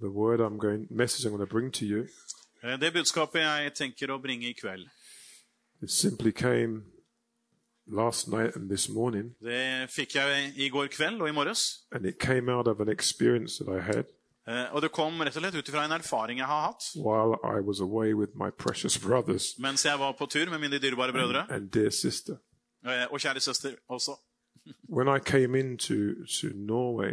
[0.00, 2.06] The word I'm going, message I'm going to bring to you,
[2.62, 4.86] Eh, Det budskapet jeg tenker å bringe i kveld,
[5.82, 6.82] it simply came
[7.86, 11.84] last night and this morning, det fikk jeg i går kveld og i morges.
[11.92, 14.04] and it came out of an experience that I had
[14.48, 17.36] Eh, Og det kom rett og slett ut ifra en erfaring jeg har hatt while
[17.44, 21.12] I was away with my precious brothers mens jeg var på tur med mine dyrebare
[21.12, 22.36] brødre and dear sister.
[22.86, 24.10] eh, og kjære søster også.
[24.96, 25.94] When I came into
[26.40, 27.12] to Norway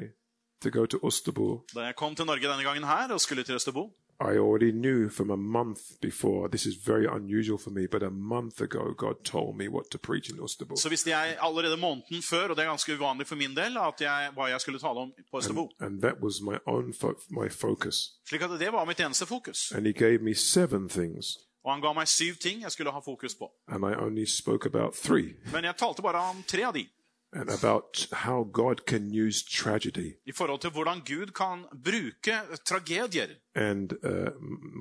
[0.61, 3.55] to go to Osterbo, Da jeg kom til Norge denne gangen her og skulle til
[3.55, 8.02] Østerbo, I already knew from a month before, this is very unusual for me, but
[8.03, 10.75] a month ago, God told me what to preach in Osterbo.
[10.75, 14.01] så visste jeg allerede måneden før, og det er ganske uvanlig for min del, at
[14.01, 15.70] jeg, hva jeg skulle tale om på Østerbo.
[15.79, 17.95] And that was my own fo- my focus.
[18.29, 19.71] Slik at det var mitt eneste fokus.
[19.76, 22.99] And He gave me seven things, Og han ga meg syv ting jeg skulle ha
[22.99, 23.51] fokus på.
[23.67, 26.87] and I only spoke about three, Men jeg talte bare om tre av de.
[27.34, 30.13] And about how God can use tragedy.
[30.26, 32.31] I forhold til hvordan Gud kan bruke
[32.66, 33.27] tragedier.
[33.55, 34.31] And uh,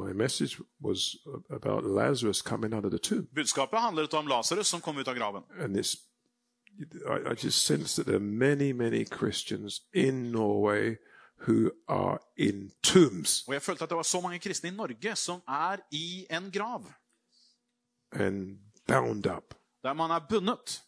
[0.07, 1.17] my message was
[1.51, 3.27] about Lazarus coming out of the tomb.
[3.35, 5.43] Budskapet handlet om Lasarus som kom ut av graven.
[5.61, 5.97] And it's,
[7.07, 10.97] I, I just sense that there are many, many Christians in Norway
[11.47, 13.45] who are in tombs.
[13.49, 16.51] Og jeg følte at det var så mange kristne i Norge som er i en
[16.53, 16.85] grav.
[18.13, 19.55] and bound up.
[19.83, 20.83] Der man er bundet.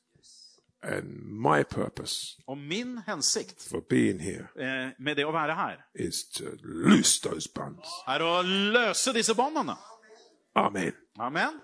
[0.83, 5.77] And my purpose Og min hensikt for being here eh, med det å være her
[5.95, 7.89] is to loose those bonds.
[8.07, 9.75] er å løse disse båndene.
[10.55, 10.93] Amen.
[11.19, 11.61] Amen.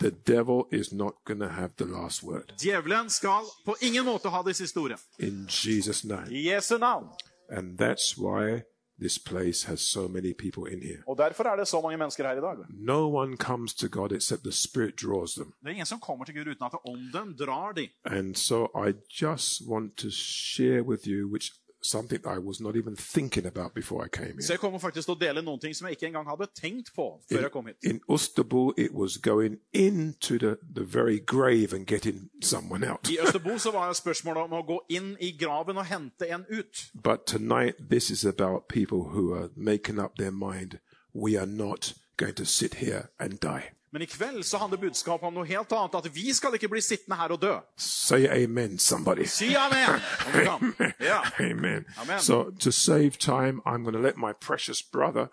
[0.00, 2.52] The devil is not going to have the last word.
[2.60, 4.98] Djevelen skal på ingen måte ha det siste ordet.
[5.18, 6.26] In Jesus' name.
[6.30, 7.08] I Jesu navn.
[7.50, 8.62] And that's why
[9.00, 11.02] this place has so many people in here.
[11.06, 12.64] Og derfor er det så mange mennesker her i dag.
[12.70, 15.52] No one comes to God except the Spirit draws them.
[15.60, 17.88] Det er ingen som kommer til Gud uten at ånden drar de.
[18.04, 22.96] And so I just want to share with you, which something I was not even
[22.96, 24.52] thinking about before I came Så here.
[24.52, 27.06] jeg kommer faktisk til å dele noen ting som jeg ikke engang hadde tenkt på
[27.32, 27.76] før jeg kom hit.
[27.84, 33.08] In Osterbo, it was going into the, the very grave and getting someone out.
[33.10, 36.44] I Østerbo så var det spørsmålet om å gå inn i graven og hente en
[36.50, 36.90] ut.
[36.94, 40.78] But tonight, this is about people who are making up their mind
[41.14, 43.62] we are not going to sit here and die.
[43.96, 45.94] Men i kveld så handler budskapet om noe helt annet.
[45.96, 47.54] At vi skal ikke bli sittende her og dø.
[47.80, 49.24] Say amen, somebody.
[49.24, 50.02] Si amen!
[50.34, 50.50] du
[51.40, 51.86] Amen.
[51.96, 52.20] Amen.
[52.20, 55.30] So, to save time, I'm going to let my precious brother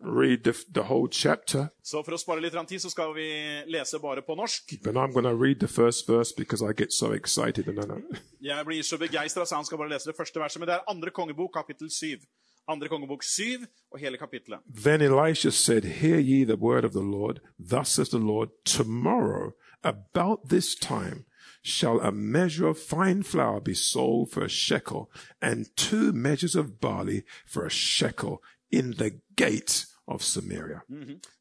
[0.00, 3.28] read the, the whole chapter, Så for å spare litt tid, så skal vi
[3.68, 4.78] lese bare på norsk.
[4.82, 7.68] but I'm going to read the first verse because I get so excited.
[7.68, 8.18] And I.
[8.40, 10.60] Jeg blir så begeistra, så han skal bare lese det første verset.
[10.60, 12.24] Men det er andre kongebok, kapittel 7.
[12.68, 14.60] Andre kongebok 7 og hele kapittelet.
[14.84, 17.40] Then Elisha said, Hear ye the word of the Lord.
[17.58, 19.52] Thus says the Lord, tomorrow,
[19.82, 21.24] about this time,
[21.62, 26.80] shall a measure of fine flour be sold for a shekel, and two measures of
[26.80, 30.82] barley for a shekel in the gate of Samaria.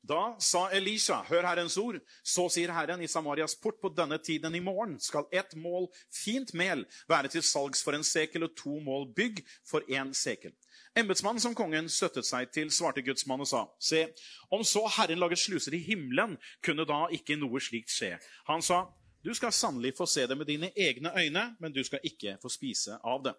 [0.02, 4.56] Da sa Elisha, hør Herrens ord, så sier Herren i Samarias port på denne tiden
[4.56, 8.80] i morgen skal ett mål fint mel være til salgs for en sekel og to
[8.84, 10.52] mål bygg for en sekel.
[10.98, 14.08] Embetsmannen som kongen støttet seg til, svarte Guds mann og sa, se,
[14.50, 18.16] om så Herren laget sluser i himmelen, kunne da ikke noe slikt skje.
[18.48, 18.88] Han sa,
[19.22, 22.50] du skal sannelig få se det med dine egne øyne, men du skal ikke få
[22.50, 23.36] spise av det.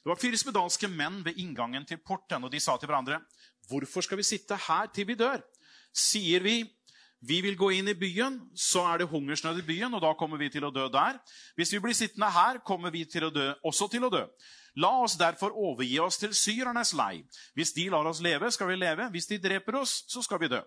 [0.00, 3.20] Det var fire spedalske menn ved inngangen til porten, og de sa til hverandre,
[3.68, 5.40] hvorfor skal vi sitte her til vi dør?
[5.96, 6.62] Sier vi,
[7.20, 10.40] vi vil gå inn i byen, så er det hungersnød i byen, og da kommer
[10.40, 11.20] vi til å dø der.
[11.56, 14.24] Hvis vi blir sittende her, kommer vi til å dø, også til å dø.
[14.76, 17.24] La oss derfor overgi oss til syrernes lei.
[17.54, 19.08] Hvis de lar oss leve, skal vi leve.
[19.10, 20.60] Hvis de dreper oss, så skal vi dø.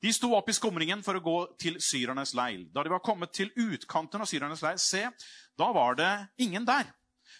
[0.00, 2.64] De sto opp i skumringen for å gå til syrernes leir.
[2.72, 5.04] Da de var kommet til utkanten av syrernes leir, se,
[5.60, 6.88] da var det ingen der.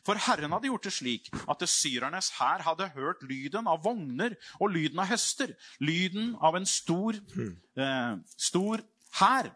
[0.07, 4.37] For Herren hadde gjort det slik at det syrernes hær hadde hørt lyden av vogner
[4.61, 7.19] og lyden av høster, lyden av en stor,
[7.77, 8.85] eh, stor
[9.21, 9.51] hær.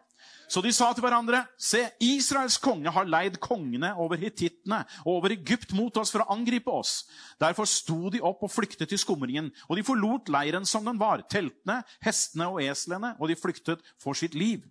[0.47, 5.33] Så de sa til hverandre, se, Israels konge har leid kongene over hitittene og over
[5.35, 7.03] Egypt mot oss for å angripe oss.
[7.41, 11.25] Derfor sto de opp og flyktet til skumringen, og de forlot leiren som den var,
[11.31, 14.63] teltene, hestene og eslene, og de flyktet for sitt liv.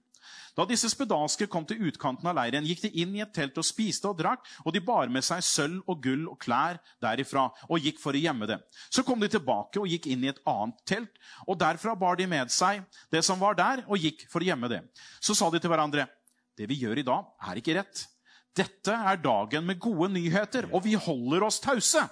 [0.54, 3.66] Da disse spedalske kom til utkanten av leiren, gikk de inn i et telt og
[3.66, 7.82] spiste og drakk, og de bar med seg sølv og gull og klær derifra og
[7.82, 8.60] gikk for å gjemme det.
[8.88, 12.28] Så kom de tilbake og gikk inn i et annet telt, og derfra bar de
[12.30, 14.84] med seg det som var der, og gikk for å gjemme det.
[15.20, 16.06] Så sa de til hverandre,
[16.54, 18.06] det vi gjør i dag, er ikke rett.
[18.54, 22.04] Dette er dagen med gode nyheter, og vi holder oss tause.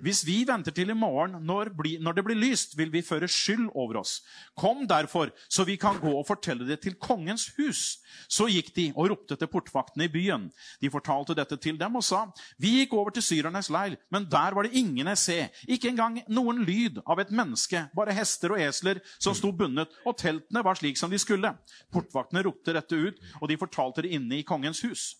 [0.00, 3.28] Hvis vi venter til i morgen når, bli, når det blir lyst, vil vi føre
[3.28, 4.14] skyld over oss.
[4.56, 8.00] Kom derfor, så vi kan gå og fortelle det til kongens hus.
[8.24, 10.48] Så gikk de og ropte til portvaktene i byen.
[10.80, 12.24] De fortalte dette til dem og sa,
[12.56, 16.22] vi gikk over til syrernes leir, men der var det ingen å se, ikke engang
[16.32, 20.80] noen lyd av et menneske, bare hester og esler som sto bundet, og teltene var
[20.80, 21.52] slik som de skulle.
[21.92, 25.10] Portvaktene ropte dette ut, og de fortalte det inne i kongens hus.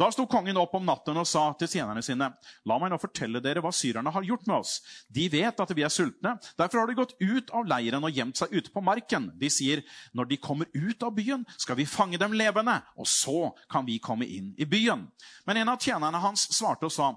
[0.00, 2.30] Da sto kongen opp om natten og sa til tjenerne sine.:
[2.68, 4.78] La meg nå fortelle dere hva syrerne har gjort med oss.
[5.08, 6.36] De vet at vi er sultne.
[6.58, 9.30] Derfor har de gått ut av leiren og gjemt seg ute på marken.
[9.40, 9.84] De sier,
[10.16, 14.00] når de kommer ut av byen, skal vi fange dem levende, og så kan vi
[14.02, 15.08] komme inn i byen.
[15.46, 17.12] Men en av tjenerne hans svarte og sa,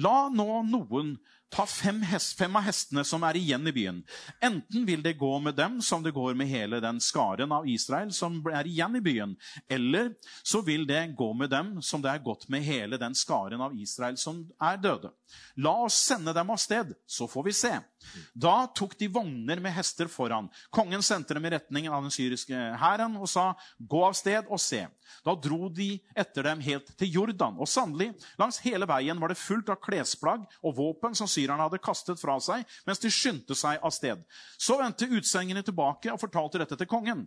[0.00, 1.16] La nå noen
[1.52, 3.98] Ta fem, hest, fem, av hestene som er igjen i byen.
[4.40, 8.12] Enten vil det gå med dem som det går med hele den skaren av Israel
[8.16, 9.34] som er igjen i byen,
[9.68, 13.60] eller så vil det gå med dem som det er gått med hele den skaren
[13.60, 15.12] av Israel som er døde.
[15.60, 17.74] La oss sende dem av sted, så får vi se.
[18.32, 20.48] Da tok de vogner med hester foran.
[20.72, 24.60] Kongen sendte dem i retning av den syriske hæren og sa, 'Gå av sted og
[24.60, 24.88] se.'
[25.26, 27.58] Da dro de etter dem helt til Jordan.
[27.60, 28.10] Og sannelig,
[28.40, 32.38] langs hele veien var det fullt av klesplagg og våpen som syrerne hadde kastet fra
[32.42, 34.22] seg mens de skyndte seg av sted.
[34.58, 37.26] Så vendte utsengene tilbake og fortalte dette til kongen.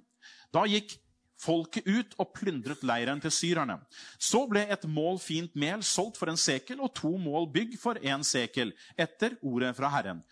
[0.54, 0.98] Da gikk
[1.42, 3.78] folket ut og plyndret leiren til syrerne.
[4.18, 8.00] Så ble et mål fint mel solgt for en sekel og to mål bygg for
[8.02, 10.24] en sekel, etter ordet fra Herren.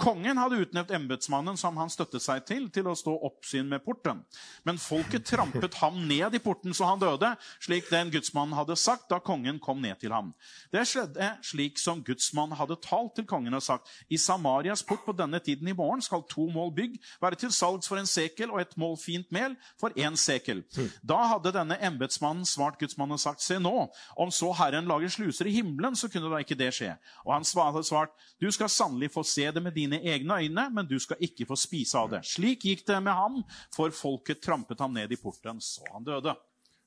[0.00, 4.22] Kongen hadde utnevnt embetsmannen som han støttet seg til, til å stå oppsyn med porten.
[4.66, 7.28] Men folket trampet ham ned i porten så han døde,
[7.62, 10.32] slik den gudsmannen hadde sagt da kongen kom ned til ham.
[10.72, 13.90] Det skjedde slik som gudsmannen hadde talt til kongen og sagt.
[14.08, 17.90] I Samarias port på denne tiden i morgen skal to mål bygg være til salgs
[17.90, 20.64] for en sekel og et mål fint mel for én sekel.
[21.04, 23.86] Da hadde denne embetsmannen svart gudsmannen og sagt, se nå,
[24.16, 26.96] om så Herren lager sluser i himmelen, så kunne da ikke det skje.
[27.26, 30.86] Og han hadde svart, du skal sannelig få se det med dine egne øyne, men
[30.86, 32.22] du skal ikke få spise av det.
[32.24, 33.42] Slik gikk det med ham,
[33.74, 36.34] for folket trampet ham ned i porten, så han døde.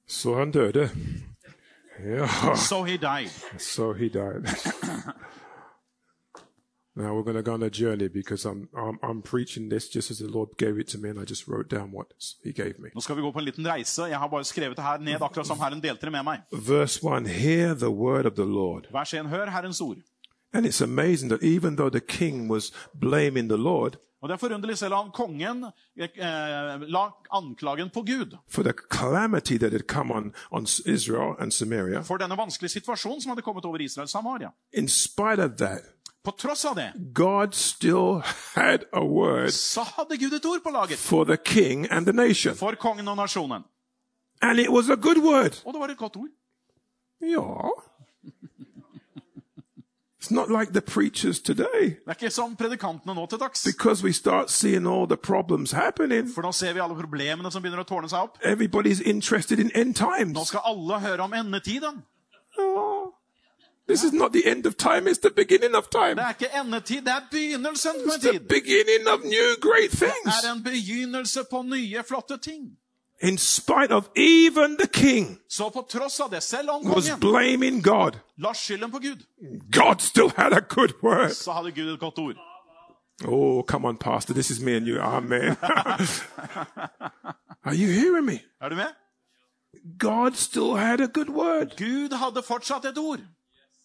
[0.07, 0.90] Så han døde.
[2.00, 2.56] Ja.
[2.56, 3.30] So he died.
[3.57, 4.46] So he died.
[6.96, 10.12] now we're going to go on a journey because I'm, I'm, I'm preaching this just
[10.12, 12.07] as the Lord gave it to me, and I just wrote down what
[12.44, 12.90] He gave me.
[12.96, 14.02] Nå skal vi gå på en liten reise.
[14.02, 16.42] Jeg har bare skrevet det her ned akkurat som Herren delte det med meg.
[16.52, 18.88] Verse 1 Hear the word of the Lord.
[18.92, 19.25] Vers 1.
[19.30, 19.98] Hør Herrens ord.
[20.56, 24.38] And it's amazing that even though the king was blaming the Lord Og Det er
[24.38, 28.63] forunderlig selv om kongen eh, la anklagen på Gud for
[30.12, 34.50] on, on Samaria, for denne vanskelige situasjonen som hadde kommet over Israel og Samaria.
[35.57, 35.81] that,
[36.24, 38.22] På tross av det God still
[38.56, 42.56] had a word så hadde Gud et ord på laget for the king and the
[42.56, 43.63] for kongen og nasjonen.
[44.42, 46.30] Og det var et godt ord.
[47.24, 47.69] Yeah.
[50.25, 53.63] It's not like the preachers today Det er ikke som predikantene nå til dags.
[53.63, 56.27] because we start seeing all the problems happening.
[56.36, 58.38] For nå ser vi alle problemene som begynner å tårne seg opp.
[58.44, 60.48] Everybody's interested in end Nå times.
[60.48, 62.01] skal alle høre om endetiden.
[62.57, 63.13] Oh,
[63.88, 66.16] this is not the end of time, it's the beginning of time.
[66.16, 69.92] Det er ikke endetid, det er begynnelsen på en It's the beginning of new great
[69.92, 70.44] Det things.
[70.44, 72.62] er en begynnelse på nye, flotte ting.
[73.21, 77.19] In spite of even the king Så på tross av det, selv om was kongen
[77.19, 79.17] blaming God, la skylden på Gud,
[79.71, 81.29] God still had a good word.
[81.31, 82.35] så hadde Gud et godt ord.
[83.27, 84.33] Oh, come on, Pastor.
[84.33, 85.00] This is me and you.
[85.00, 85.56] Amen.
[87.63, 88.39] Are you hearing me?
[88.62, 88.94] Er du med?
[90.00, 91.77] God still had a good word.
[91.77, 93.19] Gud hadde fortsatt et ord.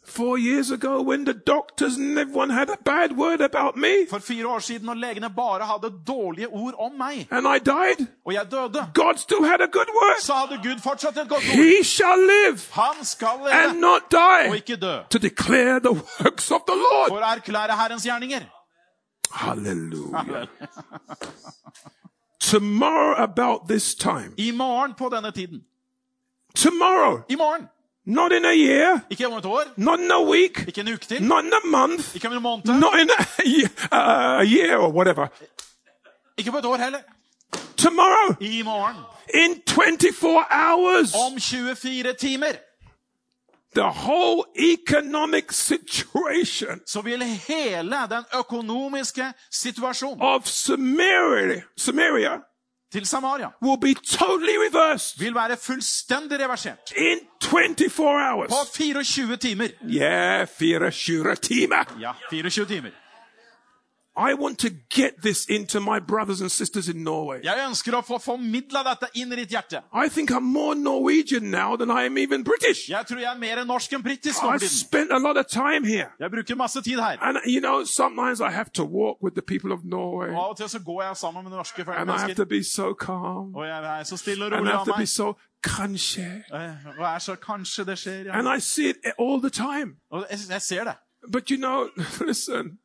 [0.05, 4.19] Four years ago, when the doctors and everyone had a bad word about me For
[4.19, 8.33] fire år siden, når legene bare hadde dårlige ord om meg, and I died, og
[8.35, 10.21] jeg døde, God still had a good word.
[10.21, 11.57] så hadde Gud fortsatt et godt ord.
[11.65, 14.11] He shall live Han skal and leve not og
[14.51, 14.97] die ikke dø.
[15.11, 17.09] to declare the works of the Lord.
[17.09, 18.41] For å erklære Herrens gjerninger.
[19.33, 20.47] Hallelujah.
[22.41, 25.61] Tomorrow, about this time, I morgen på denne tiden.
[26.55, 27.69] tomorrow, I morgen.
[28.07, 31.07] Not in a year, Ikke om et år, not in a week, ikke en uke
[31.07, 33.23] til, not in a month, ikke om en måned, not in a,
[33.93, 35.27] uh, a year or whatever.
[36.37, 36.99] ikke på et år heller.
[37.77, 38.97] Tomorrow, I morgen.
[39.35, 42.53] in 24 hours, Om 24 timer.
[43.75, 52.31] The whole economic situation så vil hele den økonomiske situasjonen of Samaria, Samaria
[52.93, 56.93] til Samaria will be totally reversed vil være fullstendig reversert.
[56.97, 58.49] in 24 hours.
[58.49, 59.69] På 24 timer.
[59.91, 61.85] Yeah, 24 timer.
[62.01, 62.91] Ja, 24 timer.
[64.21, 67.41] I want to get this into my brothers and sisters in Norway.
[67.45, 69.81] Jeg ønsker å få formidla dette inn i ditt hjerte.
[69.93, 72.89] I think I'm more Norwegian now than I am even British.
[72.91, 75.85] Jeg tror jeg er mer norsk enn britisk nå I spent a lot of time
[75.89, 76.09] here.
[76.21, 77.17] Jeg bruker masse tid her.
[77.23, 80.29] And you know, sometimes I have to walk with the people of Norway.
[80.31, 82.63] Og av og til så går jeg sammen med norske And I have to be
[82.65, 83.55] so calm.
[83.55, 85.09] Og jeg er så stille og And I rolig have av to be meg.
[85.09, 86.45] so kanskje.
[86.55, 88.33] Eh, Og er så kanskje det skjer, ja.
[88.39, 89.97] And I see it all the time.
[90.11, 90.95] Og jeg, jeg ser det.
[91.33, 91.89] But you know,
[92.29, 92.79] listen,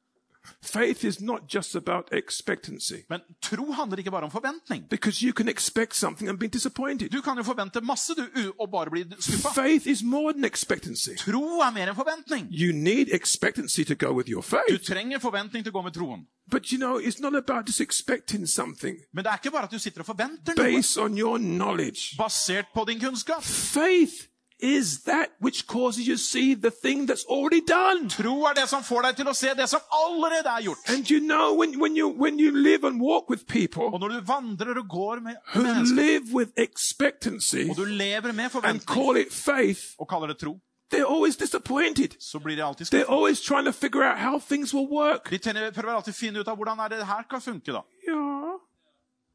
[0.62, 2.96] faith is not just about expectancy.
[3.10, 4.84] Men tro handler ikke bare om forventning.
[4.90, 7.10] Because you can expect something and be disappointed.
[7.12, 8.26] Du kan jo forvente masse du,
[8.60, 9.50] og bare bli skuffa.
[9.56, 11.16] Faith is more than expectancy.
[11.18, 12.48] Tro er mer enn forventning.
[12.52, 14.86] You need expectancy to go with your Du faith.
[14.88, 16.26] trenger forventning til å gå med troen.
[16.52, 19.72] But you know, it's not about just expecting something Men det er ikke bare at
[19.72, 22.16] du sitter og forventer noe based on your knowledge.
[22.18, 23.44] basert på din kunnskap.
[23.44, 24.14] Faith
[24.60, 28.10] is that which causes you to see the thing that's already done.
[28.10, 30.90] Tro er det som får deg til å se det som allerede er gjort.
[30.90, 34.08] And you know, when, when, you, when you live and walk with people Og når
[34.08, 38.80] du vandrer og går med who mennesker, live with expectancy og du lever med and
[38.80, 40.60] call it faith, og kaller det tro,
[40.94, 42.16] they're always disappointed.
[42.20, 45.30] så blir de alltid They're always trying to figure out how things will work.
[45.30, 45.40] De
[45.74, 47.72] prøver alltid å finne ut av hvordan det her kan funke.
[47.72, 47.82] da.
[48.08, 48.60] Yeah.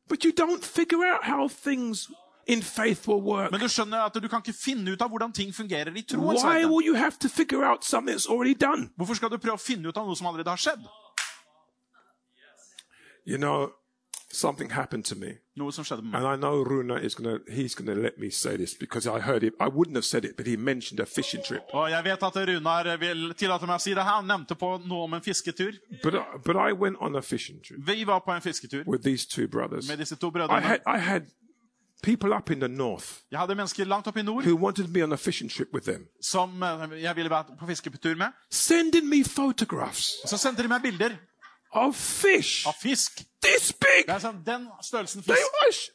[0.08, 2.10] But you don't figure out how things
[2.46, 3.50] in faith will work.
[3.50, 6.44] Men du skjønner at du kan ikke finne ut av hvordan ting fungerer i troens
[6.44, 8.90] Why will you have to figure out something that's already done?
[8.96, 10.86] Hvorfor skal du prøve å finne ut av noe som allerede har skjedd?
[13.26, 13.72] You know,
[14.32, 15.38] something happened to me.
[15.56, 16.22] Noe som skjedde med meg.
[16.22, 19.42] And I know Runa is gonna he's gonna let me say this because I heard
[19.44, 19.54] it.
[19.60, 21.62] I wouldn't have said it, but he mentioned a fishing trip.
[21.72, 24.20] Og jeg vet at Runar er- vil tillate meg å si det her.
[24.20, 25.72] Han nevnte på noe om en fisketur.
[26.02, 29.02] But I, but I went on a fishing trip Vi var på en fisketur with
[29.02, 29.88] these two brothers.
[29.88, 31.22] med disse to I had I had
[32.02, 34.92] people up in the north Jeg hadde mennesker langt oppe i nord who wanted to
[34.92, 38.26] be on a fishing trip with them, som eh, jeg ville være på fisketur med.
[38.50, 41.10] sending me photographs Så sendte de meg bilder
[41.72, 43.22] of fish av fisk.
[43.42, 44.04] this big.
[44.06, 45.52] Det er sånn, den størrelsen They fisk.
[45.62, 45.90] were sh-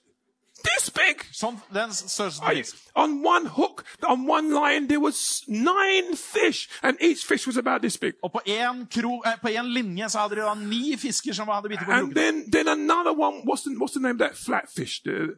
[0.63, 1.19] this big.
[1.35, 2.75] Sånn, den størrelsen I, fisk.
[2.95, 7.81] on one hook, on one line, there was nine fish, and each fish was about
[7.81, 8.13] this big.
[8.23, 11.47] Og på én kro, eh, på en linje så hadde de da ni fisker som
[11.47, 13.43] hadde bitte på And then, then another one.
[13.45, 15.01] What's the what's the name of that flatfish?
[15.03, 15.35] The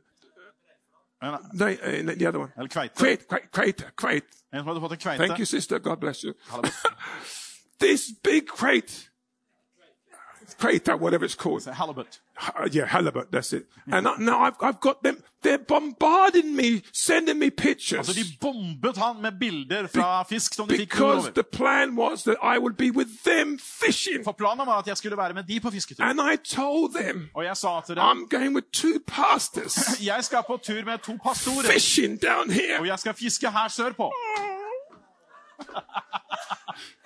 [1.22, 2.52] En- they, uh, the other one.
[2.58, 2.96] Eller kveite.
[2.96, 4.28] Crate, crate, crate, crate.
[4.54, 5.80] En som hadde fått en Thank you, sister.
[5.80, 6.34] God bless you.
[7.80, 9.10] this big crate,
[10.58, 11.68] crate, whatever it's called.
[11.68, 12.22] A Halibut.
[12.74, 13.32] Yeah, halibut.
[13.32, 13.64] That's it.
[13.92, 15.18] And I, now I've I've got them.
[15.44, 18.06] They're bombarding me, sending me pictures.
[18.08, 22.24] Så de bombet han med bilder fra fisk som de fikk because the plan was
[22.24, 24.24] that I would be with them fishing.
[24.24, 26.04] For planen var at jeg skulle være med de på fisketur.
[26.04, 29.78] And I told them, Og jeg sa til dem I'm going with two pastors
[30.12, 32.80] jeg skal på tur med to pastorer, fishing down here.
[32.80, 34.12] og jeg skal fiske her sørpå.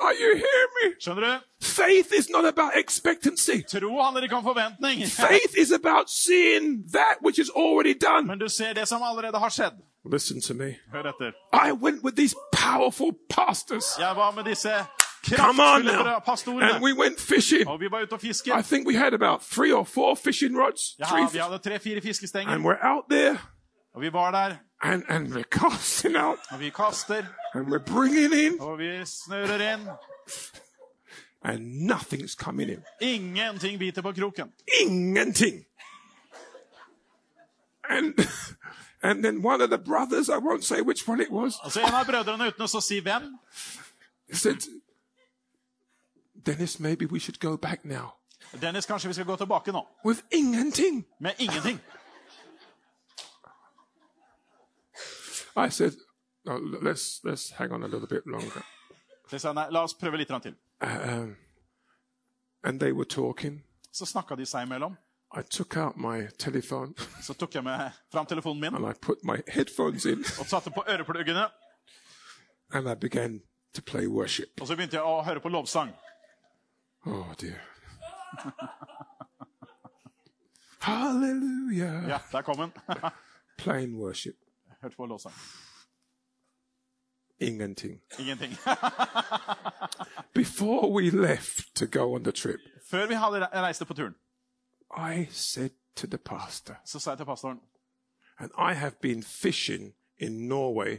[0.01, 0.95] Are you hearing me?
[0.99, 1.39] Skjønner du?
[1.61, 3.63] Faith is not about expectancy.
[3.69, 5.07] Tro handler ikke om forventning.
[5.27, 8.27] Faith is about seeing that which is already done.
[8.27, 9.77] Men du ser det som allerede har skjedd.
[10.11, 10.75] Listen to me.
[10.93, 11.31] Hør etter.
[11.53, 13.85] I went with these powerful pastors.
[13.99, 14.69] Jeg var med disse
[15.23, 16.21] Come on now.
[16.61, 17.67] And we went fishing.
[17.67, 18.23] Og vi var ute og
[18.59, 20.95] I think we had about three or four fishing rods.
[20.99, 23.37] Ja, Three, vi hadde tre-fire fiskestenger, and we're out there
[23.93, 24.55] og vi var der.
[24.83, 29.73] and, and we're casting out Og vi kaster, and we're bringing in og vi snører
[29.73, 29.87] inn.
[31.43, 32.83] and nothing's coming in.
[33.01, 34.51] Ingenting biter på kroken.
[34.81, 35.65] Ingenting.
[37.89, 38.13] And
[39.03, 41.79] and then one of the brothers, I won't say which one it was, Og så
[41.79, 43.37] en av brødrene, uten å si hvem,
[44.33, 44.57] said,
[46.45, 48.13] Dennis, maybe we should go back now.
[48.61, 49.87] Dennis, kanskje vi skal gå tilbake nå.
[50.05, 51.05] With ingenting.
[51.19, 51.79] Med ingenting.
[55.55, 55.93] I said,
[56.45, 58.63] no, let's let's hang on a little bit longer.
[59.27, 60.55] Så jeg sa nei, la oss prøve litt til.
[60.81, 61.35] Um,
[62.63, 63.63] and they were talking.
[63.91, 64.97] Så snakka de seg imellom.
[65.33, 69.23] I took out my telephone Så tok jeg med fram telefonen min and I put
[69.23, 71.45] my headphones in og satte på ørepluggene.
[72.73, 73.41] and I began
[73.73, 74.61] to play worship.
[74.61, 75.93] Og så begynte jeg å høre på lovsang.
[77.05, 77.61] Oh dear.
[80.79, 82.09] Hallelujah.
[82.09, 82.71] Ja, der kom den.
[83.57, 84.35] Playing worship.
[84.81, 85.33] Hørte på lovsang.
[87.39, 88.01] Ingenting.
[88.19, 88.51] Ingenting.
[90.33, 92.59] Before we left to go on the trip,
[92.89, 94.15] Før vi hadde re- reiste på turen,
[94.97, 97.59] I said to the pastor, så sa jeg til pastoren
[98.39, 100.97] and I have been fishing in Norway.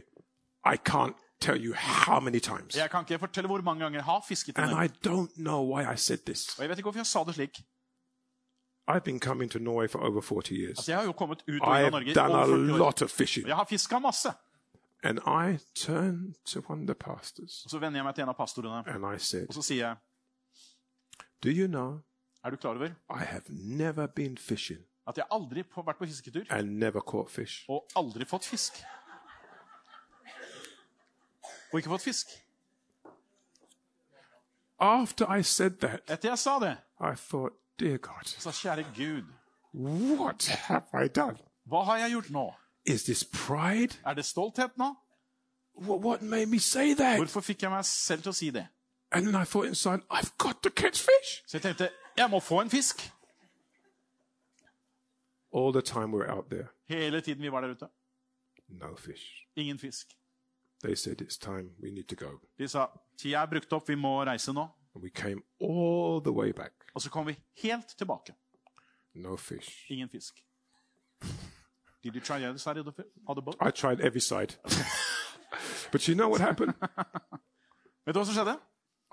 [0.65, 2.75] I can't tell you how many times.
[2.75, 5.75] Jeg kan ikke fortelle hvor mange ganger jeg har fisket i And I don't know
[5.75, 6.57] why I said this.
[6.57, 7.61] Og jeg vet ikke hvorfor jeg sa det slik.
[8.87, 10.77] I've been coming to Norway for over 40 years.
[10.79, 12.77] Altså, jeg har jo kommet ut I've Norge i done a over 40 år.
[12.77, 13.47] lot of fishing.
[13.47, 14.29] Jeg har fiska masse.
[15.03, 18.29] And I turned to one of the pastors Og så vender jeg meg til en
[18.29, 19.95] av pastorene and I said, og så sier jeg
[21.43, 21.99] Do you know
[22.43, 26.05] Er du klar over I have never been fishing at jeg aldri har vært på
[26.05, 27.65] fisketur and never caught fish.
[27.69, 28.73] og aldri fått fisk?
[31.73, 32.27] Og ikke fått fisk.
[34.79, 39.23] After I said that, Etter jeg sa det, I thought, dear God, så kjære Gud,
[40.17, 41.37] what have I done?
[41.65, 42.53] hva har jeg gjort nå?
[42.85, 43.97] Is this pride?
[44.05, 44.95] Er det stolthet nå?
[45.75, 47.17] What, what made me say that?
[47.17, 48.67] Hvorfor fikk jeg meg selv til å si det?
[49.11, 51.43] And then I thought inside, I've got to catch fish.
[51.47, 53.11] Så jeg tenkte jeg må få en fisk.
[55.55, 57.87] All the time we were out there, Hele tiden vi var der ute.
[58.67, 59.47] no fish.
[59.55, 60.07] Ingen fisk.
[60.83, 62.39] They said, it's time, we need to go.
[62.57, 62.87] De sa
[63.17, 64.67] tida er brukt opp, vi må reise nå.
[64.95, 68.33] And we came all the way back, Og så kom vi helt tilbake.
[69.15, 69.91] no fish.
[69.91, 70.33] Ingen fisk.
[72.03, 73.55] Did you try the other side of the, of the boat?
[73.61, 74.55] I tried every side.
[75.91, 76.73] but you know what happened?
[78.05, 78.57] Vet du hva som skjedde?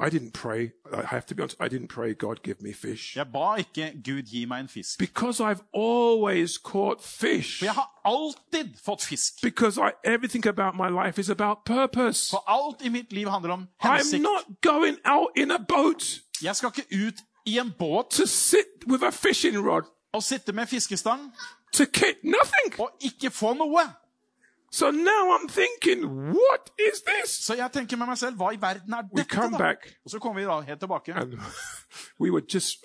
[0.00, 0.73] I didn't pray.
[0.92, 3.16] I have to be honest, I didn't pray, God, give me fish.
[3.16, 4.99] Jeg ba ikke Gud gi meg en fisk.
[4.99, 7.59] Because I've always caught fish.
[7.59, 9.33] For jeg har alltid fått fisk.
[9.42, 12.30] Because I, everything about my life is about purpose.
[12.30, 14.23] For alt i mitt liv handler om I'm hensikt.
[14.23, 17.14] not going out in a boat Jeg skal ikke ut
[17.47, 19.83] i en båt to sit with a fishing rod
[20.21, 21.21] sitte med fiskestang
[21.73, 22.80] to catch nothing.
[22.80, 23.80] og ikke få noe.
[24.72, 27.30] So now I'm thinking, what is this?
[27.46, 29.58] Så jeg tenker med meg selv, hva i verden er We dette, come da?
[29.58, 31.34] back Og så kommer vi da helt tilbake, and
[32.22, 32.84] we were just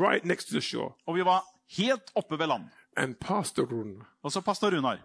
[0.00, 0.92] right next to the shore.
[1.06, 1.44] og vi var
[1.76, 2.64] helt oppe ved land.
[2.96, 4.98] And Pastor Run, Og så pastor Runar.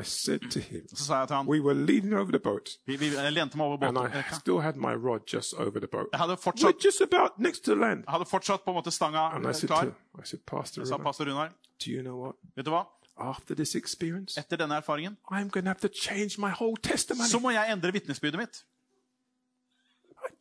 [0.00, 2.68] I said to him, Så sa jeg til han, we were leaning over the boat,
[2.86, 5.88] vi, vi jeg lente meg over and I still had my rod just over the
[5.88, 6.06] boat.
[6.14, 8.04] Hadde We're fortsatt, just about next to land.
[8.06, 9.84] jeg hadde fortsatt på en måte stanga And I eh, said, klar.
[9.84, 11.48] to, I said, Pastor Sa Run, pastor Runar,
[11.84, 12.36] do you know what?
[12.56, 12.84] vet du hva?
[13.20, 17.28] After this experience, Etter denne erfaringen, I'm going have to change my whole testimony.
[17.28, 18.64] så må jeg endre vitnesbyrdet mitt.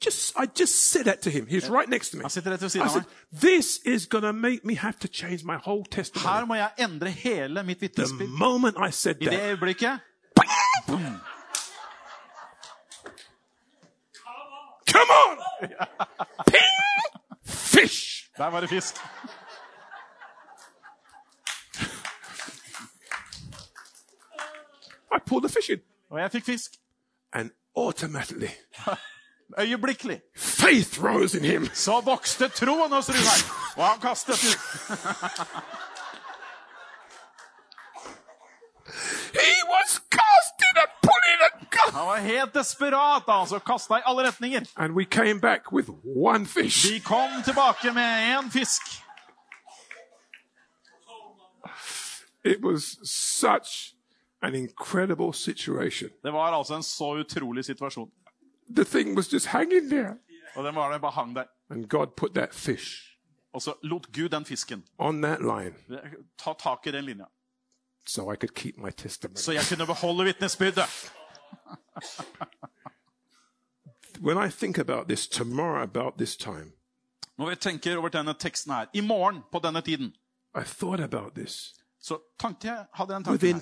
[0.05, 1.48] Just, I just said that to him.
[1.48, 2.24] He's right next to me.
[2.25, 5.83] I said, this is going to make me have to change my whole
[6.15, 10.00] Her må jeg endre hele mitt The moment I said I det øyeblikket øyeblikket
[14.88, 15.38] come on!
[16.51, 16.62] Ping!
[17.45, 18.29] Fish!
[18.38, 18.95] Der var det fisk.
[25.11, 25.79] I pulled the fish in.
[26.11, 26.71] Og jeg fikk fisk.
[27.33, 28.49] And automatically,
[29.59, 30.21] Øyeblikkelig.
[30.35, 31.69] faith rose in him.
[31.73, 33.39] Så vokste troen hos Runar,
[33.77, 34.59] og han kastet ut.
[39.34, 44.01] He was casting and pulling and go- Han var helt desperat, da, så kasta i
[44.05, 44.62] alle retninger.
[44.75, 46.88] And we came back with one fish.
[46.89, 48.81] De kom tilbake med én fisk.
[52.45, 53.93] It was such
[54.41, 56.10] an incredible situation.
[56.23, 58.12] Det var altså en så utrolig situasjon.
[58.75, 60.15] The thing was just hanging there.
[60.56, 61.43] Og den var der, bare hang der.
[61.69, 63.06] And God put that fish
[63.54, 65.73] Og så lot Gud den fisken on that line
[66.38, 67.25] ta tak i den linja,
[68.08, 69.38] so I could keep my testimony.
[69.38, 70.84] så jeg kunne beholde vitnesbyrdet.
[74.21, 76.71] when I think about this tomorrow, about this time,
[77.38, 80.13] Når jeg tenker over denne teksten her, i morgen på denne tiden,
[80.56, 81.73] I thought about this.
[82.01, 83.59] Så tenkte jeg, hadde den tanken her,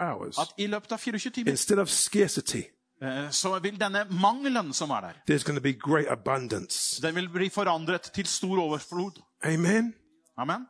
[0.00, 2.62] hours, at i løpet av 24 timer scarcity,
[3.02, 5.22] eh, så vil denne mangelen som er der,
[7.02, 9.22] den vil bli forandret til stor overflod.
[9.44, 9.94] Amen.
[10.36, 10.66] Amen.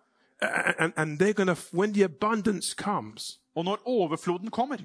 [0.78, 4.76] And, and gonna, when the abundance comes, Og når overfloden kommer,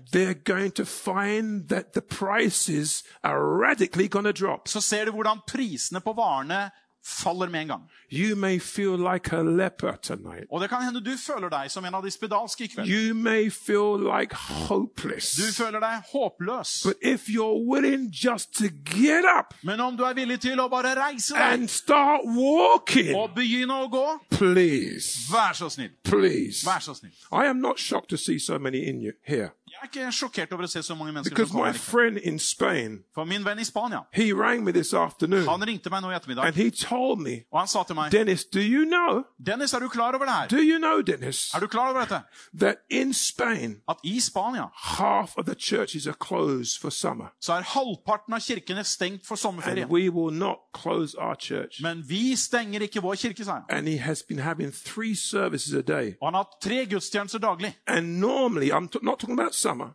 [4.65, 6.69] så ser du hvordan prisene på varene
[7.07, 7.83] faller med en gang.
[8.11, 10.45] You may feel like a leper tonight.
[10.51, 12.87] Og det kan hende du føler deg som en av de spedalske i kveld.
[12.87, 15.31] You may feel like hopeless.
[15.35, 16.83] Du føler deg håpløs.
[16.85, 20.69] But if you're willing just to get up Men om du er villig til å
[20.71, 25.91] bare reise deg and start walking, og begynne å gå, please, vær så snill.
[26.03, 26.63] please.
[26.67, 27.11] Vær så snill.
[27.31, 30.53] I am not shocked to see so many in you here Jeg er ikke sjokkert
[30.53, 33.59] over å se så mange mennesker because som my friend in Spain, For min venn
[33.59, 36.69] i Spania, he rang me this afternoon han ringte meg nå i ettermiddag, and he
[36.71, 40.15] told me, og han sa til meg Dennis, do you know, Dennis, er du klar
[40.15, 40.47] over det her?
[40.47, 42.21] do you know, Dennis, Er du klar over dette?
[42.59, 47.53] that in Spain, At i Spania half of the churches are closed for summer så
[47.53, 49.81] er halvparten av kirkene stengt for sommerferie.
[49.83, 51.81] and we will not close our church.
[51.81, 53.63] Men vi stenger ikke vår kirke, sa han.
[53.69, 56.15] And he has been having three services a day.
[56.21, 57.75] Og han har hatt tre gudstjenester daglig.
[57.87, 59.89] And normally, I'm t- not talking about summer.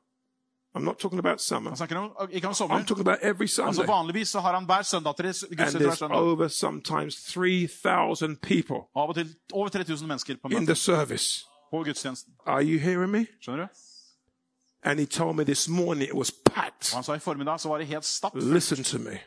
[0.75, 1.71] I'm not talking about summer.
[1.71, 3.87] Han snakker om, ikke om I'm talking about every Altså Sunday.
[3.87, 9.15] Vanligvis så har han hver søndag tre And there's over sometimes 3,000 people Av og
[9.15, 11.45] til over 3000 mennesker på in the service.
[11.71, 12.33] på gudstjenesten.
[12.47, 13.27] Are you hearing me?
[13.41, 13.69] Skjønner du?
[14.85, 16.95] And he told me this morning it was Og packed.
[16.95, 18.45] han sa i formiddag så var det helt stappfullt.
[18.55, 19.19] Listen to me.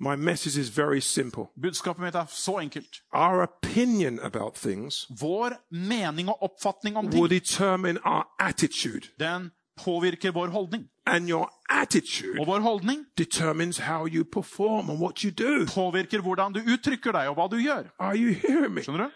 [0.00, 1.44] My message is very simple.
[1.62, 3.02] Budskapet mitt er så enkelt.
[3.12, 9.08] Our opinion about things Vår mening og oppfatning om will ting, determine our attitude.
[9.20, 9.50] den
[9.84, 10.84] påvirker vår holdning.
[11.06, 15.66] And your attitude Og vår holdning determines how you perform and what you do.
[15.74, 17.82] påvirker hvordan du uttrykker deg, og hva du gjør.
[17.98, 18.82] Are you hearing me?
[18.82, 19.10] Skjønner du?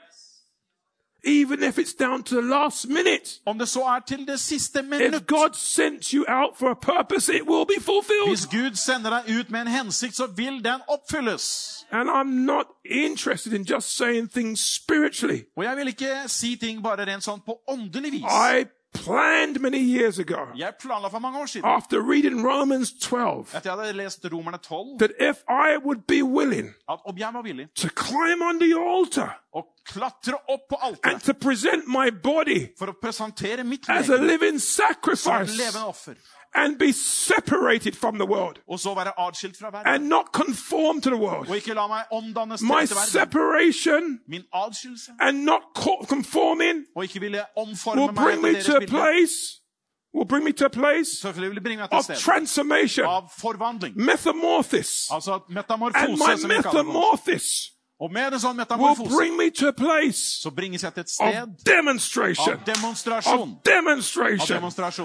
[1.25, 3.41] Even if it's down to the last minute.
[3.47, 5.27] Om det så er til det siste If minutt.
[5.27, 8.29] God sent you out for a purpose, it will be fulfilled.
[8.29, 11.77] Hvis Gud sender deg ut med en hensikt, så vil den oppfylles.
[11.91, 15.41] And I'm not interested in just saying things spiritually.
[15.57, 18.23] Og jeg vil ikke si ting bare rent sånn på åndelig vis.
[18.23, 23.41] I planned many years ago, Jeg planla for mange år siden, after reading Romans 12,
[23.57, 27.31] etter jeg hadde lest Romerne 12, that if I would be willing at om jeg
[27.33, 29.43] var villig to climb on the altar
[29.85, 34.17] klatre opp på and alteret to present my body for å presentere mitt as a
[34.17, 36.15] legeme living som et sacrifice levende offer,
[36.55, 38.59] and be separated from the world.
[38.69, 41.87] Og så være atskilt fra verden, and not conform to the world, og ikke la
[41.87, 44.43] meg omdannes my verden, separation min
[45.21, 45.63] and not
[46.09, 49.37] conforming og ikke ville will meg bring me to a place,
[50.15, 53.05] will bring me to a place selvfølgelig ville bringe meg til of transformation,
[53.39, 53.97] forvandling.
[53.97, 55.11] metamorphosis.
[55.11, 56.87] And my som vi kaller det.
[56.87, 59.15] metamorphosis Og med en sånn metamorfose
[60.19, 62.57] så bringes jeg til et sted av demonstrasjon.
[62.59, 63.53] Av demonstration.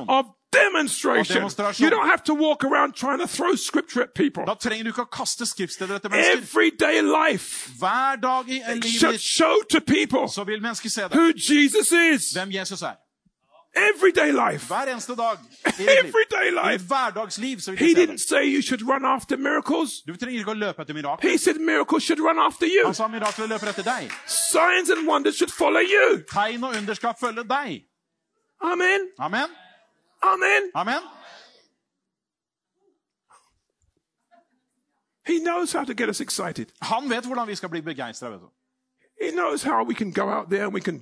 [0.09, 1.83] Av demonstration.
[1.83, 4.45] You don't have to walk around trying to throw scripture at people.
[4.45, 6.41] Da trenger du ikke å kaste skriftsteder etter mennesker.
[6.41, 12.33] Everyday life Hver dag i livet should show to people who Jesus is.
[12.33, 12.95] Hvem Jesus er.
[13.77, 14.67] Everyday life.
[14.73, 15.89] Hver eneste dag i ditt.
[15.89, 16.85] Everyday I life.
[16.87, 19.91] hverdagsliv så He didn't say you should run after miracles.
[20.07, 21.29] Du trenger ikke å løpe etter mirakler.
[21.31, 22.85] He said miracles should run after you.
[22.85, 24.09] Han sa mirakler løper etter deg.
[24.27, 26.23] Signs and wonders should follow you.
[26.31, 27.85] Tegn og under skal følge deg.
[28.61, 29.09] Amen.
[29.19, 29.49] Amen.
[30.23, 30.71] Amen.
[30.75, 31.01] Amen.
[35.27, 36.71] He knows how to get us excited.
[36.81, 38.39] Han vet hvordan vi skal bli begeistra.
[39.21, 40.99] He knows how we can go out there and we can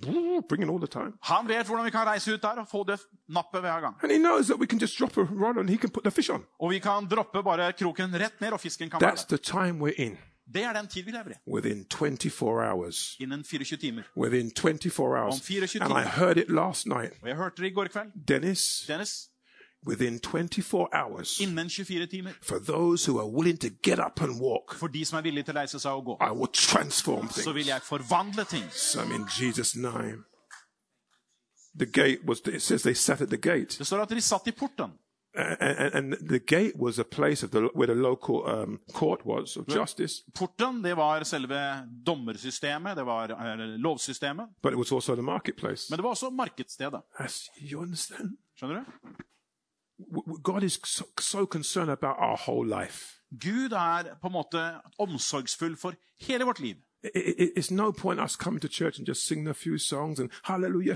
[0.49, 1.13] bring it all the time.
[1.21, 2.99] Han vet hvordan vi kan reise ut der og få det
[3.30, 3.95] nappet hver gang.
[4.04, 6.12] And he knows that we can just drop a rod and he can put the
[6.12, 6.43] fish on.
[6.60, 9.38] Og vi kan droppe bare kroken rett ned, og fisken kan være That's der.
[9.38, 10.17] the time we're in.
[10.54, 11.51] Det er den tid vi lever i.
[11.56, 13.15] Within 24 hours.
[13.19, 14.04] Innen 24 timer.
[14.17, 15.34] Within 24 hours.
[15.34, 17.13] Om 24 And I heard it last night.
[17.21, 18.12] Og jeg hørte det i går kveld.
[18.28, 19.30] Dennis, Dennis,
[19.88, 22.32] within 24 hours, innen 24 timer.
[22.41, 25.43] for those who are willing to get up and walk, For de som er villige
[25.43, 27.56] til å reise seg og gå, I will transform så things.
[27.56, 28.63] vil jeg forvandle ting.
[28.71, 30.24] Some in Jesus' name.
[31.78, 33.78] The gate was, it says they sat at the gate.
[33.78, 34.91] Det står at de satt i porten.
[35.38, 39.67] And, the gate was a place of the, where the local um, court was of
[39.67, 41.60] justice, Porten det var selve
[42.08, 44.48] dommersystemet, det var eh, lovsystemet.
[44.63, 45.88] but it was also the marketplace.
[45.91, 47.02] Men det var også markedsstedet.
[47.19, 48.38] As you understand?
[48.56, 48.86] Skjønner du?
[50.43, 53.12] God is so, so concerned about our whole life.
[53.41, 56.75] Gud er på en måte omsorgsfull for hele vårt liv.
[57.58, 60.95] It's no point us coming to church and just singing a few songs and hallelujah,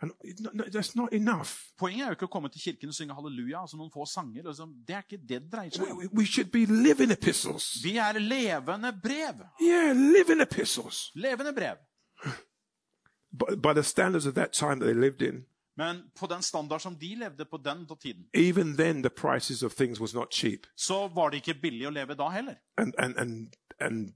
[0.00, 0.10] and
[0.54, 1.50] no, that's not enough.
[1.78, 4.42] Poenget er jo ikke å komme til kirken og synge halleluja, altså noen få sanger.
[4.46, 4.74] Liksom.
[4.88, 5.98] Det er ikke det det dreier seg We, om.
[5.98, 7.82] we- we should be living epistles.
[7.82, 9.42] Vi er levende brev.
[9.62, 11.10] Yeah, living epistles.
[11.14, 11.76] Levende brev.
[13.32, 16.80] But by the standards of that time that they lived in, Men på den standard
[16.80, 20.60] som de levde på den tiden, even then the prices of things was not cheap.
[20.76, 22.54] så var det ikke billig å leve da heller.
[22.76, 23.48] And and and
[23.80, 24.14] and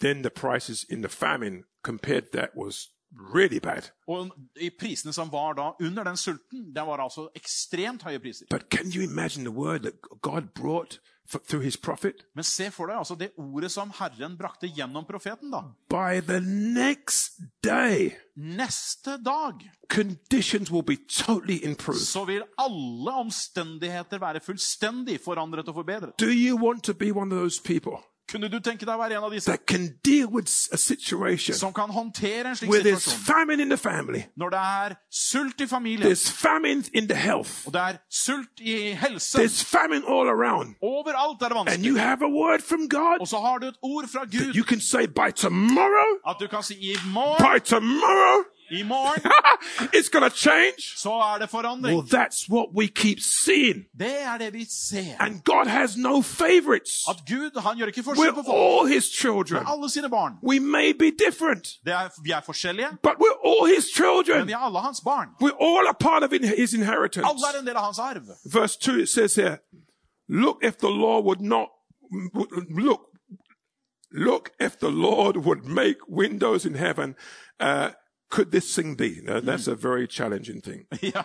[0.00, 2.88] then the prices in the famine compared that was
[3.34, 3.90] really bad.
[4.08, 4.30] Og
[4.78, 8.46] prisene som var da under den sulten, det var altså ekstremt høye priser.
[8.50, 11.00] But can you imagine the word that God brought
[11.48, 12.14] through his prophet?
[12.34, 15.50] Men se for deg altså det ordet som Herren brakte gjennom profeten.
[15.52, 15.62] da.
[15.88, 16.40] By the
[16.74, 22.00] next day, Neste dag conditions will be totally improved.
[22.00, 26.12] så vil alle omstendigheter være fullstendig forandret og forbedret.
[26.20, 27.96] Do you want to be one of those people
[28.30, 29.50] Kunne du tenke deg å være en av disse?
[29.50, 33.24] That can deal with a situation som kan håndtere en slik where there's situasjon?
[33.26, 37.66] famine in the family, Når det er sult i familien, there's famine in the health,
[37.66, 39.38] og det er sult i helse.
[39.38, 41.86] There's famine all around, Overalt er det and vanskelig.
[41.86, 44.64] you have a word from God Og så har du et ord fra Gud you
[44.64, 49.22] can say by tomorrow, at du kan si i morgen, by tomorrow, i morgen,
[49.96, 50.94] it's going to change.
[50.96, 51.96] så er det forandring.
[51.98, 53.84] Well, that's what we keep seeing.
[53.98, 55.16] Det er det vi ser.
[55.20, 57.04] And God has no favorites.
[57.08, 58.80] At Gud han gjør ikke forskjell på We're folk.
[58.80, 59.64] all His children.
[59.66, 60.32] Alle sine barn.
[60.42, 64.46] We may be different, Det er, vi er forskjellige, but we're all His men children.
[64.46, 65.28] vi er alle hans barn.
[65.42, 67.26] We're all a part of in- His inheritance.
[67.28, 68.22] Alle er en del av hans arv.
[68.52, 69.56] Verse 2, it says here,
[70.28, 71.68] Look if the Lord would not,
[72.70, 73.00] look,
[74.12, 77.14] look if the Lord would make windows in heaven
[77.60, 77.90] uh,
[78.32, 79.20] could this thing be?
[79.22, 79.72] Now, that's mm.
[79.72, 80.86] a very challenging thing.
[81.02, 81.22] Ja,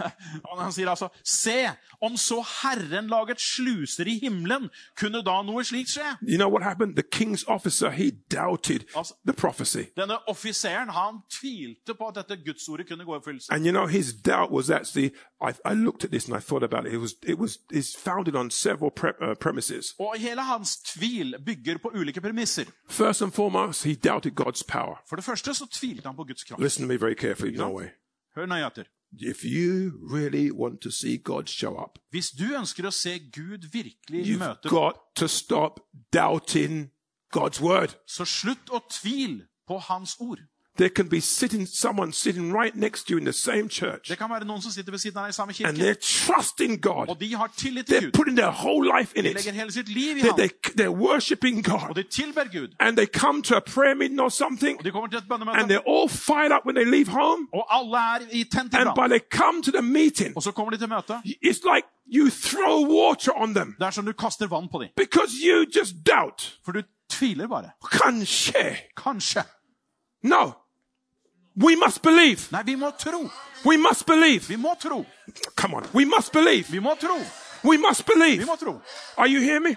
[0.58, 4.68] Han sier altså Se, om så Herren laget sluser i himmelen,
[5.00, 6.12] kunne da noe slikt skje?
[6.22, 6.96] You know what happened?
[6.96, 9.90] The king's officer, he doubted Also- the prophecy.
[9.96, 13.52] Denne offiseren han tvilte på at dette gudsordet kunne gå i oppfyllelse.
[13.52, 16.62] And you know, his doubt was actually, I, I looked at this and I thought
[16.62, 16.92] about it.
[16.94, 19.94] It was, it was, it's founded on several pre- uh, premises.
[19.98, 22.64] Og hele hans tvil bygger på ulike premisser.
[22.88, 24.96] First and foremost, he doubted God's power.
[25.08, 26.62] For det første så tvilte han på Guds kraft.
[26.62, 27.86] Listen to me very carefully, no way.
[28.36, 28.84] Hør nøye etter.
[29.20, 33.68] If you really want to see God show up, Hvis du ønsker å se Gud
[33.72, 35.80] virkelig you've møte, got to stop
[36.12, 36.90] doubting
[37.36, 37.94] God's word.
[38.06, 40.38] så slutt å tvile på Hans ord.
[40.78, 44.18] There can be sitting, someone sitting right next to you in the same church, Det
[44.18, 46.80] kan være noen som sitter ved siden av deg i samme and kirke, they're trusting
[46.82, 47.08] God.
[47.08, 48.12] og de har tillit til They're Gud.
[48.12, 49.34] putting their whole life in De it.
[49.36, 50.48] legger hele sitt liv i They're, they,
[50.80, 51.94] they're worshiping og God.
[51.94, 52.68] de tilber Gud.
[52.80, 55.70] And they come to a prayer meeting or something, Og de kommer til et and
[55.70, 57.48] they're all fired up when they leave home.
[57.52, 60.50] og alle er i tent i And by they come to the meeting, Og så
[60.52, 61.16] kommer de til møtet.
[61.44, 61.86] it's like
[62.16, 64.88] you throw water on them Det er som du kaster vann på dem.
[64.96, 66.58] because you just doubt.
[66.64, 67.70] For du tviler bare.
[67.92, 68.76] Kanske.
[68.96, 69.42] Kanskje.
[70.22, 70.52] No.
[71.56, 72.48] We must believe.
[72.52, 73.30] Nei, vi må tro.
[73.64, 74.40] We must believe.
[74.48, 75.04] Vi må tro.
[75.56, 75.84] Come on.
[75.94, 76.66] We must believe.
[76.70, 77.16] Vi må tro.
[77.64, 78.44] We must Vi believe.
[78.46, 78.80] må tro.
[79.16, 79.76] Are you hearing me?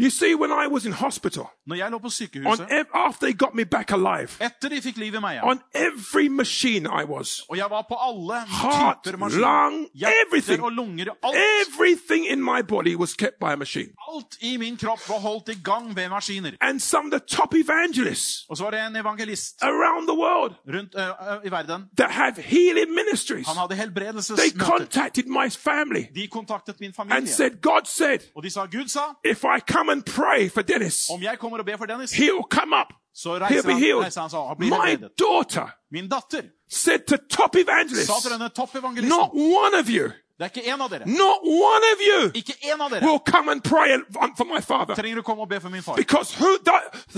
[0.00, 3.26] You see, when I was in hospital, Når jeg lå på on sykehuset, ev- after
[3.26, 7.04] they got me back alive, etter de fikk liv i meg on every machine I
[7.04, 9.86] was, og jeg var på alle heart, typer maskiner, lung,
[10.24, 13.88] everything, hjerter og lunger, alt, everything in my body was kept by a machine.
[14.14, 16.52] alt i min kropp var holdt i gang ved maskiner.
[16.60, 20.54] And some of the top evangelists Og så var det en evangelist around the world
[20.74, 21.84] rundt ø, ø, i verden.
[21.96, 24.64] that have healing ministries, Han hadde they helbredelsesmøter.
[24.66, 28.88] contacted my family De kontaktet min and familie, said, God said, og de sa, Gud
[28.88, 32.12] sa, if I come and pray for Dennis, om jeg kommer og ber for Dennis,
[32.12, 32.92] he'll come up.
[33.14, 34.04] så He'll be han, healed.
[34.04, 35.18] reiser han seg og blir My helbredet.
[35.18, 40.12] daughter Min datter said to top sa evangelists, til denne toppevangelisten, not one of you,
[40.38, 43.18] det er ikke en av dere, not one of you ikke en av dere will
[43.26, 44.04] come and pray and-
[44.36, 44.94] for my father.
[44.94, 45.96] trenger å komme og be for min far.
[45.96, 46.58] Because who,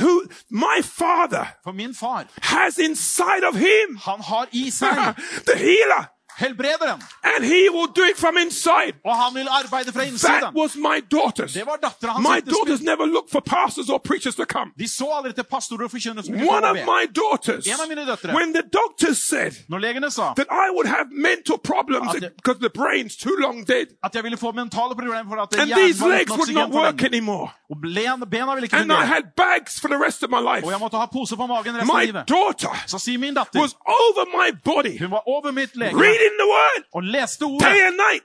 [0.00, 5.14] who, my father For min far, has inside of him han har i seg
[5.46, 6.08] the healer,
[6.44, 6.98] helbrederen,
[7.32, 8.94] and he will do it from inside.
[9.04, 10.02] og han vil arbeide fra
[10.40, 11.52] That was my daughters.
[11.52, 12.28] Det var datteren hans.
[12.28, 14.68] My daughters never looked for pastors or preachers to come.
[14.78, 18.04] De så aldri til pastorer og forkynnere som One of my daughters, En av mine
[18.06, 18.34] døtre.
[18.34, 22.58] when the doctors said Når legene sa that I would have mental problems det- because
[22.60, 26.00] the brain's too long dead, at jeg ville få mentale problemer for at and these
[26.14, 29.88] legs would not work anymore, Og len- bena ville ikke and I had bags for
[29.88, 32.04] the rest of my life, Og jeg måtte ha pose på magen resten av my
[32.06, 32.24] livet.
[32.28, 36.36] daughter Så sier min datter was over my body, Hun var over mitt reading in
[36.38, 36.84] the word.
[37.58, 38.22] Day and night.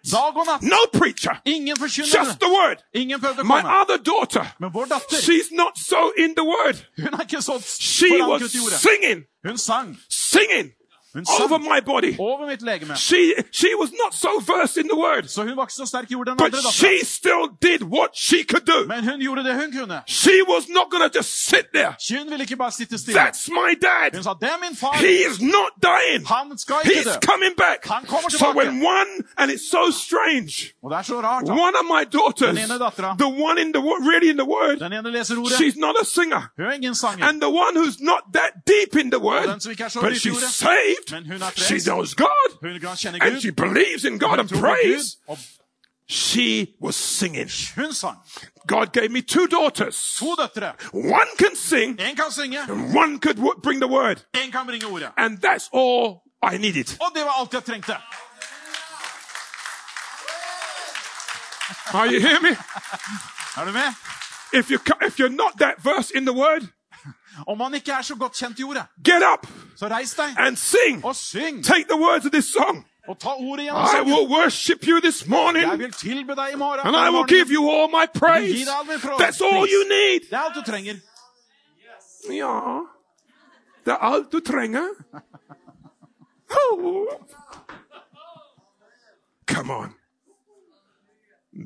[0.62, 1.42] No preacher.
[1.46, 1.76] Ingen.
[1.78, 2.84] Just the word.
[2.94, 4.54] Ingen My other daughter.
[4.60, 4.88] Men vår.
[5.22, 6.76] She's not so in the word.
[7.42, 9.26] Så She was singing.
[9.58, 9.98] Sang.
[10.10, 10.74] Singing
[11.44, 12.16] over my body.
[12.20, 12.96] over mitt legeme.
[12.96, 16.12] She she was not so versed in the word, Så hun var ikke så sterk
[16.12, 16.74] i ordet enn but andre datteren.
[16.74, 18.80] she still did what she could do.
[18.88, 20.02] Men hun gjorde det hun kunne.
[20.08, 21.94] She was not going to just sit there.
[22.18, 23.20] Hun ville ikke bare sitte stille.
[23.22, 23.80] That's my Hun
[24.14, 24.24] dad.
[24.24, 24.94] sa, det er min far.
[25.08, 26.22] He is not dying.
[26.28, 27.20] Han skal ikke He's dø.
[27.32, 27.80] coming back.
[27.96, 28.58] Han kommer So tilbake.
[28.60, 31.44] when one, and it's so strange, Og det er så rart.
[31.48, 31.52] da.
[31.66, 33.10] one of my daughters, Den ene dattera.
[33.26, 35.58] the one in the wo- really in the word, Den ene leser ordet.
[35.60, 36.42] she's not a singer.
[36.58, 37.26] Hun er ingen sanger.
[37.28, 40.00] And the one who's not that deep in the word, den som ikke er så
[40.02, 41.05] but dyp i she's ordet, saved, men hun
[41.56, 42.30] she knows God.
[43.22, 45.18] And she believes in God and prays.
[46.08, 47.48] She was singing.
[48.68, 49.96] God gave me two daughters.
[50.92, 51.96] One can sing.
[52.70, 54.22] And one could bring the word.
[55.18, 56.88] And that's all I needed.
[61.94, 62.52] Are you hearing me?
[64.54, 66.70] If, you, if you're not that verse in the word,
[67.48, 70.56] Om man ikke er så godt kjent i ordet, get up så reis deg and
[70.58, 71.06] sing.
[71.06, 71.64] og syng.
[71.64, 72.86] Take the words of this song.
[73.08, 74.14] Og ta ordet gjennom I sangen.
[74.14, 76.80] will worship you this Jeg morning, vil tilbe deg i morgen.
[76.88, 78.68] and I will give you all my praise.
[79.20, 80.20] That's all you need.
[80.30, 80.96] Det er alt du trenger.
[82.30, 82.80] Ja,
[83.86, 84.88] det er alt du trenger.
[86.72, 87.06] Oh.
[89.48, 89.94] Come on.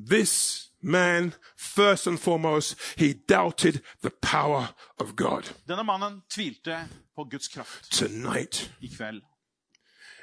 [0.09, 4.67] This man, first and foremost, he doubted the power
[4.99, 5.43] of God.
[5.67, 7.91] Denne mannen tvilte på Guds kraft.
[7.91, 9.21] Tonight, I kveld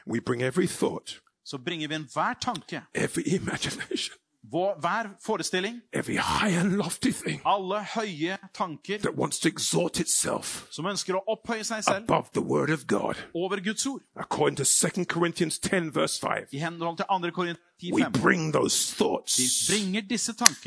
[0.06, 4.14] we bring every thought, så bringer vi enhver tanke, every imagination,
[4.52, 10.00] vår- hver forestilling, every high and lofty thing alle høye tanker that wants to exalt
[10.00, 13.14] itself som ønsker å opphøye seg selv above the word of God.
[13.34, 14.02] over Guds ord.
[14.16, 16.46] According to 2 Corinthians 10, verse 5.
[16.52, 17.30] I henhold til 2.
[17.30, 19.38] Korinther We bring those thoughts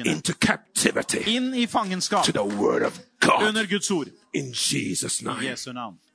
[0.05, 3.55] into captivity to the word of God.
[4.31, 5.57] In Jesus' name.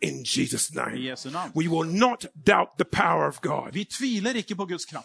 [0.01, 1.17] In Jesus' name.
[1.55, 3.75] We will not doubt the power of God.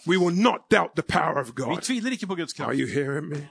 [0.05, 1.89] We will not doubt the power of God.
[2.59, 3.49] Are you hearing me?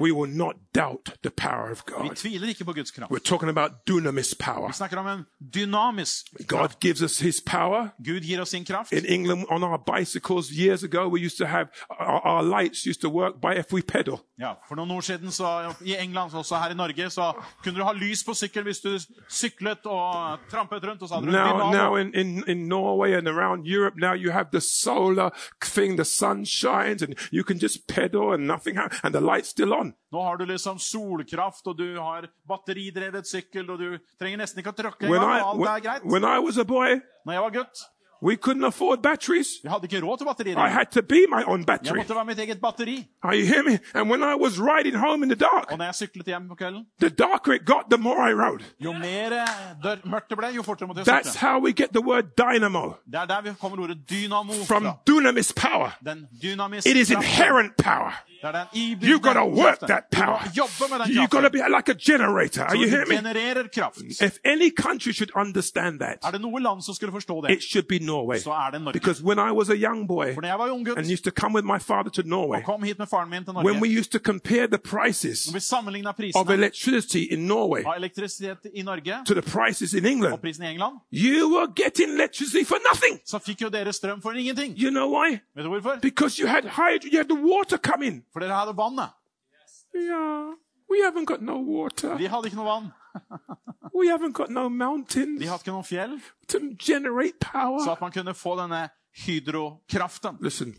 [0.00, 2.16] We will not doubt the power of Vi God.
[2.16, 3.12] tviler ikke på Guds kraft.
[3.12, 4.66] We're talking about dunamis power.
[4.66, 6.80] Vi snakker om en dynamisk God kraft.
[6.80, 7.88] gives us his power.
[8.04, 8.92] Gud gir oss sin kraft.
[8.92, 13.00] In England, on our bicycles years ago, we used to have our, our lights used
[13.00, 14.20] to work by if we pedal.
[14.40, 17.32] Ja, For noen år siden så, i England, også her i Norge, så
[17.64, 21.02] kunne du ha lys på sykkel hvis du syklet og trampet rundt.
[21.02, 24.30] og så hadde du Now, now in, in, in Norway and around Europe, now you
[24.32, 25.30] have the solar
[25.64, 29.48] thing, the sun shines and you can just pedal and nothing happens and the light's
[29.48, 29.94] still on.
[30.12, 34.74] Nå har du liksom solkraft, og du har batteridrevet sykkel, og du trenger nesten ikke
[34.74, 36.04] å tråkke engang, I, alt when, er greit.
[36.04, 37.84] when I was a boy, Når jeg var gutt,
[38.22, 39.48] we couldn't afford batteries.
[39.62, 41.96] vi hadde ikke råd til I had to be my own Jeg battery.
[41.96, 43.06] måtte være mitt eget batteri.
[43.22, 43.78] Are you hearing me?
[43.94, 46.54] And when I was riding home in the dark, Og når jeg syklet hjem på
[46.54, 48.64] kvelden, the darker it got, the more I rode.
[48.80, 49.48] jo mer eh,
[49.84, 51.48] dør, mørkt det ble, jo fortere måtte jeg That's sykle.
[51.48, 54.92] how we get the word dynamo Det er der vi kommer ordet dynamo from fra.
[55.06, 55.90] dunamis power.
[56.04, 57.24] Den dynamiske It is kraften.
[57.24, 58.12] inherent power.
[58.42, 59.88] Det er den iboende You gotta work kraften.
[59.88, 60.40] that Du må power.
[60.60, 61.60] jobbe med den You gotta kraften.
[61.60, 62.62] be like a generator.
[62.62, 63.16] Are Så you du hearing me?
[63.16, 63.98] genererer kraft.
[64.28, 67.62] If any country should understand that, Er det noe land som skulle forstå det, it
[67.70, 68.38] should be Norway.
[68.38, 68.92] så er det Norge.
[68.92, 71.24] Because when I was a young boy For når jeg var ung gutt and used
[71.24, 73.88] to come with my father to Norway, kom hit med faren min til when we
[73.88, 77.94] Norge, used to compare the prices når vi sammenligna of prisene electricity in Norway av
[77.96, 82.08] elektrisitet i Norge to the prices in og England, prisen i England, you were getting
[82.12, 83.20] electricity for nothing.
[83.26, 84.74] så fikk jo dere strøm for ingenting.
[84.82, 85.38] You know why?
[85.56, 85.98] Vet du hvorfor?
[86.02, 88.22] Because you had hydro, you had the water come in.
[88.32, 89.10] For dere hadde vannet.
[89.94, 90.54] Yeah,
[90.90, 92.16] we haven't got no water.
[92.16, 92.88] Vi hadde ikke noe vann.
[94.00, 97.92] We haven't got no mountains Vi hadde ikke noen fjell, to generate så power.
[97.92, 98.88] at man kunne få denne
[99.26, 100.36] hydrokraften.
[100.40, 100.74] Listen,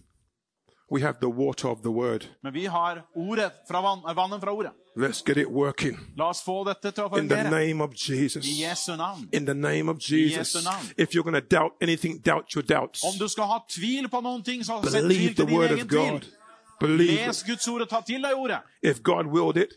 [0.92, 2.26] we have the water of the word.
[2.44, 4.72] Men vi har ordet fra vann, eh, vannet fra ordet.
[4.98, 7.50] Let's get it working La oss få dette til å in the fungere.
[7.68, 8.46] name of Jesus.
[8.46, 9.30] I Jesu navn.
[9.34, 10.38] In the name of Jesus.
[10.56, 10.88] Jesu navn.
[10.98, 13.04] If you're going to doubt anything, doubt your doubts.
[13.04, 15.58] Om du skal ha tvil på noen ting, så sett Believe tvil the til din
[15.58, 16.22] word egen of God.
[16.80, 17.48] Believe Les it.
[17.48, 18.60] Guds ord og ta til deg ordet.
[18.84, 19.74] If God willed it,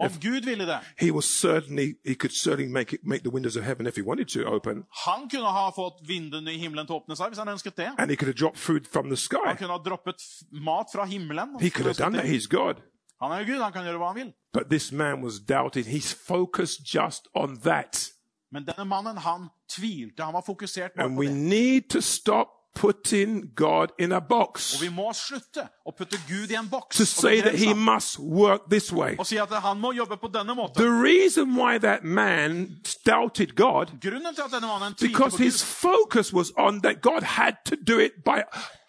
[0.00, 0.78] Om Gud ville det.
[0.98, 4.02] He was certainly He could certainly make it make the windows of heaven if He
[4.02, 7.38] wanted to open, Han kunne ha fått vinduene i himmelen til å åpne seg hvis
[7.38, 7.90] han ønsket det.
[7.98, 9.54] and He could have dropped food from the Han sky.
[9.58, 10.20] kunne ha droppet
[10.52, 11.48] mat fra himmelen.
[11.60, 12.26] He could have done that.
[12.26, 12.74] He's God.
[13.22, 14.32] Han er jo Gud, han kan gjøre hva han vil.
[14.52, 15.86] But this man was doubting.
[15.86, 18.10] He's focused just on that.
[18.52, 20.22] Men denne mannen, han tvilte.
[20.22, 24.28] Han var fokusert bare And på we need to stop putting God in a Og
[24.28, 27.74] box vi må slutte å putte Gud i en boks to og say that He
[27.74, 29.16] must work this way.
[29.18, 30.74] og si at han må jobbe på denne måten.
[30.82, 32.68] The reason why that man
[33.06, 37.52] doubted God Grunnen til at denne mannen because his focus was on that God had
[37.64, 38.42] to do it by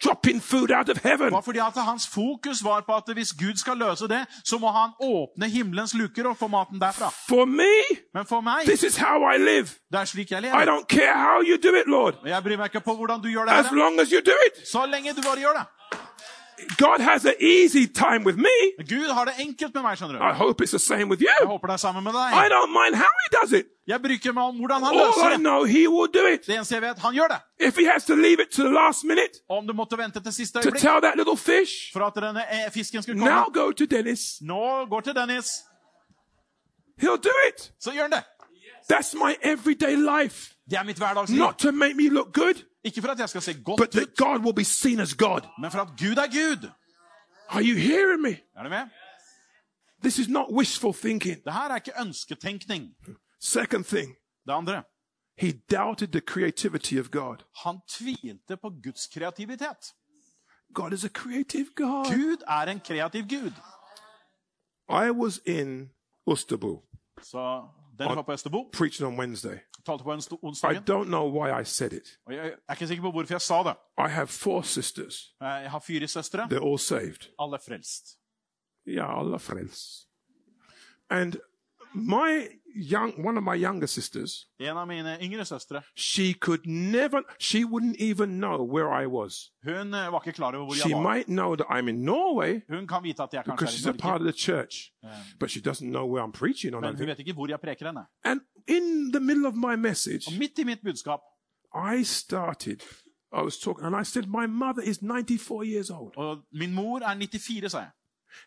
[0.04, 1.30] dropping food out of heaven.
[1.32, 4.70] var fordi at hans fokus var på at hvis Gud skal løse det, så må
[4.70, 7.10] han åpne himmelens luker og få maten derfra.
[7.28, 9.68] For me, Men for meg, this is how I live.
[9.92, 10.64] det er slik jeg I lever.
[10.64, 13.44] don't care how you do it, Lord, jeg bryr meg ikke på hvordan du gjør
[13.44, 13.52] det.
[13.52, 13.66] as.
[13.76, 14.68] Long as you do it.
[14.68, 15.66] Så lenge du bare gjør det.
[16.78, 18.56] God has an easy time with me.
[18.88, 20.24] Gud har det enkelt med meg, skjønner du.
[20.24, 22.50] I hope it's the same with Jeg håper det er sammen med I deg.
[22.52, 23.66] don't mind how he does it.
[23.86, 25.40] Jeg bryr ikke meg om hvordan han All løser I det.
[25.40, 26.46] know, he will do it.
[26.46, 27.38] Det eneste jeg vet, han gjør det.
[27.68, 30.32] If he has to leave it to the last minute om du måtte vente til
[30.32, 33.54] siste to øyeblikk tell that little fish, for at denne eh, fisken skulle now komme
[33.60, 35.46] go to Dennis, Nå går til Dennis,
[37.02, 37.72] he'll do it.
[37.80, 38.24] så gjør han det.
[38.92, 40.52] That's my everyday life.
[40.70, 41.38] Det er mitt hverdagsliv.
[41.38, 42.54] Not to make me look good,
[42.86, 44.06] Ikke for at jeg skal se godt ut,
[45.60, 46.70] men for at Gud er Gud.
[47.48, 48.30] Are you hearing me?
[48.56, 48.88] Er du med?
[50.02, 51.44] This is not wishful thinking.
[51.44, 52.94] Det her er ikke ønsketenkning.
[53.40, 54.08] Second thing,
[54.46, 54.82] Det andre,
[55.38, 57.36] he doubted the creativity of God.
[57.64, 59.82] han tvilte på Guds kreativitet.
[60.74, 62.04] God is a creative God.
[62.04, 63.52] Gud er en kreativ Gud.
[64.88, 65.90] I was in
[66.26, 66.82] Ustabu
[67.22, 67.38] Så
[67.98, 69.58] var på Østerbo, preaching on Wednesday.
[69.86, 70.82] Talte på I onsdagen.
[70.84, 72.18] don't know why I said it.
[72.26, 73.74] Og jeg er ikke sikker på hvorfor jeg sa det.
[73.98, 75.34] I have four sisters.
[75.40, 76.44] Jeg har fire søstre.
[76.50, 77.30] They're all saved.
[77.38, 78.18] Alle er frelst.
[78.88, 80.06] Yeah, Allah friends.
[81.10, 81.34] And
[81.94, 82.48] my
[82.90, 87.64] young, one of my younger sisters, En av mine yngre søstre she could never, she
[87.64, 89.50] wouldn't even know where I was.
[89.64, 91.02] hun eh, var ikke klar over hvor She jeg var.
[91.14, 93.90] might know that I'm in Norway Hun kan vite at jeg because kanskje she's er
[93.90, 94.92] a i part Norge, of the church,
[95.40, 97.86] but she doesn't know where I'm preaching or men hun vet ikke hvor jeg preker
[97.86, 98.04] henne.
[98.24, 101.20] And in the middle of my message, Og midt i mitt budskap,
[101.74, 102.80] I started,
[103.32, 106.12] I was talking, and I said, My mother is 94 years old.
[106.16, 107.90] og min mor er 94, sa jeg.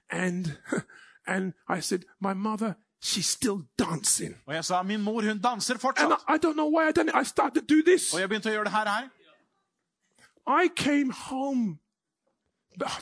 [0.10, 0.46] And,
[1.28, 4.36] and I said, My mother, she's still dancing.
[4.48, 6.14] Og jeg sa min mor hun danser And.
[6.30, 7.16] I, I don't know why I done it.
[7.16, 8.14] I started to do this.
[8.14, 8.88] Og jeg begynte å gjøre det her.
[8.90, 9.10] her.
[10.64, 11.80] I came home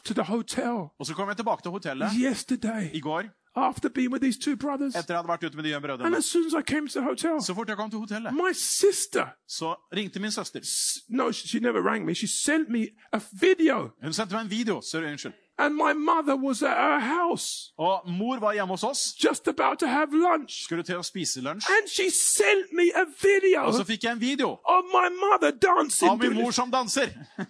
[0.03, 3.23] to the hotel Og så kom jeg tilbake til hotellet yesterday i går
[3.55, 4.95] after being with these two brothers.
[4.95, 7.03] etter jeg hadde vært ute med de And as soon as I came to the
[7.09, 10.59] hotel, Så fort jeg kom til hotellet, my sister, så ringte min søster.
[10.63, 12.13] s- no, she never rang me.
[12.15, 14.81] She sent me a video, Hun sendte meg en video.
[14.81, 15.33] Så, unnskyld.
[15.59, 19.13] And my mother was at her house Og mor var hjemme hos oss.
[19.23, 20.63] just about to have lunch.
[20.63, 21.65] Skulle til å spise lunsj.
[21.69, 25.51] And she sent me a video Og så fikk jeg en video of my mother
[25.51, 26.09] dancing.
[26.11, 27.09] av min mor som danser.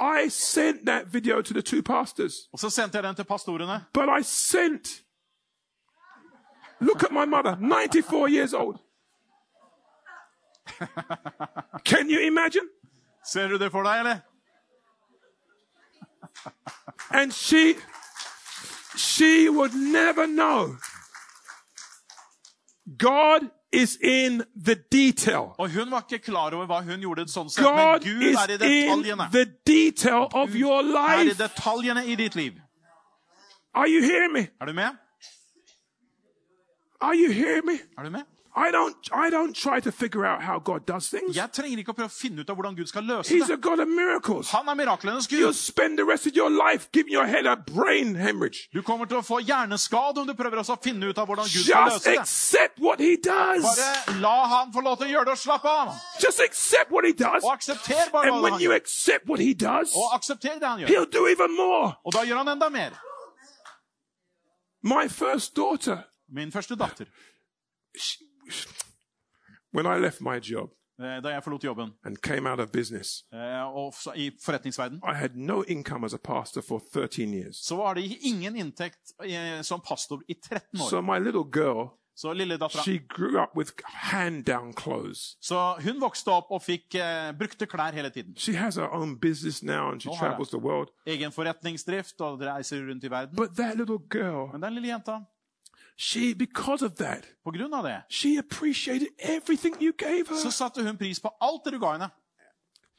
[0.00, 3.84] I sent that video to the two pastors, Og så sendte jeg den til pastorene.
[3.94, 4.88] but I sent.
[6.80, 8.76] Look at my mother, 94 years old.
[11.84, 12.68] Can you imagine?
[13.24, 14.16] Ser du det for deg, eller?
[17.10, 17.74] And she,
[18.96, 20.76] she would never know.
[22.98, 25.54] God is in the detail.
[25.58, 28.36] Og hun var ikke klar over hva hun gjorde sånn sett, men God Gud is
[28.36, 31.38] er i in the detail of your Er i life.
[31.38, 32.52] detaljene i ditt liv.
[33.74, 34.48] Are you hearing me?
[34.60, 34.90] Er du med?
[37.00, 37.78] Are you hearing me?
[37.98, 38.22] Er du med?
[38.54, 41.34] I don't, I don't try to figure out how God does things.
[41.36, 43.54] Jeg trenger ikke å prøve å finne ut av hvordan Gud skal løse He's det.
[43.54, 44.50] a God of miracles.
[44.52, 45.54] Han er miraklenes You'll Gud.
[45.56, 48.68] spend the rest of your life giving your head a brain hemorrhage.
[48.74, 51.64] Du kommer til å få hjerneskade om du prøver å finne ut av hvordan Gud
[51.64, 52.18] skal Just løse det.
[52.20, 53.64] accept what He does.
[53.64, 55.94] Bare la han få lov til å gjøre det og slappe av.
[56.20, 57.42] Just accept what He does.
[57.44, 58.76] Og aksepter bare And hva when han you gjør.
[58.84, 60.88] accept what He does, Og aksepter det han gjør.
[60.92, 61.94] He'll do even more.
[62.04, 63.00] Og da gjør han enda mer.
[64.82, 67.04] My first daughter, Min første datter,
[67.96, 68.18] she,
[69.72, 70.70] when I left my job
[71.00, 75.00] eh, da jeg forlot jobben and came out of business, eh, og i forretningsverden,
[75.34, 77.56] no income as a pastor for 13 years.
[77.56, 80.88] så var det ingen inntekt eh, som pastor i 13 år.
[80.90, 85.36] So my little girl, Så lille dattera she grew up with hand-down clothes.
[85.40, 88.36] Så hun vokste opp og fikk uh, brukte klær hele tiden.
[88.36, 90.92] She has her own business now and she Nå travels the world.
[91.06, 93.36] Egen forretningsdrift og reiser rundt i verden.
[93.36, 95.22] But that little girl, Men den lille jenta,
[95.96, 100.36] she, because of that, på grunn av det, she appreciated everything you gave her.
[100.36, 102.08] så satte hun pris på alt det du ga henne.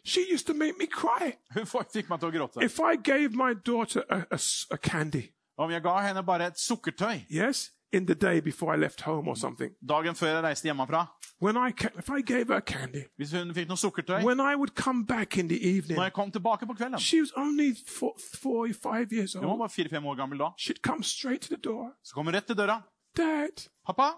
[0.05, 1.31] She used to make me cry.
[1.53, 2.63] Hun fikk meg til å gråte.
[2.65, 4.37] If I gave my daughter a
[4.71, 5.23] a candy,
[5.57, 9.27] Om jeg ga henne bare et sukkertøy yes, in the day before I left home
[9.27, 11.05] or something, dagen før jeg reiste hjemmefra
[11.41, 11.69] when I
[11.99, 15.37] if I gave her candy, Hvis hun fikk noe sukkertøy when I would come back
[15.37, 19.07] in the evening, når jeg kom tilbake på kvelden she was only four, four five
[19.11, 19.59] years Hun var old.
[19.59, 20.49] bare fire-fem år gammel da.
[20.57, 21.91] She'd come straight to the door.
[22.03, 22.81] Så kom hun rett til døra.
[23.17, 24.09] Dad, 'Pappa,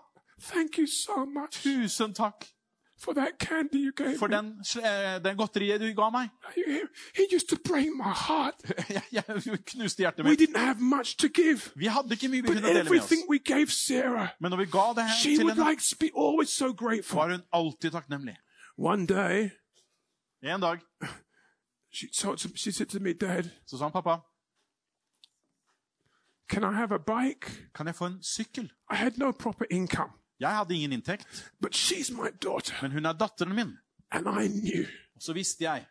[0.41, 2.45] thank you so much tusen takk
[2.99, 4.35] for that candy you gave for me.
[4.37, 4.45] den,
[4.83, 6.29] eh, den godteriet du ga meg.'
[7.15, 8.55] He used to break my heart.
[9.11, 9.23] Jeg,
[9.65, 12.61] knuste hjertet We didn't have much to give, Vi hadde ikke mye vi but kunne
[12.67, 12.87] dele med oss.
[12.87, 15.81] everything we gave Sarah, Men når vi ga det her she til would henne, like
[15.89, 17.17] to be always so grateful.
[17.17, 18.35] var hun alltid takknemlig.
[18.77, 19.49] One day,
[20.43, 20.79] En dag
[21.93, 24.15] she told she said to me, Dad, så sa han, 'Pappa,
[26.49, 27.69] can I have a bike?
[27.75, 31.75] kan jeg få en sykkel?' I had no proper income, Jeg hadde ingen inntekt, but
[31.75, 33.77] she's my daughter, men hun er datteren min.
[34.11, 35.85] and I knew Og så visste jeg,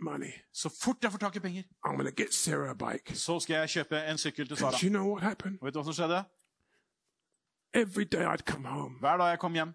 [0.00, 3.16] money, så fort jeg får tak i penger, I'm going get Sarah a bike.
[3.16, 4.72] så skal jeg kjøpe en sykkel til Sara.
[4.82, 5.58] You know what happened?
[5.60, 6.24] Og vet du hva som skjedde?
[7.74, 9.74] Every day I'd come home, Hver dag jeg kom hjem,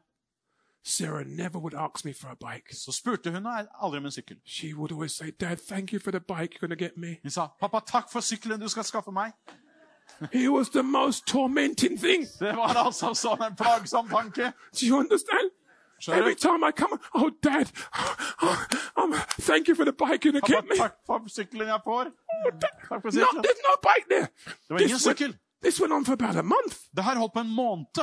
[0.83, 2.75] Sarah never would ask me for a bike.
[2.75, 4.37] så spurte hun meg aldri om en sykkel.
[4.45, 7.19] She would always say, Dad, thank you for the bike you're get me.
[7.23, 9.31] Hun sa, 'Pappa, takk for sykkelen du skal skaffe meg'.
[10.31, 12.25] It was the most tormenting thing.
[12.39, 14.53] Det var altså sånn en plagsom tanke.
[14.79, 15.51] Do you understand?
[16.01, 17.71] Skjønner Every time I come, oh, Dad,
[18.97, 20.77] um, thank you for the bike to get Pappa, me.
[20.77, 22.11] takk for sykkelen jeg får.
[22.61, 23.41] Takk for No, sykkelen.
[23.43, 24.27] there's no bike there.
[24.45, 25.33] Det var ingen This went, sykkel.
[25.63, 26.75] this went on for about a month.
[26.95, 27.97] Det her holdt på en måned.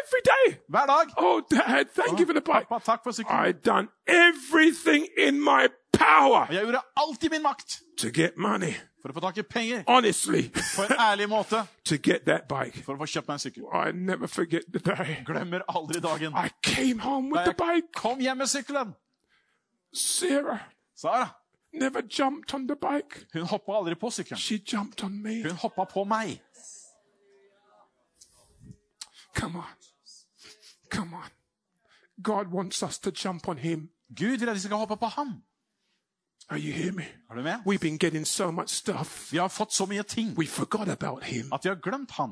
[0.00, 0.58] Every day.
[0.68, 1.06] Hver dag.
[1.16, 2.68] Oh, Dad, thank you for the bike.
[2.68, 3.48] Pappa, takk for sykkelen.
[3.48, 8.72] I done everything in my power jeg gjorde alt i min makt to get money,
[9.02, 12.82] for å få tak i penger honestly, på en ærlig måte to get that bike.
[12.84, 13.64] for å få kjøpt meg en sykkel.
[13.72, 15.22] I never forget the day.
[15.26, 17.92] Glemmer aldri dagen I came home with the bike.
[17.96, 18.94] kom hjem med sykkelen.
[19.92, 20.60] Sarah
[20.94, 21.28] Sara,
[21.72, 23.26] never jumped on the bike.
[23.32, 24.38] hun hoppa aldri på sykkelen.
[24.38, 25.42] She jumped on me.
[25.42, 26.40] Hun hoppa på meg.
[29.34, 29.64] Come on.
[30.90, 31.30] Come on.
[32.22, 33.88] God wants us to jump on him.
[34.16, 35.42] Gud vil at vi skal hoppe på ham.
[36.50, 37.04] Are you hear me?
[37.30, 37.58] Er du med?
[37.66, 39.32] We've been getting so much stuff.
[39.32, 41.52] Vi har fått så mye ting We forgot about him.
[41.52, 42.30] at vi har glemt han.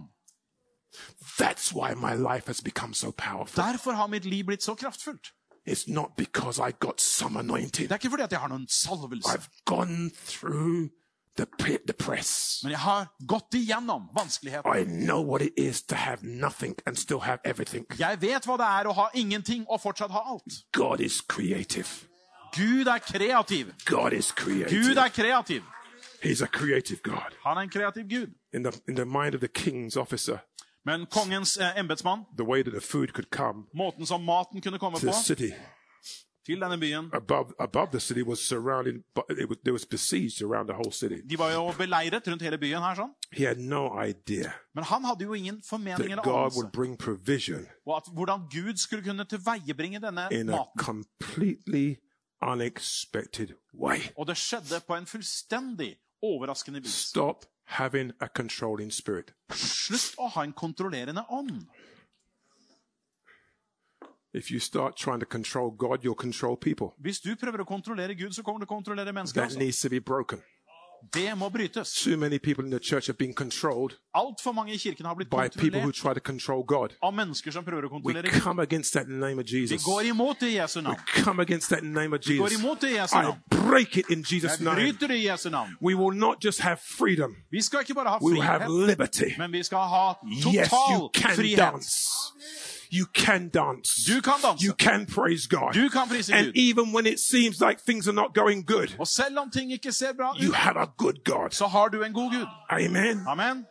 [1.39, 3.62] That's why my life has become so powerful.
[3.64, 5.33] Derfor har mitt liv blitt så kraftfullt.
[5.66, 7.89] It's not because I got some anointing.
[7.89, 10.89] Det er ikke fordi at jeg har noen salvelse, I've gone through
[11.37, 12.61] the pit, the press.
[12.62, 14.75] men jeg har gått igjennom vanskeligheter.
[14.75, 17.85] I know what it is to have nothing and still have everything.
[17.99, 20.53] Jeg vet hva det er å ha ingenting og fortsatt ha alt.
[20.73, 22.08] God is creative.
[22.57, 23.66] Gud er kreativ.
[23.84, 25.62] God is Gud er kreativ.
[26.22, 27.32] He's a creative God.
[27.44, 28.34] Han er en kreativ Gud.
[28.53, 30.38] In the, in the mind of the king's officer,
[30.84, 34.78] Men kongens eh, embetsmann, the way that the food could come måten som maten kunne
[34.78, 35.51] komme to på city
[36.46, 40.42] til denne byen above above the city was surrounded, but it was, there was besieged
[40.42, 41.20] around the whole city.
[41.30, 43.11] De var jo beleiret rundt hele byen her, sånn.
[43.32, 46.57] He had no idea Men han hadde jo ingen formening that eller God anelse.
[46.57, 50.84] would bring provision Og at hvordan Gud skulle kunne tilveiebringe denne in a maten.
[50.84, 51.96] completely
[52.43, 53.99] unexpected way.
[54.16, 56.91] Og det skjedde på en fullstendig overraskende vis.
[56.91, 59.34] Stop having a controlling spirit.
[59.53, 61.66] Slutt å ha en kontrollerende ånd.
[64.32, 66.86] If you start trying to control God, you'll control people.
[66.99, 69.89] Hvis du prøver å kontrollere Gud, så kommer du å kontrollere mennesker That needs to
[69.89, 70.43] be broken.
[71.14, 71.92] Det må brytes.
[72.05, 75.30] Too many people in the church have been controlled Altfor mange i kirken har blitt
[75.30, 76.88] by people who kontrollert try to control God.
[77.03, 78.42] av mennesker som prøver å We kontrollere Gud.
[78.42, 79.82] come against that in the name of Vi Jesus.
[79.84, 80.96] går imot det i Jesu navn.
[81.24, 82.61] Come against that in the name of Vi går Jesus.
[82.64, 83.38] imot det i Jesu I navn.
[83.51, 84.76] break it in Jesus' Jeg name.
[84.80, 85.70] bryter det i Jesu navn.
[85.82, 88.88] We will not just have freedom, Vi skal ikke bare ha we will have frihet,
[88.88, 89.30] liberty.
[89.38, 91.59] men vi skal ha Yes, you total can frihet.
[91.59, 91.96] dance.
[92.91, 94.05] You can dance.
[94.07, 94.62] Du kan danse.
[94.64, 95.72] You can praise God.
[95.74, 96.57] Du kan prise And Gud.
[96.57, 99.93] even when it seems like things are not going good, Og selv om ting ikke
[99.93, 101.51] ser bra you ut, have a good God.
[101.53, 102.47] så har du en god Gud.
[102.70, 103.24] Amen.
[103.26, 103.66] Amen.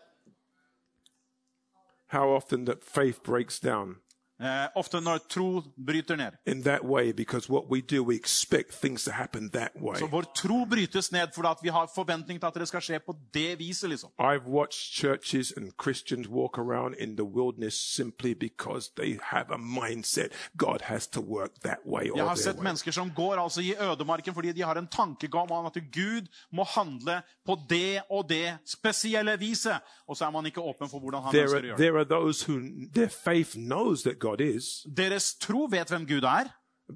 [2.09, 3.95] How often that faith breaks down
[4.39, 6.31] Eh, ofte når tro bryter ned.
[6.45, 9.95] in that way because what we do, we expect things to happen that way.
[9.99, 12.99] Så vår tro brytes ned fordi at vi har forventning til at det skal skje
[12.99, 13.89] på det viset.
[13.89, 14.09] liksom.
[14.19, 19.57] I've watched churches and Christians walk around in the wilderness simply because they have a
[19.57, 23.73] mindset God has to work that way Jeg har sett mennesker som går altså i
[23.91, 28.57] ødemarken fordi de har en tankegang om at Gud må handle på det og det
[28.65, 29.79] spesielle viset.
[30.07, 31.85] Og så er man ikke åpen for hvordan han There ønsker å gjøre det.
[31.85, 32.59] there are those who
[32.93, 36.49] their faith knows that God is, Deres tro vet hvem Gud er,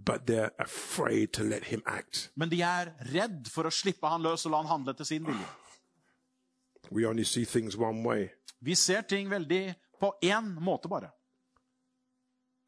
[0.05, 2.31] but they're afraid to let Him act.
[2.35, 5.25] men de er redd for å slippe han løs og la han handle til sin
[5.27, 5.45] vilje.
[6.91, 8.27] We only see things one way,
[8.61, 11.09] Vi ser ting veldig på én måte bare.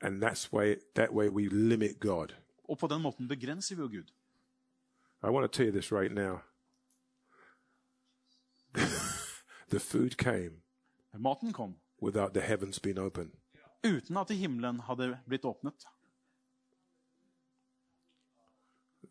[0.01, 2.33] and that's way that way we limit God.
[2.69, 4.11] Og på den måten begrenser vi jo Gud.
[5.23, 6.41] I want to tell you this right now.
[9.69, 10.61] the food came
[11.17, 13.31] Maten kom without the heavens being open.
[13.83, 15.85] Uten at himmelen hadde blitt åpnet.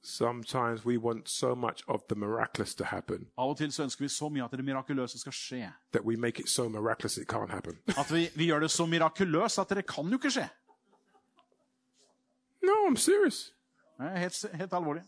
[0.05, 4.03] Sometimes we want so much of the miraculous to happen Av og til så ønsker
[4.05, 5.73] vi så mye at det mirakuløse skal skje.
[5.93, 7.79] that we make it so miraculous it can't happen.
[7.99, 10.49] At vi, vi gjør det så mirakuløst at det kan jo ikke skje.
[12.63, 13.53] no, I'm serious.
[13.99, 15.03] Er helt, helt alvorlig.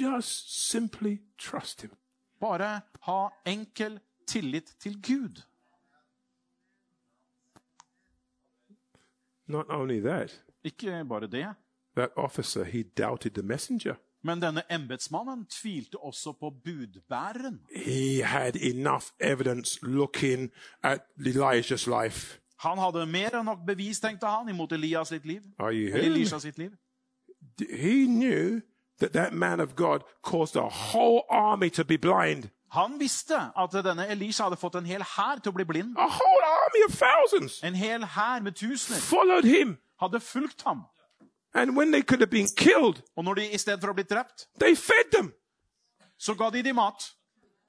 [0.00, 1.90] Just simply trust Him.
[2.40, 5.42] Bare ha enkel tillit til Gud.
[9.50, 11.46] Not only that, Ikke bare det,
[11.96, 13.94] that officer, he doubted the messenger.
[14.22, 17.60] men denne embetsmannen tvilte også på budbæreren.
[17.76, 20.50] He had enough evidence looking
[20.82, 22.38] at Elijah's life.
[22.58, 25.40] Han hadde mer enn nok bevis, tenkte han, imot Elias sitt liv.
[25.58, 26.16] Are you Eller hearing me?
[26.16, 26.70] Elisha sitt liv.
[27.70, 28.60] He knew
[29.00, 32.44] that that man of God caused a whole army to be blind.
[32.72, 35.96] Han visste at denne Elisha hadde fått en hel hær til å bli blind.
[35.98, 39.78] A whole army of thousands En hel hær med tusener followed him.
[40.00, 40.84] hadde fulgt ham.
[41.54, 44.04] And when they could have been killed, Og når de i stedet for å bli
[44.04, 45.32] drept, they fed them.
[46.18, 47.10] så ga de dem mat.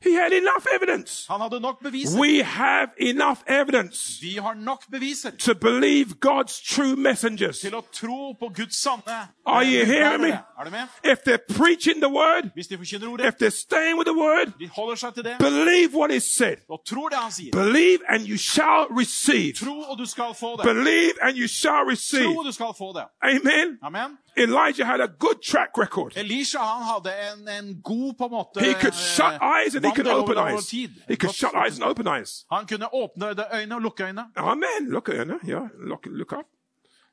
[0.03, 1.25] He had enough evidence.
[1.29, 2.19] Han hadde nok beviser.
[2.19, 7.59] We have enough evidence Vi har nok beviser to believe God's true messengers.
[7.59, 10.29] til å tro på Guds sanne Are you hearing me?
[10.29, 10.87] Er du med?
[11.03, 14.67] If they're preaching the word, Hvis de forkynner if they're staying with the word, de
[14.75, 16.57] holder seg til det believe what is said.
[16.69, 17.51] og tror det han sier.
[17.51, 19.53] Believe and you shall receive.
[19.53, 20.63] Tro, og du skal få det.
[20.65, 22.39] Believe and you shall Tro, receive.
[22.39, 23.03] og du skal få det.
[23.23, 23.67] Amen.
[23.83, 24.17] Amen.
[24.37, 26.17] Elijah had a good track record.
[26.17, 29.85] Elisha han hadde en, en god på en måte He could eh, shut eyes and
[29.85, 30.71] he could open eyes.
[30.71, 32.45] He could shut eyes and open eyes.
[32.49, 34.25] Han kunne åpne det øyne og lukke øyne.
[34.35, 34.89] Amen.
[34.89, 35.39] Look at her.
[35.49, 35.67] Yeah.
[35.87, 36.45] Look, look up.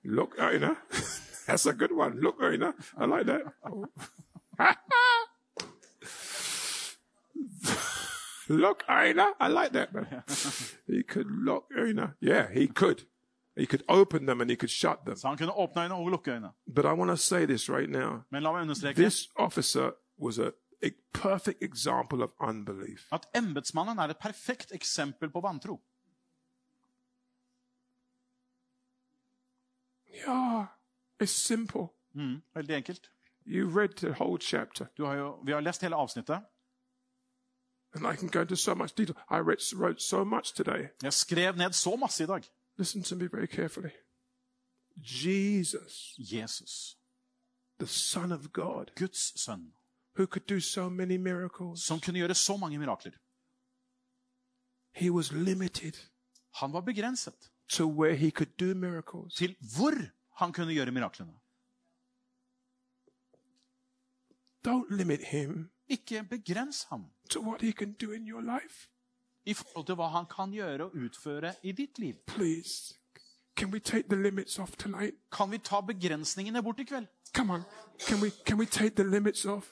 [0.05, 0.63] Look at.
[1.47, 2.21] That's a good one.
[2.21, 2.63] Look at.
[3.01, 3.43] I like that.
[8.49, 9.17] look at.
[9.41, 10.07] I like that, man.
[10.87, 12.15] He could look her.
[12.21, 13.05] Yeah, he could.
[13.59, 15.17] He could open them and he could shut them.
[15.17, 16.49] Så han kunne åpne øyne og lukke øyne.
[16.75, 18.21] But I want to say this right now.
[18.31, 19.91] Men la meg understreke This officer
[20.23, 20.51] was a,
[20.83, 23.07] a perfect example of unbelief.
[23.13, 25.81] at embetsmannen er et perfekt eksempel på vantro.
[30.15, 30.67] Yeah,
[31.23, 31.89] it's simple.
[32.15, 33.11] Mm, veldig enkelt.
[33.47, 36.41] You read the whole chapter, Du har jo, vi har lest hele avsnittet.
[37.95, 39.17] and I can go into so much detail.
[39.31, 40.89] I read, wrote so much today.
[41.03, 42.27] Jeg skrev ned så masse.
[42.79, 43.91] Listen to me very carefully.
[45.01, 46.97] Jesus Jesus
[47.79, 49.73] the Son of God, Guds sønn,
[50.17, 51.83] who could do so many miracles.
[51.83, 53.13] som kunne gjøre så mange mirakler.
[54.93, 55.93] He was limited
[56.55, 59.35] Han var begrenset to where he could do miracles.
[59.35, 59.95] til hvor
[60.45, 61.33] han kunne gjøre miraklene.
[64.69, 68.89] Don't limit him Ikke begrens ham to what he can do in your life.
[69.49, 72.15] I forhold til hva han kan gjøre og utføre i ditt liv.
[72.27, 72.95] Please.
[73.57, 75.15] Can we take the limits off tonight?
[75.33, 77.07] Kan vi ta begrensningene bort i kveld?
[77.35, 77.63] Come on.
[78.09, 79.65] Can we can we take the limits off?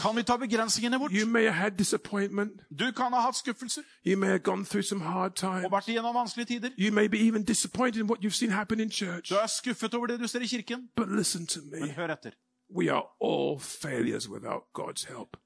[0.00, 1.12] Kan vi ta begrensningene bort?
[1.12, 2.52] You may have had disappointment.
[2.78, 5.64] Du kan ha hatt skuffelser You may have gone through some hard times.
[5.64, 6.70] og vært igjennom vanskelige tider.
[6.78, 9.28] You may be even disappointed in what you've seen happen in church.
[9.30, 10.88] Du er skuffet over det du ser i kirken.
[10.96, 12.30] But listen to Men hør etter.
[12.76, 15.36] We are all failures without God's help.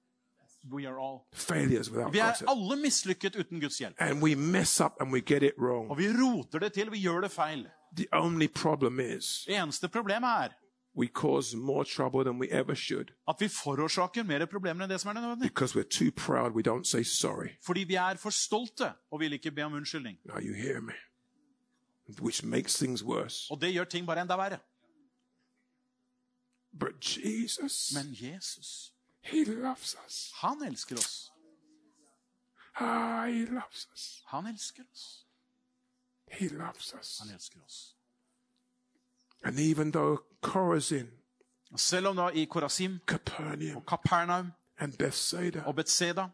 [0.73, 1.21] We are all.
[1.33, 3.95] Failures without Vi er alle mislykket uten Guds hjelp.
[3.99, 5.91] And we mess up and we get it wrong.
[5.91, 7.69] Og vi roter det til, vi gjør det feil.
[7.97, 10.49] The only problem is Det eneste problemet er
[10.99, 15.01] we cause more trouble than we ever should at vi forårsaker mer problemer enn det
[15.01, 15.49] som er nødvendig.
[15.49, 16.53] because we're too proud.
[16.53, 17.49] We don't say sorry.
[17.63, 20.19] Fordi vi er for stolte og vil ikke be om unnskyldning.
[20.25, 20.93] Now you hear me.
[22.21, 23.47] Which makes things worse.
[23.51, 24.59] Og det gjør ting bare enda verre.
[26.81, 28.93] But Jesus, Men Jesus,
[29.23, 30.33] He loves us.
[30.35, 31.33] han elsker oss.
[32.81, 34.23] Ah, He loves us.
[34.27, 35.27] Han elsker oss.
[36.31, 37.19] He loves us.
[37.21, 37.95] Han elsker oss.
[39.43, 41.11] And even though Chorazin,
[41.77, 44.53] Selv om da i Korasim Capernaum, og Kapernaum
[44.99, 46.29] Bethsaida og Betseda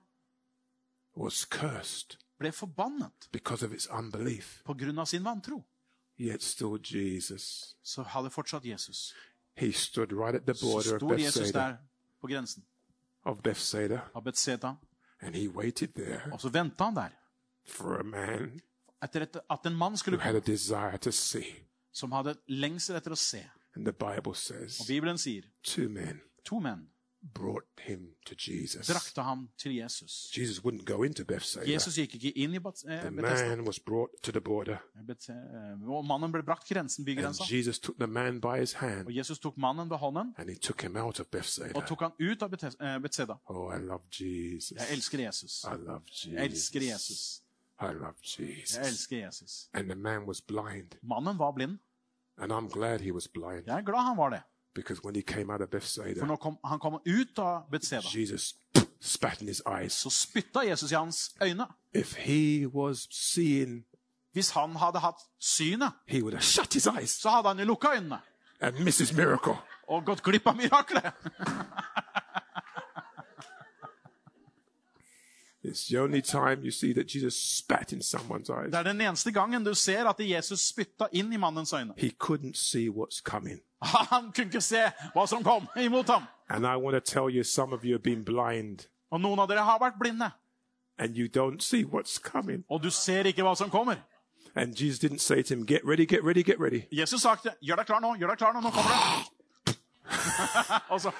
[2.39, 3.29] ble forbannet
[4.65, 5.65] på grunn av sin vantro,
[6.19, 9.15] yet still Jesus, så hadde fortsatt Jesus.
[9.57, 11.77] He stood right at the Så border sto Jesus der
[12.21, 12.65] på grensen
[13.25, 14.75] of Bethsaida, av Bethsaida.
[15.21, 17.09] and He waited there og så venta han der
[17.67, 18.61] for a man
[19.03, 21.47] etter et, at en mann who skulle had a desire to see.
[21.93, 23.45] som hadde lengsel etter å se.
[23.77, 26.89] And the Bible says Og Bibelen sier two men to menn
[27.35, 28.87] brought him to Jesus.
[28.87, 30.31] drakte ham til Jesus.
[30.39, 31.71] Jesus wouldn't go into Bethsaida.
[31.73, 35.89] Jesus gikk ikke inn i eh, The man was brought to the border, Bet- eh,
[35.89, 37.45] Og mannen ble brakt grensen, and.
[37.51, 40.83] Jesus took the man by his hand Jesus tok mannen ved hånden and he took
[40.83, 41.81] him out of Bethsaida.
[41.87, 42.51] tok han ut av
[42.81, 44.79] eh, Oh, I love Jesus.
[44.79, 45.65] Jeg elsker Jesus.
[45.65, 47.09] I love Jeg elsker Jesus.
[47.11, 47.43] Jesus.
[47.81, 48.77] I love Jesus.
[48.89, 49.69] elsker Jesus.
[49.75, 51.79] And the man was blind, Mannen var blind.
[52.39, 54.43] and I'm glad he was blind Jeg er glad han var det.
[54.75, 58.55] Because when he came out of For når kom, han kom ut av Bethsaida, Jesus
[59.01, 59.93] spat in his eyes.
[59.93, 61.67] så spytta Jesus i hans øyne.
[61.95, 63.85] If he was seeing,
[64.33, 67.65] Hvis han hadde hatt synet, he would have shut his eyes så hadde han jo
[67.65, 68.19] lukka øynene
[68.61, 69.55] and missed his miracle.
[69.89, 71.13] og gått glipp av miraklet.
[75.65, 78.71] It's the only time you see that Jesus spat in someone's eyes.
[78.71, 81.95] Det er den eneste gangen du ser at Jesus spytta inn i mannens øyne.
[81.97, 83.61] He couldn't see what's coming.
[83.85, 84.83] Han kunne ikke se
[85.15, 86.25] hva som kom imot ham.
[86.49, 89.49] And I want to tell you, some of you have been blind Og noen av
[89.49, 90.31] dere har vært blinde,
[90.99, 92.65] and you don't see what's coming.
[92.69, 93.97] og du ser ikke hva som kommer.
[94.57, 96.83] And Jesus didn't say to him, Get ready, get ready, get ready.
[96.93, 99.77] Jesus sa til gjør deg klar nå, gjør deg klar nå, nå kommer det.
[100.93, 101.13] og så,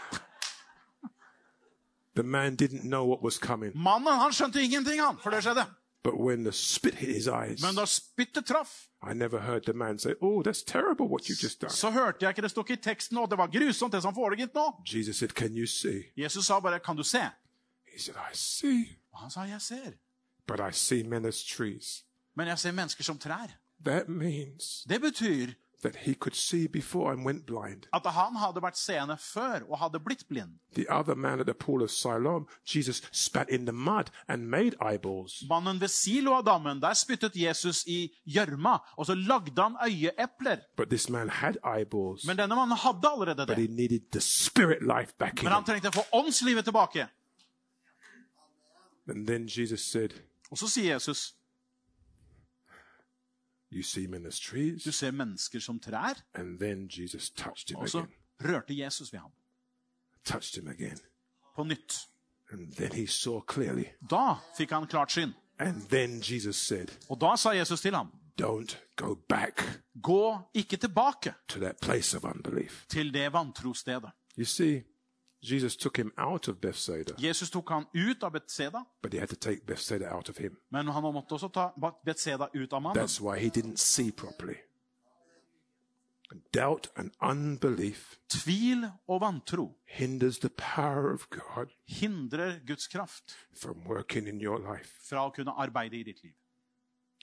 [2.17, 3.73] The man didn't know what was coming.
[3.75, 5.65] Mannen han skjønte ingenting, han, for det skjedde.
[6.05, 9.73] But when the spit hit his eyes, Men da spyttet traff, I never heard the
[9.73, 11.71] man say, Oh, that's terrible what you just done.
[11.71, 14.55] så hørte jeg ikke det ikke i teksten, og det var grusomt det som foregikk
[14.55, 14.83] nå.
[14.95, 16.03] Jesus said, Can you see?
[16.17, 17.31] Jesus sa bare 'Kan du se?'
[17.93, 19.93] He said, I see, Og han sa 'Jeg ser'.
[20.47, 22.05] but I see men as trees.
[22.37, 23.47] Men jeg ser mennesker som trær.
[23.85, 25.53] That means Det betyr
[25.85, 27.87] that he could see before and went blind.
[27.93, 30.59] at han hadde vært seende før og hadde blitt blind.
[30.75, 34.75] The other man at the pool of Siloam, Jesus spat in the mud and made
[34.81, 35.45] eyeballs.
[35.49, 40.57] Mannen ved Siloa-dammen, der spyttet Jesus i gjørma, og så lagde han øyeepler.
[40.77, 43.71] But this man had eyeballs, Men denne mannen hadde allerede but he det.
[43.71, 47.07] needed the spirit life back Men han trengte å få åndslivet tilbake.
[50.51, 51.41] Og så sier Jesus, You see men as trees.
[54.85, 56.15] Du ser mennesker som trær.
[57.77, 58.07] Og så
[58.45, 59.31] rørte Jesus ved ham
[61.57, 62.09] på nytt.
[64.11, 65.33] Da fikk han klart syn.
[67.09, 68.11] Og da sa Jesus til ham,
[70.03, 71.35] gå ikke tilbake
[72.89, 74.11] til det vantrostedet.
[75.45, 78.85] Jesus took him out of Bethsaida, Jesus tok han ut av Bethsaida.
[79.03, 80.57] but he had to take Bethsaida out of him.
[80.71, 81.71] men han måtte også ta
[82.05, 83.03] Bethsaida ut av mannen.
[83.03, 84.57] That's why he didn't see properly.
[86.53, 93.77] Doubt and unbelief Tvil og vantro hinders the power of God hindrer Guds kraft from
[93.87, 94.91] working in your life.
[95.09, 96.33] fra å kunne arbeide i ditt liv.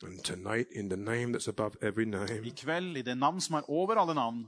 [0.04, 3.70] And tonight, in the name that's above every I kveld, i det navn som er
[3.70, 4.48] over alle navn,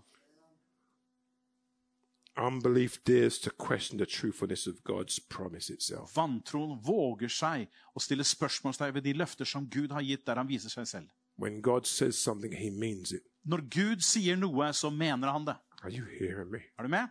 [2.38, 6.16] Unbelief dares to question the truthfulness of God's promise itself.
[6.16, 10.50] Vantroen våger seg å stille spørsmålstegn ved de løfter som Gud har gitt, der han
[10.50, 11.12] viser seg selv.
[11.38, 13.22] When God says something, he means it.
[13.46, 15.56] Når Gud sier noe, så mener han det.
[15.84, 16.64] Are you hearing me?
[16.80, 17.08] Er du med?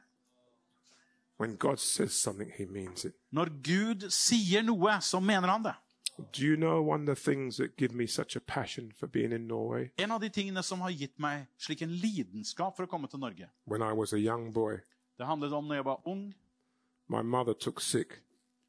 [1.38, 3.14] When God says something, he means it.
[3.30, 5.74] Når Gud sier noe, så mener han det.
[6.32, 9.32] Do you know one of the things that give me such a passion for being
[9.32, 9.90] in Norway?
[9.98, 13.22] En av de tingene som har gitt meg slik en lidenskap for å komme til
[13.22, 14.82] Norge, When I was a young boy,
[15.22, 16.34] det handlet om når jeg var ung,
[17.08, 18.12] my mother took sick,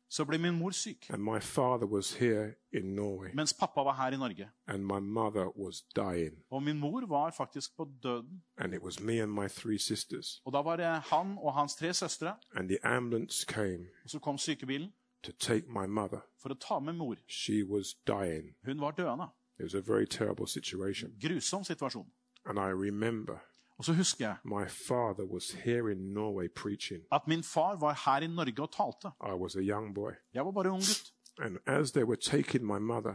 [0.09, 1.09] så ble min mor syk.
[1.09, 4.49] and my father was here in Norway, Mens pappa var her i Norge.
[4.67, 6.37] and my mother was dying.
[6.51, 8.43] Og min mor var faktisk på døden.
[8.57, 10.41] And it was me and my three sisters.
[10.45, 14.19] Og da var det han og hans tre søstre, And the ambulance came og så
[14.19, 14.93] kom sykebilen
[15.23, 16.19] to take my mother.
[16.41, 17.15] for å ta med mor.
[17.27, 18.55] She was dying.
[18.65, 19.25] Hun var døende.
[19.59, 21.11] It was a very terrible situation.
[21.21, 22.07] Grusom situasjon.
[22.45, 23.37] And I remember
[23.83, 27.01] Og så husker jeg my father was here in Norway preaching.
[27.11, 29.07] at min far var her i Norge og talte.
[29.31, 30.11] I was a young boy.
[30.33, 31.13] Jeg var bare ung gutt.
[31.39, 33.13] And as they were taking my mother,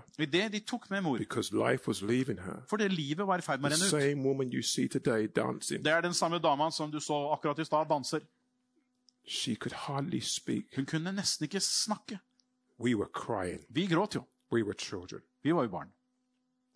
[1.18, 6.14] because life was leaving her, the same woman you see today dancing, Det er den
[6.14, 8.20] samme dama som du så akkurat i stad, danser.
[9.28, 10.64] she could hardly speak.
[10.76, 12.18] Hun kunne nesten ikke snakke.
[12.80, 13.60] We were crying.
[13.68, 14.22] Vi gråt jo.
[14.52, 15.20] We were children.
[15.42, 15.88] Vi var jo barn.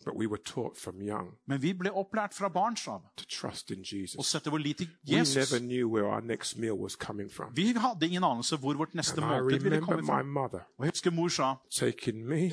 [0.04, 3.70] But we were taught from young Men vi ble opplært fra barns av to trust
[3.70, 4.26] in å Jesus.
[4.26, 5.52] sette vår lit til We Jesus.
[5.52, 7.52] never knew where our next meal was coming from.
[7.54, 10.22] Vi hadde ingen anelse hvor vårt neste And I måltid ville remember komme my fra.
[10.22, 12.50] mother Og jeg husker mor sa taking me,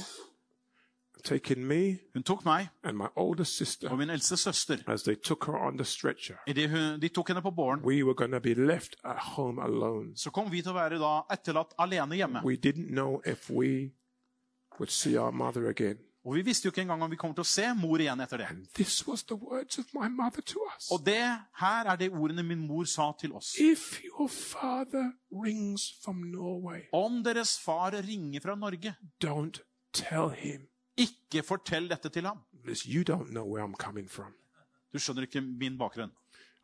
[1.24, 4.78] taking me Hun tok meg and my older og sister min eldste søster.
[4.88, 6.36] as they took her on the stretcher.
[6.48, 9.62] Idet hun- de tok henne på båren, We were going to be left at home
[9.64, 10.16] alone.
[10.16, 12.42] så kom vi til å være da etterlatt alene hjemme.
[12.46, 13.92] We didn't know if we
[14.80, 15.98] would see our mother again.
[16.28, 18.42] Og vi visste jo ikke engang om vi kommer til å se mor igjen etter
[18.42, 18.48] det.
[20.92, 21.22] Og det
[21.62, 23.54] her er det ordene min mor sa til oss.
[26.32, 28.96] Norway, Om deres far ringer fra Norge,
[30.36, 30.68] him.
[30.98, 32.44] ikke fortell dette til ham.
[34.92, 36.12] Du skjønner ikke min bakgrunn.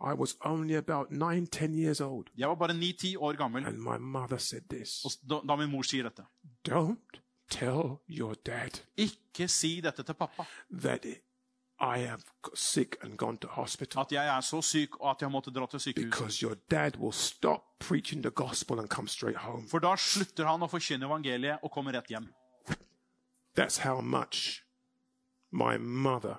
[0.02, 2.28] I was only about nine, ten years old.
[2.38, 5.72] Jeg var bare 9-10 år gammel And my mother said this og da da min
[5.72, 6.26] mor sier dette.
[6.68, 10.44] Don't tell your dad Ikke si dette til pappa.
[10.82, 11.06] that
[11.80, 12.20] I am
[12.54, 14.02] sick and gone to hospital.
[14.02, 16.06] At jeg er så syk og at jeg måtte dra til sykehus.
[16.06, 19.68] Because your dad will stop preaching the gospel and come straight home.
[19.70, 22.30] For da slutter han å forkynne evangeliet og kommer rett hjem.
[23.58, 24.64] That's how much
[25.52, 26.36] my mother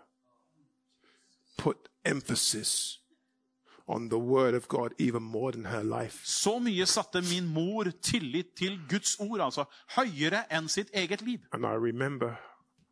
[1.58, 3.00] put emphasis
[3.88, 6.26] on the word of God even more than her life.
[6.26, 9.64] Så mye satte min mor tillit til Guds ord, altså
[9.96, 11.38] høyere enn sitt eget liv.
[11.52, 12.34] And I remember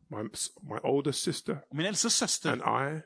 [0.09, 0.23] my,
[0.63, 2.51] my older sister min eldste søster.
[2.51, 3.01] and I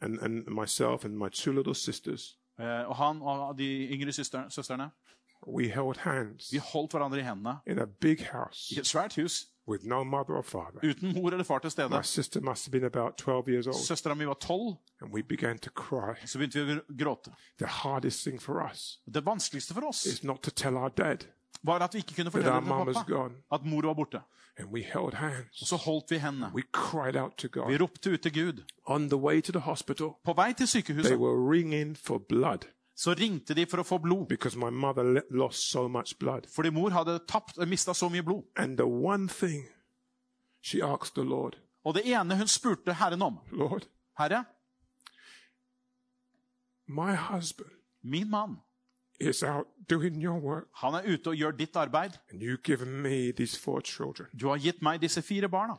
[0.00, 4.48] and, and myself and my two little sisters, eh, og han og de yngre søster,
[4.48, 4.90] søstrene.
[5.46, 7.56] We held hands vi holdt hverandre i hendene.
[7.66, 8.74] in a big house.
[8.74, 10.80] I et svært hus with no mother or father.
[10.90, 11.88] uten mor eller far til stede.
[11.88, 15.22] My sister must have been about 12 years old, Søstera mi var tolv, and we
[15.22, 16.26] began to cry.
[16.26, 17.32] så begynte vi å gråte.
[17.58, 21.24] The hardest thing for us Det vanskeligste for oss is not to tell our dad
[21.62, 24.20] var at vi ikke kunne fortelle til pappa at mor var borte.
[24.60, 26.50] Og så holdt vi hendene.
[26.54, 28.62] Vi ropte ut til Gud.
[30.24, 31.16] På vei til sykehuset
[33.00, 34.32] så ringte de for å få blod.
[35.50, 36.40] so.
[36.54, 38.42] Fordi mor hadde tapt, mista så mye blod.
[38.56, 39.64] And the one thing
[40.60, 43.86] she asked the Lord, Og det ene hun spurte Herren om Lord,
[44.18, 44.44] Herre,
[46.86, 47.70] my husband
[48.02, 48.56] min mann,
[49.20, 52.18] is out doing your work, han er ute og gjør ditt arbeid.
[52.30, 55.76] and you've given me these four children Du har gitt meg disse fire barna,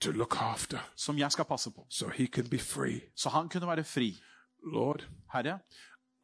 [0.00, 1.86] to look after som jeg skal passe på.
[1.88, 3.00] so he can be free.
[3.14, 4.20] Så han kunne være fri.
[4.64, 5.58] Lord, Herre,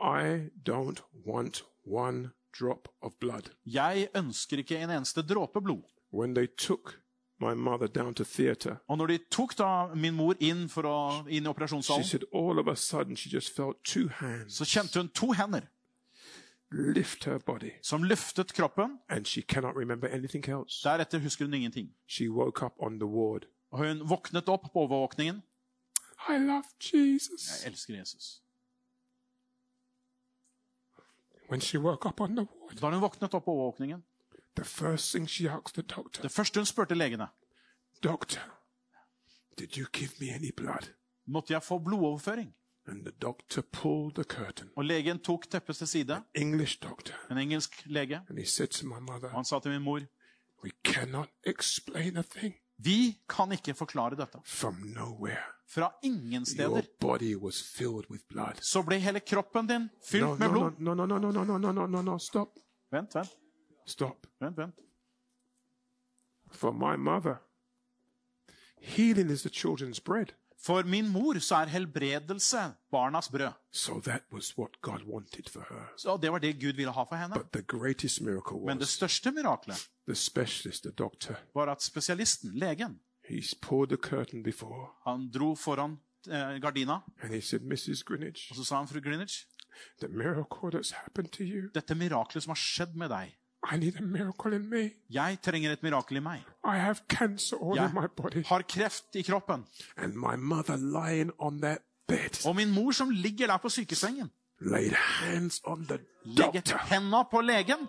[0.00, 2.30] I don't want one
[2.60, 3.50] drop of blood.
[3.66, 5.82] jeg ønsker ikke en eneste dråpe blod.
[6.12, 7.00] When they took
[7.40, 11.28] my mother down to theater, Og når de tok da min mor inn, å, inn
[11.28, 14.98] i she operasjonssalen, said all of a sudden she just felt two hands så kjente
[14.98, 15.60] hun to hender
[16.70, 18.98] lift her body, som løftet kroppen.
[19.08, 20.82] and she cannot remember anything else.
[20.88, 21.94] Deretter husker hun ingenting.
[22.06, 23.46] She woke up on the ward.
[23.70, 25.42] Og hun våknet opp på overvåkningen.
[26.28, 27.62] I love Jesus.
[27.64, 28.42] Jeg elsker Jesus.
[31.50, 34.02] When she woke up on the ward, Da hun våknet opp på overvåkningen,
[34.56, 37.26] the first thing she asked the doctor, det første hun spurte legene,
[38.04, 38.40] Doctor,
[39.58, 40.88] did you give me any blood?
[41.26, 42.54] måtte jeg få blodoverføring.
[42.86, 47.38] And the doctor pulled the curtain, Og legen tok teppet til side, English doctor, en
[47.38, 50.00] engelsk lege, and he said to my og han sa til min mor,
[50.64, 54.38] We cannot explain a thing vi kan ikke forklare dette.
[54.44, 55.42] from nowhere.
[55.68, 56.82] Fra ingen steder,
[58.60, 60.78] så ble hele kroppen din No, fylt med blod.
[60.78, 62.48] no, no, no, no, no, no, no, no, no, no, stop.
[62.90, 63.28] Vent, vent,
[63.86, 64.26] Stopp.
[64.40, 64.56] vent.
[64.56, 64.74] vent.
[66.50, 67.36] For my mother,
[68.80, 70.32] healing is the children's bread.
[70.58, 73.52] For min mor så er helbredelse barnas brød.
[73.70, 75.92] So that was what God wanted for her.
[75.96, 77.34] Så det var det Gud ville ha for henne.
[77.34, 79.88] But the greatest miracle Men det største miraklet
[81.54, 85.98] var at spesialisten, legen, he pulled the curtain before han dro foran
[86.30, 88.04] eh, gardina, and he said, Mrs.
[88.04, 89.46] Greenwich, og så sa han fru Greenwich,
[90.00, 93.34] the miracle that's happened to you, dette miraklet som har skjedd med deg,
[93.72, 94.90] I need a miracle in me.
[95.10, 96.42] jeg trenger et mirakel i meg.
[96.64, 98.44] I have cancer all Jeg in my body.
[98.46, 99.64] har kreft i kroppen.
[99.96, 104.30] And my mother lying on that bed Og min mor som ligger der på sykesengen,
[104.60, 107.88] laid hands on the legger doctor henda på legen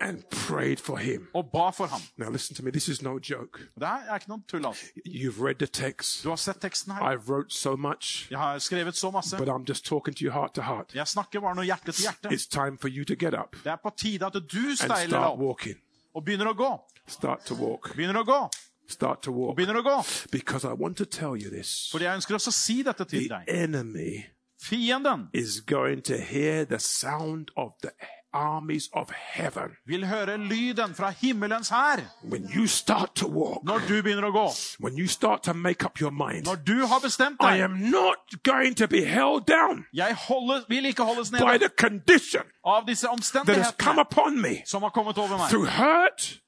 [0.00, 1.28] and prayed for him.
[1.34, 2.00] og ba for ham.
[2.16, 3.58] Now listen to me, this is no joke.
[3.80, 4.84] Det her er ikke noen tull, altså.
[5.06, 6.22] You've read the text.
[6.24, 7.12] Du har sett teksten her.
[7.12, 9.36] I wrote so much, Jeg har skrevet så masse.
[9.36, 10.94] but I'm just talking to you heart to heart.
[10.94, 12.28] Jeg snakker bare hjerte til hjerte.
[12.34, 14.96] It's time for you to get up Det er på tide at du and steiler
[14.96, 15.76] deg start opp walking.
[16.14, 16.80] og begynner å gå.
[17.08, 17.94] Start to walk.
[17.96, 18.48] Begynner å gå.
[18.88, 19.56] Start to walk.
[19.56, 20.28] Begynner å gå.
[20.32, 21.88] Because I want to tell you this.
[21.92, 23.44] Fordi jeg ønsker også å si dette til The deg.
[23.64, 24.24] enemy
[24.60, 27.90] Fienden is going to hear the sound of the
[28.36, 32.00] armies of heaven vil høre lyden fra himmelens hær
[32.32, 34.46] when you start to walk, når du begynner å gå.
[34.80, 36.44] when you start to make up your mind.
[36.46, 37.60] Når du har bestemt I deg.
[37.64, 41.68] am not going to be held down Jeg holdes, vil ikke holdes by nede the
[41.88, 45.48] condition av disse that has come omstendighetene upon me som har kommet over meg.
[45.50, 46.40] through hurt,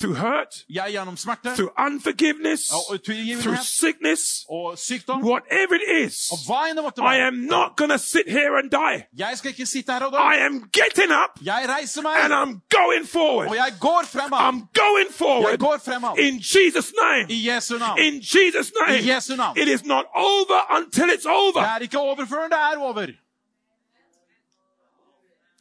[0.00, 6.30] through hurt, gjennom smerte through unforgiveness, og through sickness, og sykdom whatever it is.
[6.32, 9.04] og hva enn det måtte I am not going to sit here and die.
[9.18, 13.08] Jeg skal ikke sitte her og I am getting up Jeg reiser and I'm going
[13.08, 13.48] forward.
[13.48, 14.02] og jeg går.
[14.06, 17.26] I'm going Jeg forward går in Jesus' name.
[17.30, 17.98] I Jesu navn.
[17.98, 18.98] In Jesus' name.
[18.98, 19.58] I Jesu navn.
[19.58, 23.06] It is not over until it's Det er ikke over før det er over.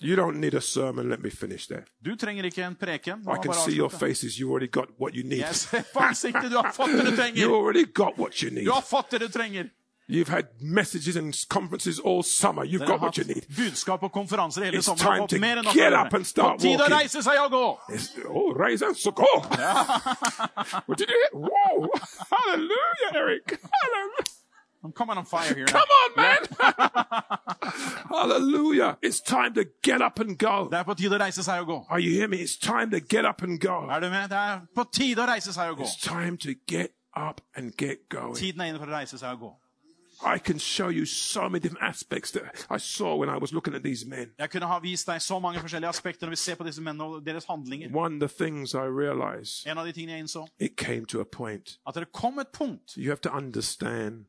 [0.01, 1.09] You don't need a sermon.
[1.09, 1.85] Let me finish there.
[2.05, 3.21] Du trenger ikke en preken.
[3.21, 4.39] I can see your faces.
[4.39, 5.39] You already got what you need.
[5.39, 6.51] Jeg ser på ansiktet.
[6.51, 8.65] Du har fått det du You already got what you need.
[8.65, 9.69] Du har fått det du trenger.
[10.07, 12.63] You've had messages and conferences all summer.
[12.63, 13.45] You've Dere got what you need.
[13.57, 15.17] budskap og konferanser hele It's sommeren.
[15.17, 16.97] time to mer enn get up and start På tide å walking.
[16.99, 17.79] reise seg og gå.
[17.89, 19.25] It's, oh, raise and so go.
[20.85, 21.31] what did you hear?
[21.49, 21.89] Whoa!
[22.29, 23.57] Hallelujah, Eric.
[23.57, 24.44] Hallelujah.
[24.85, 25.65] I'm coming on fire here.
[25.77, 26.41] Come on, man.
[28.09, 28.97] Hallelujah.
[29.01, 30.67] It's time to get up and go.
[30.71, 31.77] Det er på tide å reise seg og gå.
[31.89, 32.37] Are you hearing me?
[32.43, 33.87] It's time to get up and go.
[33.89, 34.29] Er du med?
[34.29, 35.83] Det er på tide å reise seg og gå.
[35.89, 38.35] It's time to get up and get going.
[38.35, 39.53] Tiden er inne for å reise seg og gå.
[40.23, 43.75] I can show you so many different aspects that I saw when I was looking
[43.75, 44.31] at these men.
[44.39, 47.03] Jeg kunne ha vist deg så mange forskjellige aspekter når vi ser på disse mennene
[47.17, 47.89] og deres handlinger.
[47.93, 51.19] One of the things I realized, En av de tingene jeg innså, it came to
[51.19, 51.77] a point.
[51.87, 54.25] at det kom et punkt You have to understand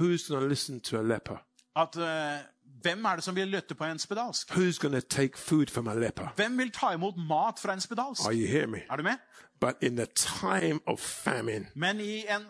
[0.00, 1.36] who's going to listen to a leper?
[1.76, 2.44] at uh,
[2.82, 4.50] hvem er det som vil lytte på en spedalsk?
[4.50, 6.28] Who's going to take food from a leper?
[6.36, 8.24] Hvem vil ta imot mat fra en spedalsk?
[8.26, 8.80] Are you hearing me?
[8.90, 9.16] Er du med?
[9.60, 12.42] But in the time of famine, Men i en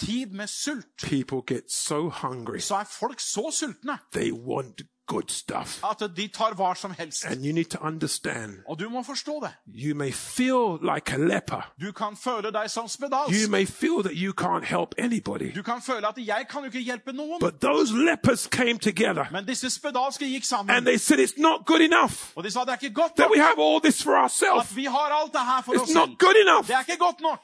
[0.00, 2.58] tid med sult, people get so hungry.
[2.58, 5.80] så er folk så sultne They want good stuff.
[5.84, 7.24] at de tar hva som helst.
[7.26, 9.52] And you need to understand, Og du må forstå det.
[9.86, 11.72] you may feel like a leper.
[11.80, 12.88] Du kan føle deg som
[13.30, 15.52] You may feel that you can't help anybody.
[15.54, 17.40] Du kan føle at 'jeg kan jo ikke hjelpe noen'.
[17.40, 21.66] But those lepers came together Men disse spedalske gikk sammen, and they said it's not
[21.66, 24.12] good enough og de sa det er ikke godt that we have all this for
[24.16, 24.70] ourselves.
[24.70, 25.98] at vi har alt det her for oss It's selv.
[25.98, 26.66] not good enough.
[26.66, 27.40] Det er ikke godt nok.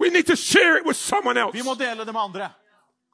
[0.00, 1.52] We need to share it with someone else.
[1.52, 2.50] Vi må dele det med andre.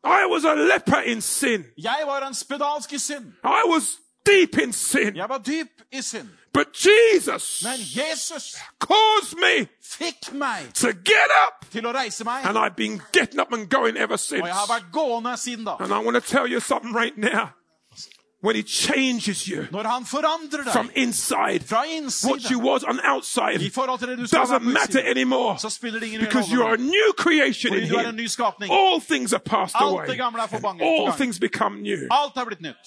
[0.04, 1.64] I was a leper in sin.
[1.78, 3.32] Jeg var en spedalsk i synd.
[3.44, 5.16] I was deep in sin.
[5.16, 6.28] Jeg var dyp i synd.
[6.54, 11.70] But Jesus Men Jesus caused me fikk meg to get up.
[11.70, 14.40] til å reise meg, And I've been getting up and going ever since.
[14.42, 15.76] og jeg har vært gående siden da.
[15.80, 17.50] And I want to tell you something right now.
[18.40, 21.82] When he changes you Når han forandrer from inside, fra
[22.30, 26.00] what you was on outside i forhold til det du doesn't matter anymore så spiller
[26.00, 28.14] det ingen because you are a new creation in er him.
[28.14, 28.72] ny skapning.
[28.72, 30.06] All things are passed Alt away.
[30.06, 30.82] det gamle er forbanget.
[30.86, 31.98] All things become new.
[32.10, 32.86] Alt er blitt nytt.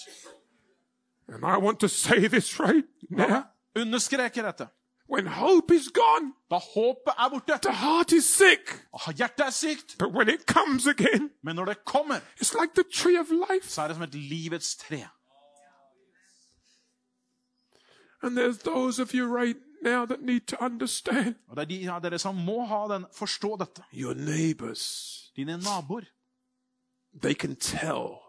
[1.27, 3.43] And I want to say this right now.
[3.75, 4.67] Understreker dette.
[5.09, 8.81] When hope is gone, Da håpet er borte, the heart is sick.
[9.17, 12.83] hjertet er sykt, But when it comes again, men når det kommer, it's like the
[12.93, 13.69] tree of life.
[13.69, 15.07] så er det som et livets tre.
[18.23, 21.89] And there's those of you right now that need to understand Og det er de
[21.91, 23.83] av dere som må ha den, forstå dette.
[23.93, 25.31] your neighbors.
[25.35, 26.05] Dine naboer,
[27.21, 28.19] They can tell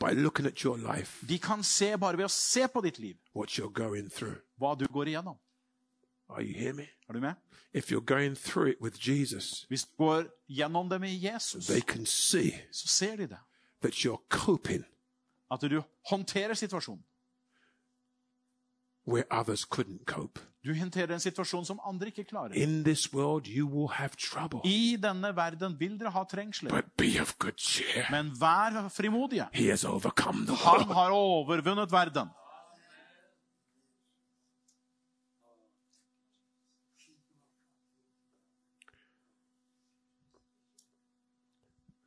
[0.00, 3.16] by looking at your life de kan se bare ved å se på ditt liv
[3.34, 4.36] what you're going through.
[4.60, 5.36] hva du går igjennom.
[6.30, 6.86] Are you hear me?
[7.08, 7.34] Er du med?
[7.72, 11.80] If you're going through it with Jesus, Hvis du går gjennom det med Jesus, they
[11.80, 13.38] can see så ser de det.
[13.82, 14.84] that you're coping
[15.50, 17.02] At du håndterer situasjonen.
[19.08, 20.40] Where others couldn't cope.
[20.64, 22.52] Du håndterer en situasjon som andre ikke klarer.
[22.52, 26.70] In this world, you will have trouble, I denne verden vil dere ha trengsler.
[26.70, 28.04] but be of good cheer.
[28.10, 29.48] Men vær frimodige.
[29.52, 32.28] He has overcome the Han har overvunnet verden.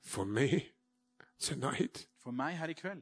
[0.03, 0.61] For me,
[1.39, 3.01] tonight, For meg her i kveld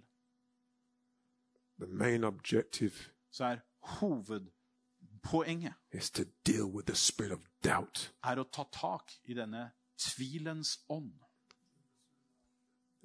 [1.79, 2.91] the main objective
[3.31, 5.73] så er hovedpoenget
[8.23, 11.13] er å ta tak i denne tvilens ånd.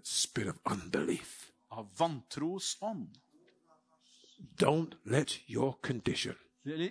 [0.04, 1.52] spirit of unbelief.
[1.70, 3.18] Av vantros ånd.
[4.60, 6.36] Don't let your condition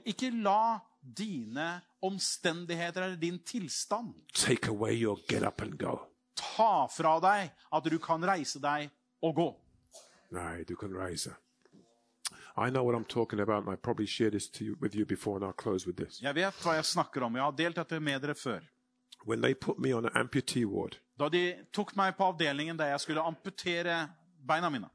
[0.06, 6.08] Ikke la dine omstendigheter eller din tilstand take away your get up and go.
[6.36, 8.90] ta fra deg at du kan reise deg
[9.22, 9.48] og gå.
[10.32, 11.36] Nei, du kan her.
[12.58, 15.06] I know what I'm talking about, and I probably shared this to you, with you
[15.06, 16.20] before, and I'll close with this.
[16.22, 17.36] Jeg vet hva jeg snakker om.
[17.36, 18.60] Jeg har delt dette med dere før.
[19.28, 22.86] When they put me on an amputee ward, Da de tok meg på avdelingen der
[22.86, 24.10] jeg skulle amputere
[24.48, 24.90] beina mine,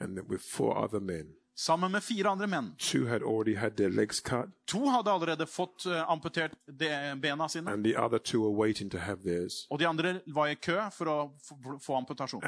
[0.00, 1.26] and with four other men,
[1.56, 5.46] sammen med fire andre menn two had already had their legs cut, To hadde allerede
[5.46, 9.66] fått eh, amputert de- bena sine, and the other two were waiting to have theirs.
[9.70, 12.40] og de andre var i kø for å få- få amputasjon.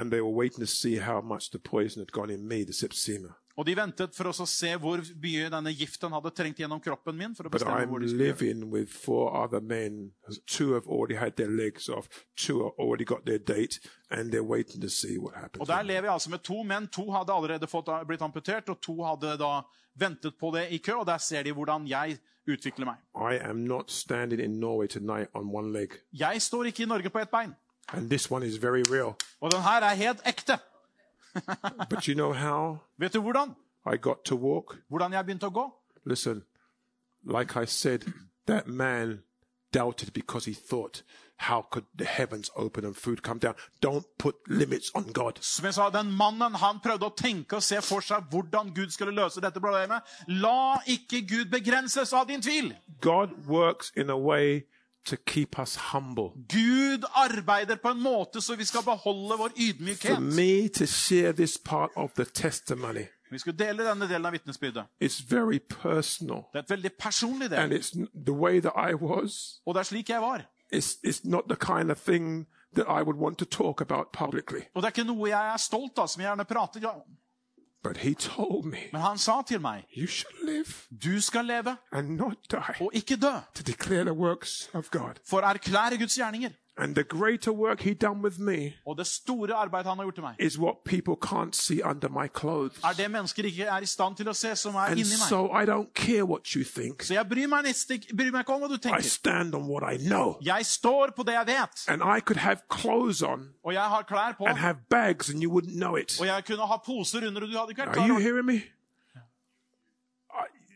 [3.59, 7.17] Og de ventet for oss å se hvor mye denne giften hadde trengt gjennom kroppen
[7.17, 7.35] min.
[7.35, 8.39] for å bestemme hvor de skulle gjøre.
[8.41, 10.13] living with four other men.
[10.47, 13.81] Two have already had their legs off, two have already got their date,
[14.11, 15.61] and they're waiting to see what happens.
[15.61, 16.87] Og Der lever jeg altså med to menn.
[16.89, 19.63] To hadde allerede fått, blitt amputert, og to hadde da
[19.99, 20.93] ventet på det i kø.
[21.01, 22.97] Og der ser de hvordan jeg utvikler meg.
[23.15, 27.11] I am not standing in Norway tonight on one leg, Jeg står ikke i Norge
[27.11, 27.55] på ett bein.
[27.93, 29.17] and this one is very real.
[29.41, 30.59] Og den her er helt ekte.
[31.89, 33.55] But you know how Vet du hvordan?
[33.87, 34.79] I got to walk?
[34.91, 35.71] Hvordan jeg begynte å gå?
[36.05, 36.45] Listen,
[37.25, 38.05] like I said,
[38.47, 39.23] that man
[39.73, 41.03] doubted because he thought,
[41.37, 43.55] how could the heavens open and food come down?
[43.81, 45.39] Don't put limits on God.
[45.41, 48.91] Som jeg sa, Den mannen han prøvde å tenke og se for seg hvordan Gud
[48.91, 50.03] skulle løse dette problemet.
[50.29, 52.75] La ikke Gud begrenses av din tvil.
[53.01, 54.67] God works in a way
[55.05, 56.31] to keep us humble.
[56.49, 60.23] Gud arbeider på en måte så vi skal beholde vår For ydmykhet.
[60.23, 64.85] me to share this part of the testimony, Vi skal dele denne delen av vitnesbyrdet.
[65.05, 66.37] it's very personal.
[66.53, 67.73] Det er et veldig personlig del.
[67.73, 69.61] it's n- the way that I was.
[69.67, 70.43] Og det er slik jeg var.
[70.75, 71.21] It's, it's
[71.57, 74.61] kind of thing that I would want to talk about publicly.
[74.75, 77.01] Og det er ikke noe jeg er stolt av, som jeg gjerne prater om.
[77.83, 80.67] But he told me, Men han sa til meg, you should live
[81.05, 83.33] du skal leve and not die og ikke dø.
[83.55, 85.15] to declare the works of God.
[85.31, 86.51] For å erklære Guds gjerninger.
[86.79, 90.15] And the greater work he done with me Og det store arbeidet han har gjort
[90.15, 92.79] til meg, is what people can't see under my clothes.
[92.85, 95.29] er det mennesker ikke er i stand til å se, som er And inni meg.
[95.29, 97.03] so I don't care what you think.
[97.03, 99.03] Så jeg bryr meg, nesten, ikke- bryr meg ikke om hva du I tenker.
[99.03, 100.37] stand on what I know.
[100.43, 101.85] Jeg står på det jeg vet.
[101.89, 104.45] And I could have clothes on Og jeg har klær på.
[104.47, 106.21] and have bags and you wouldn't know it.
[106.21, 108.23] Og jeg kunne ha poser under, og du hadde ikke vært Are klar you over
[108.23, 108.33] det.
[108.33, 108.61] hearing me?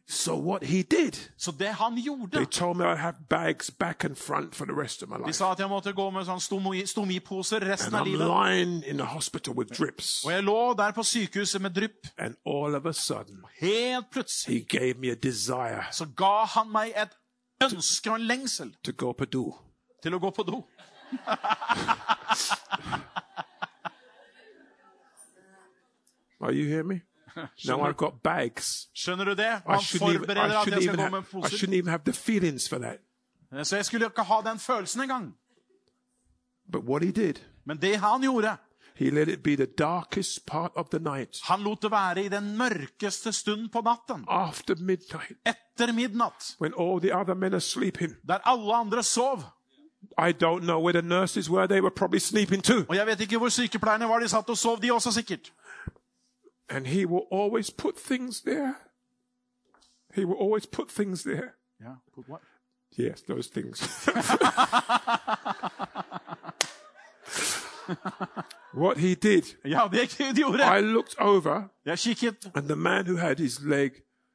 [0.06, 4.04] So what he did, Så det han gjorde they told me I'd have bags back
[4.04, 6.40] and front for the rest of my De sa at jeg måtte gå med sånn
[6.40, 8.26] stomi- stomiposer resten And av I'm livet.
[8.28, 10.24] lying in the hospital with drips.
[10.24, 12.06] Og jeg lå der på sykehuset med drypp.
[12.18, 16.70] And all of a sudden, Helt plutselig he gave me a desire så ga han
[16.72, 17.16] meg et
[17.62, 19.54] ønske og en lengsel to go på do.
[20.02, 20.64] til å gå på do.
[26.40, 27.02] Are you hearing me?
[27.66, 28.88] Now I've got bags.
[28.94, 29.62] Skjønner du det?
[29.68, 31.56] I shouldn't, even, forbereder at jeg skal gå med have, I poser.
[31.56, 32.98] shouldn't even have the feelings for that.
[33.66, 35.34] Så jeg skulle ikke ha den følelsen engang.
[36.72, 37.34] But what he did,
[37.66, 38.56] Men det han gjorde,
[38.96, 41.40] he let it be the darkest part of the night.
[41.44, 44.24] han lot det være i den mørkeste stund på natten.
[44.28, 48.12] After midnight, Etter midnatt, when all the other men are sleeping.
[48.28, 49.42] der alle andre sov.
[50.18, 51.66] I don't know where the nurses were.
[51.66, 52.84] They were probably sleeping too.
[52.88, 54.18] Og jeg vet ikke hvor sykepleierne var.
[54.18, 55.52] De satt og sov, de også sikkert.
[56.68, 58.74] And he will always put things there.
[60.14, 61.54] He will always put things there.
[61.80, 61.94] Ja,
[62.28, 62.40] what?
[62.96, 63.80] Yes, those things.
[68.72, 70.62] what he did, ja det gjorde.
[70.78, 72.50] I looked over, Jeg kikket.
[72.54, 73.90] and the man who had his leg,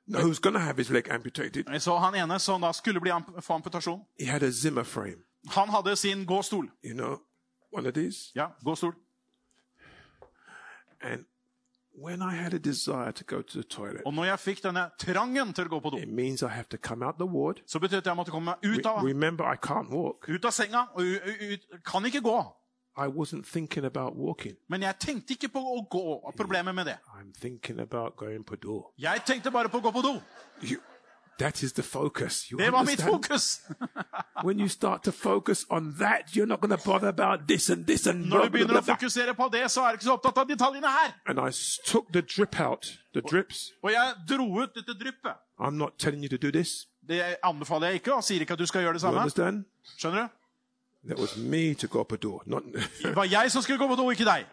[0.08, 3.00] no, who's going to have his leg amputated, Jeg så han ene som da skulle
[3.00, 4.06] bli amp få amputasjon.
[4.20, 5.24] he had a Zimmer frame.
[5.50, 6.70] Han hadde sin gåstol.
[6.84, 7.18] You know,
[7.72, 8.32] one of these.
[8.36, 8.94] Ja, gåstol.
[11.02, 11.26] And
[12.04, 14.90] when I had a desire to go to the toilet, Og når jeg fikk denne
[15.00, 17.62] trangen til å gå på do, it means I have to come out the ward.
[17.68, 20.30] så betyr det at jeg måtte komme meg ut Re- av, remember, I can't walk.
[20.30, 22.56] ut av senga og u- u- ut, kan ikke gå.
[22.98, 24.56] I wasn't thinking about walking.
[24.70, 26.26] Men jeg tenkte ikke på å gå.
[26.26, 26.98] og Problemet med det.
[27.16, 28.84] I'm thinking about going på do.
[28.98, 30.14] Jeg tenkte bare på å gå på do.
[30.64, 30.80] You,
[31.40, 32.52] that is the focus.
[32.52, 33.62] You Det var mitt fokus.
[34.44, 37.86] When you start to focus on that, you're not going to bother about this and
[37.86, 40.38] this and Når du begynner å fokusere på det, så er du ikke så opptatt
[40.38, 41.14] av detaljene her.
[41.26, 41.52] And I
[41.86, 43.72] took the drip out, the drips.
[43.84, 45.36] Og jeg dro ut dette dryppet.
[45.60, 46.88] I'm not telling you to do this.
[47.10, 49.64] Det anbefaler jeg ikke, og sier ikke at du skal gjøre det samme.
[49.98, 50.28] Skjønner du?
[51.08, 52.64] That was me to go up a door, not.
[53.04, 54.46] Det var jeg som skulle gå på do, ikke deg.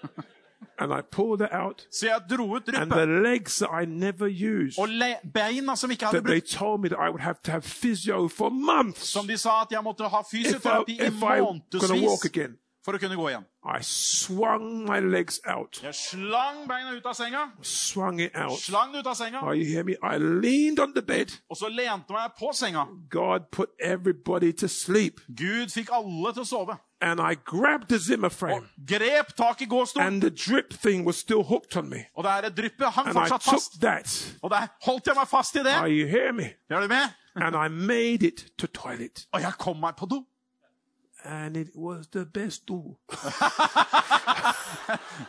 [0.80, 4.26] and I pulled it out, Så jeg dro ut and the legs that I never
[4.26, 7.38] used, le beina som ikke hadde that they brukt, told me that I would have
[7.44, 9.06] to have physio for months.
[9.06, 11.70] Som de sa at jeg måtte ha if I fysioterapi i if I gonna walk
[11.70, 12.56] månedsvis again.
[12.84, 13.44] For å kunne gå igjen.
[13.64, 18.58] I swung my legs out, Jeg slang beina ut av senga, swung it out.
[18.58, 19.96] slang det ut av senga, Oh, you hear me?
[20.02, 21.32] I leaned on the bed.
[21.50, 22.86] og så lente jeg på senga.
[23.10, 26.78] God put everybody to sleep, Gud fikk alle til å sove.
[27.02, 31.16] and I grabbed the Zimmer frame, Grep tak i gåstolen, and the drip thing was
[31.16, 33.80] still hooked on me, og det her dryppet hang and I fortsatt took fast.
[33.80, 34.36] that.
[34.42, 35.72] Og der holdt jeg meg fast i det.
[35.74, 36.50] Are you hear me?
[36.70, 37.08] Du med?
[37.36, 40.24] And I made it to toilet, Og jeg kom meg på do.
[41.24, 42.96] And it was the best do.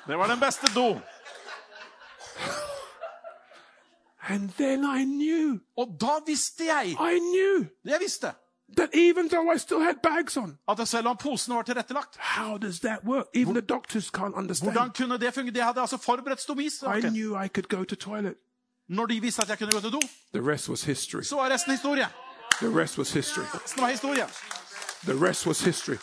[0.08, 1.00] Det var den beste do.
[4.30, 8.32] And then I knew, Og da visste jeg, I knew jeg visste,
[8.78, 12.58] that even though I still had bags on, at selv om posene var tilrettelagt, how
[12.58, 13.26] does that work?
[13.34, 14.72] Even the doctors can't understand.
[14.72, 15.54] hvordan kunne det fungere?
[15.56, 16.74] De hadde altså forberedt stomis.
[16.98, 18.34] I knew I could go to toilet.
[18.90, 20.00] Når de visste at jeg kunne gå til do,
[20.34, 21.22] The rest was history.
[21.24, 22.08] så var resten historie.
[22.62, 23.44] The rest was history.
[23.64, 24.24] Resten var historie.
[25.06, 25.98] The rest was history.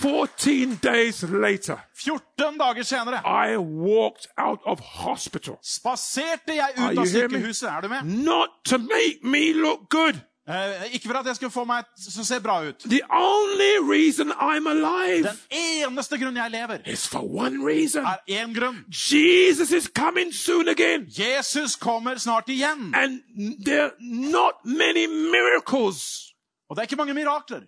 [0.00, 5.58] 14 days later, 14 dager senere I walked out of hospital.
[5.62, 7.68] spaserte jeg ut av sykehuset.
[7.68, 8.04] Er du med?
[8.04, 10.20] Not to make me look good.
[10.48, 12.82] Eh, ikke for at jeg skulle få meg til å se bra ut.
[12.90, 18.04] The only reason I'm alive Den eneste grunnen jeg lever, is for one reason.
[18.04, 18.84] er én grunn.
[18.90, 21.06] Jesus is coming soon again.
[21.06, 22.90] Jesus kommer snart igjen.
[22.94, 23.22] And
[23.64, 26.26] there are not many miracles.
[26.70, 27.60] Og det er ikke mange mirakler.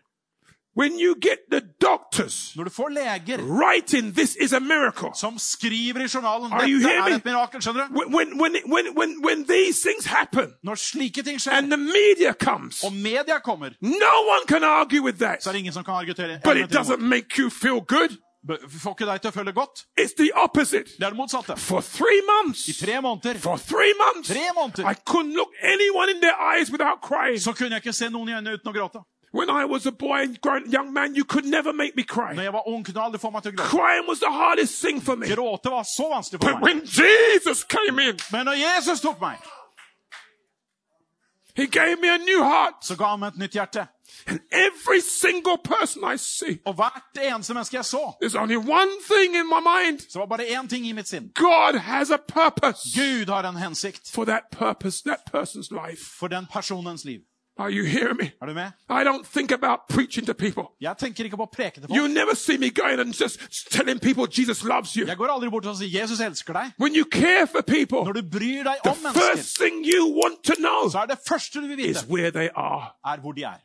[0.74, 5.10] When you get the doctors Når du får leger writing this is a miracle.
[5.14, 7.14] som skriver i journalen Are dette er me?
[7.16, 7.94] et mirakel, skjønner du?
[8.16, 8.56] When, when,
[8.96, 13.38] when, when, these things happen Når slike ting skjer, and the media comes, og media
[13.44, 15.42] kommer, no one can argue with that.
[15.42, 16.40] så er det ingen som kan argumentere.
[16.44, 18.16] But it doesn't make you feel good.
[18.82, 19.84] Får ikke deg til å føle godt.
[20.00, 20.88] It's the opposite.
[20.98, 21.54] Det er det motsatte.
[21.56, 24.82] For three months, I tre måneder for three months, Tre måneder.
[24.90, 27.38] I couldn't look anyone in their eyes without crying.
[27.40, 28.98] så kunne jeg ikke se noen i øynene uten å gråte.
[29.34, 32.34] When I was a boy and grown young man, you could never make me cry.
[32.34, 33.64] var ung, kunne jeg få meg til å.
[33.64, 35.26] Crying was the hardest thing for me.
[35.26, 39.38] Var så vanskelig But when Jesus came in, Men når Jesus tok meg,
[41.54, 42.74] He gave me a new heart.
[42.82, 43.86] så ga han meg et nytt hjerte.
[44.26, 48.90] And every single person I see, Og hvert eneste menneske jeg så, there's only one
[49.10, 51.30] thing in my mind så var bare én ting i mitt sinn.
[51.34, 56.02] God has a purpose Gud har en hensikt for that purpose, that person's life.
[56.18, 57.20] for den personens liv.
[57.62, 58.32] Are you hearing me?
[58.42, 58.70] Er du med?
[58.90, 60.62] I don't think about preaching to people.
[60.80, 63.38] Jeg tenker ikke på å preke til You never see me going and just
[63.70, 65.06] telling people Jesus loves you.
[65.06, 66.70] Jeg går aldri bort og sier 'Jesus elsker deg'.
[66.80, 70.02] When you care for people, Når du bryr deg the om mennesker, first thing you
[70.22, 72.84] want to know så er det første du vil is where they are.
[73.06, 73.58] er hvor de er.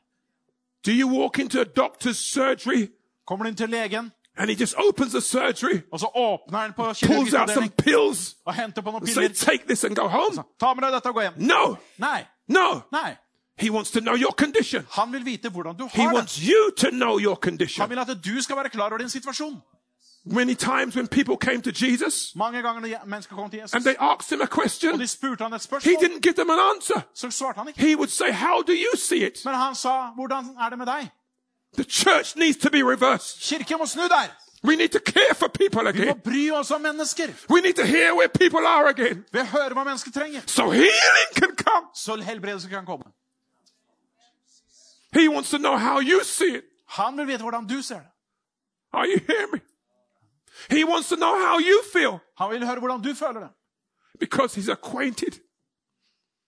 [0.85, 2.87] Do you walk into a doctor's surgery
[3.27, 6.73] Kommer du inn til legen, and he just opens the surgery, og så åpner han
[6.73, 9.33] på pulls out some pills, og henter på noen and say, piller.
[9.35, 10.43] take this and go home?
[10.59, 11.33] Ta med deg dette og gå hjem.
[11.37, 12.23] No, Nei.
[12.47, 12.81] no.
[12.91, 13.15] Nei.
[13.59, 14.85] He wants to know your condition.
[14.91, 16.15] Han vil vite hvordan du He har det.
[16.15, 17.81] wants you to know your condition.
[17.81, 18.07] Han condition.
[18.07, 19.61] vil at du skal være klar over din situasjon.
[20.25, 23.95] Many times when people came to Jesus Mange ganger når mennesker kom til and they
[23.99, 27.01] asked him a og question, de spurte han et he didn't give them an answer.
[27.15, 27.79] så svarte han ikke.
[27.79, 29.45] He would say, How do you see it?
[29.45, 31.09] Men han sa, 'Hvordan er det med deg?'
[31.75, 33.41] The church needs to be reversed.
[33.41, 34.27] Kirken må snu der.
[34.63, 36.07] We need to care for people again.
[36.07, 37.27] Vi må bry oss om mennesker.
[37.49, 39.25] We need to hear where people are again.
[39.33, 41.85] Vi hører hva mennesker trenger, So healing can come.
[41.95, 43.03] så helbredelse kan komme.
[45.13, 46.63] He wants to know how you see it.
[46.87, 48.07] Han vil vite hvordan du ser det.
[48.93, 49.59] Are you hearing me?
[50.69, 53.49] He wants to know how you feel Han vil høre hvordan du føler det.
[54.19, 55.39] because he's acquainted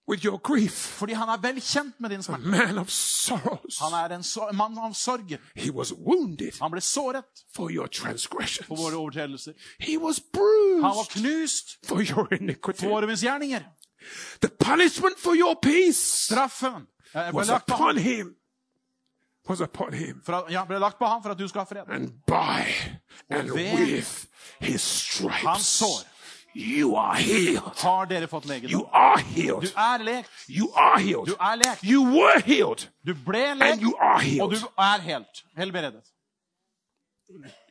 [0.10, 0.72] with your grief.
[0.72, 2.48] Fordi han er vel kjent med din smerte.
[2.48, 3.78] Man of sorrows.
[3.80, 5.38] Han er en so mann av sorg.
[5.56, 7.24] He was wounded Han ble såret
[7.56, 8.68] for your transgressions.
[8.68, 9.54] for våre overtredelser.
[9.80, 10.82] He was bruised.
[10.84, 12.80] Han var knust for your iniquity.
[12.80, 13.62] for våre misgjerninger.
[14.42, 18.36] The punishment for your peace Straffen eh, was upon him.
[19.50, 20.22] Was upon him.
[20.26, 21.90] at, ja, ble lagt på ham for at du skal ha fred.
[21.90, 22.66] And by
[23.30, 24.28] and with
[24.60, 26.06] his Hans stripes sår
[26.56, 27.78] You are healed.
[27.82, 29.74] Har dere fått You are are Du healed.
[29.78, 30.30] er lekt.
[30.50, 31.28] You are healed.
[31.28, 31.84] Du er lekt.
[31.84, 32.88] You were healed.
[33.06, 34.60] Du ble And you are og healed.
[34.62, 36.04] du er helt helbredet.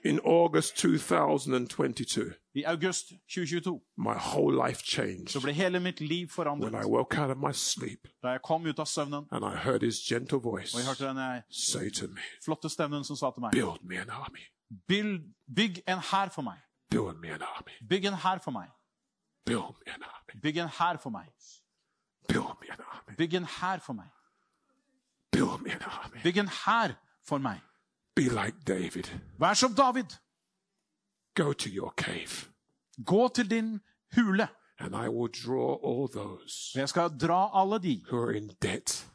[0.05, 6.39] In August 2022, I august 2022 my whole life changed så ble hele mitt liv
[6.39, 6.87] when I forandret.
[6.87, 9.97] woke out of my sleep Da jeg kom ut av søvnen, and I heard his
[10.09, 13.51] gentle voice og jeg hørte denne say to me, flotte stemmen som sa til meg
[13.53, 14.45] Build me an army.
[14.89, 15.21] Bygg,
[15.57, 16.59] bygg en hær for meg.
[16.91, 17.73] Build me an army.
[17.89, 18.69] Bygg en hær for meg.
[19.47, 20.41] Build me an army.
[20.43, 21.29] Bygg en hær for meg.
[22.29, 23.17] Build me an army.
[23.17, 24.11] Bygg en hær for meg.
[25.33, 26.23] Build me an army.
[26.23, 26.93] Bygg en hær
[27.25, 27.61] for meg.
[28.19, 29.05] Be like David.
[29.39, 30.19] Vær som David.
[31.35, 32.51] Go to your cave,
[33.07, 33.81] Gå til din
[34.17, 38.37] hule, and I will draw all those og jeg skal dra alle de who are
[38.37, 39.07] in debt,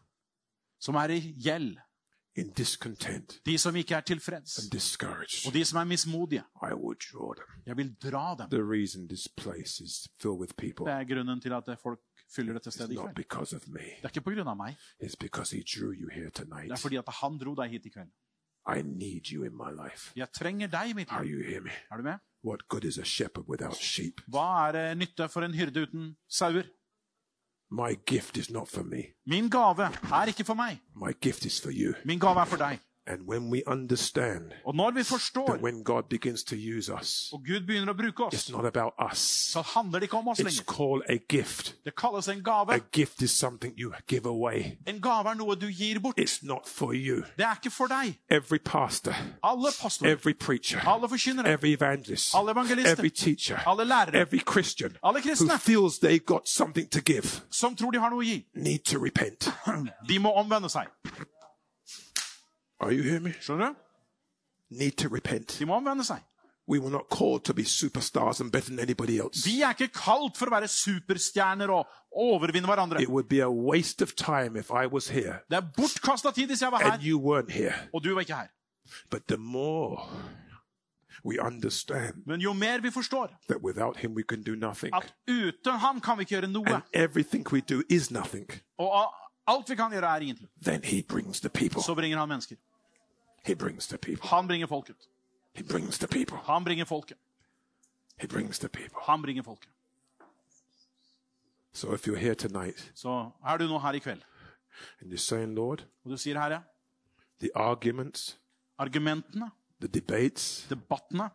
[0.80, 1.78] som er i gjeld,
[2.36, 5.48] in discontent, de som ikke er tilfreds, and discouraged.
[5.48, 6.44] og de som er mismodige.
[6.72, 7.62] I will draw them.
[7.66, 8.50] Jeg vil dra dem.
[8.50, 12.00] The reason this place is filled with people Det er grunnen til at folk
[12.36, 13.16] fyller dette is stedet i not kveld.
[13.16, 13.80] because of me.
[14.02, 14.76] Det er ikke av meg.
[15.04, 17.90] It's because he drew you here Det er fordi at han dro deg hit i
[17.90, 18.12] kveld.
[18.68, 20.12] I need you in my life.
[20.16, 21.32] Jeg trenger deg i mitt Are liv.
[21.36, 21.72] you hear me?
[21.92, 22.20] Er du med?
[22.44, 24.22] What good is a shepherd without sheep?
[24.28, 26.64] Hva er det nytte for en hyrde uten sauer?
[27.72, 29.04] My gift is not for me.
[29.26, 30.80] Min gave er ikke for meg.
[30.96, 31.94] My gift is for you.
[32.06, 32.80] Min gave er for deg.
[33.08, 37.30] And when we understand Og når vi forstår, that when God begins to use us,
[37.34, 39.18] og Gud begynner å bruke oss, it's not about us.
[39.20, 40.64] så handler det ikke om oss It's lenger.
[40.74, 41.76] called a gift.
[41.86, 42.70] Det kalles en gave.
[42.74, 44.78] A gift is something you give away.
[44.88, 46.20] En gave er noe du gir bort.
[46.20, 47.16] It's not for you.
[47.38, 48.20] Det er ikke for deg.
[48.30, 49.14] Every pastor,
[49.44, 54.40] Alle pastorer, every preacher, alle forkynnere, every evangelist, alle evangelister, every teacher, alle lærere, every
[54.52, 58.20] Christian alle who kristne feels they've got something to give som tror de har noe
[58.24, 59.50] å gi, need to repent.
[60.10, 60.88] de må omvende seg.
[62.80, 63.34] Are you hearing me?
[63.42, 63.76] Skjønner du?
[64.70, 65.56] Need to repent.
[65.60, 66.18] De må omvende seg.
[66.68, 69.46] We were not called to be superstars and better than anybody else.
[69.46, 73.02] Vi er ikke kalt for å være superstjerner og overvinne hverandre.
[73.02, 76.48] It would be a waste of time if I was here Det er bortkasta tid
[76.48, 77.74] hvis jeg var and her, you weren't here.
[77.94, 78.48] og du var ikke her.
[79.12, 80.00] But the more
[81.26, 85.14] we understand Men jo mer vi forstår that without him we can do nothing, at
[85.28, 89.14] uten ham kan vi ikke gjøre noe, and everything we do is nothing, og
[89.48, 90.50] alt vi kan gjøre, er ingenting,
[91.84, 92.56] så bringer han mennesker.
[94.24, 94.98] Han bringer folket.
[95.56, 97.18] Han bringer folket.
[99.06, 99.70] Han bringer folket.
[101.74, 104.22] So if you're here tonight Så er du nå her i kveld,
[105.02, 106.64] and you're saying, Lord, og du sier, Herre,
[107.40, 108.40] the arguments,
[108.78, 109.52] argumentene,
[109.82, 111.30] the debates, debattene,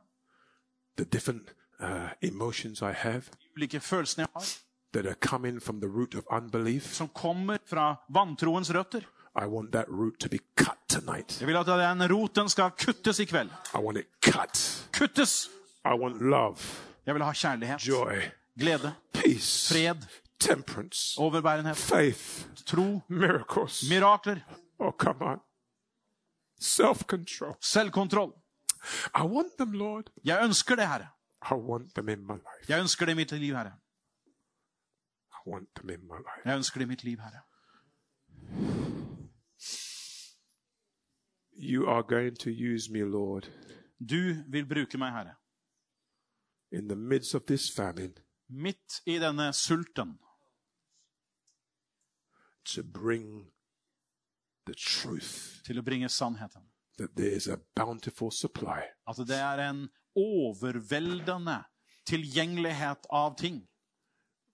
[0.96, 3.22] the different uh, emotions I have
[3.56, 4.46] ulike følelsene jeg har,
[4.92, 9.00] that are coming from the root of unbelief, som kommer fra vantroens røtter.
[9.42, 11.40] I want that root to be cut tonight.
[11.40, 13.50] Jeg vil at den roten skal kuttes i kveld.
[13.74, 14.86] I want it cut.
[14.92, 15.50] Kuttes!
[15.84, 16.56] I want love,
[17.06, 18.14] Jeg vil ha kjærlighet, joy,
[18.58, 20.02] glede, peace, fred,
[20.40, 23.82] temperance, overbærenhet, faith, tro, miracles.
[23.90, 24.36] mirakler,
[24.80, 25.38] Oh, come on.
[26.60, 27.54] Self control.
[27.60, 28.32] selvkontroll.
[29.14, 30.04] I want them, Lord.
[30.24, 31.06] Jeg ønsker det, Herre.
[31.50, 32.64] I want them in my life.
[32.68, 33.72] Jeg ønsker det i mitt liv, Herre.
[35.46, 36.42] I want them in my life.
[36.44, 37.42] Jeg ønsker det i mitt liv, Herre.
[41.60, 43.50] You are going to use me, Lord,
[44.00, 45.34] Du vil bruke meg, Herre.
[46.72, 48.14] in the midst of this famine
[48.48, 50.18] Midt i denne sulten
[52.64, 53.50] to bring
[54.66, 56.62] the truth til å bringe sannheten.
[56.98, 58.80] that there is a bountiful supply.
[59.08, 59.88] At det er en
[62.06, 63.68] tilgjengelighet av ting.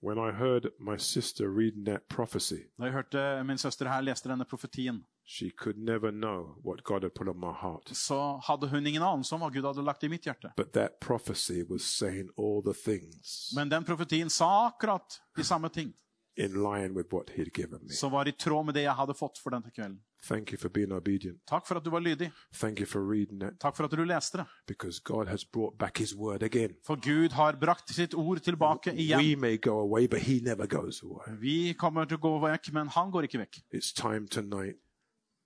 [0.05, 4.29] When I heard my sister reading that prophecy, Da jeg hørte min søster her leste
[4.29, 7.89] denne profetien, she could never know what God had put on my heart.
[7.97, 10.53] så hadde hun ingen anelse om hva Gud hadde lagt i mitt hjerte.
[10.57, 15.69] But that prophecy was saying all the things Men den profetien sa akkurat de samme
[15.69, 15.93] ting,
[16.37, 17.93] in line with what He'd given me.
[17.95, 20.01] som var i tråd med det jeg hadde fått for denne kvelden.
[20.25, 21.41] Thank you for being obedient.
[21.47, 22.31] Takk for at du var lydig.
[22.55, 23.59] Thank you for reading it.
[23.61, 24.47] Takk for at du leste det.
[24.67, 26.71] because God has brought back His word again.
[26.87, 29.19] For Gud har brakt sitt ord tilbake igjen.
[29.21, 31.37] We may go away, but He never goes away.
[31.41, 33.61] Vi kommer til å gå vekk, men han går ikke vekk.
[33.75, 34.77] It's time tonight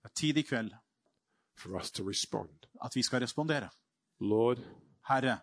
[0.03, 0.71] Det er tid i kveld
[1.57, 2.67] for us to respond.
[2.85, 3.69] at vi skal respondere.
[4.21, 4.59] Lord,
[5.09, 5.39] Herre,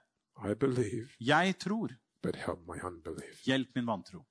[0.49, 1.89] I believe, jeg tror.
[2.23, 3.43] but help my unbelief.
[3.45, 4.25] Hjelp min vantro.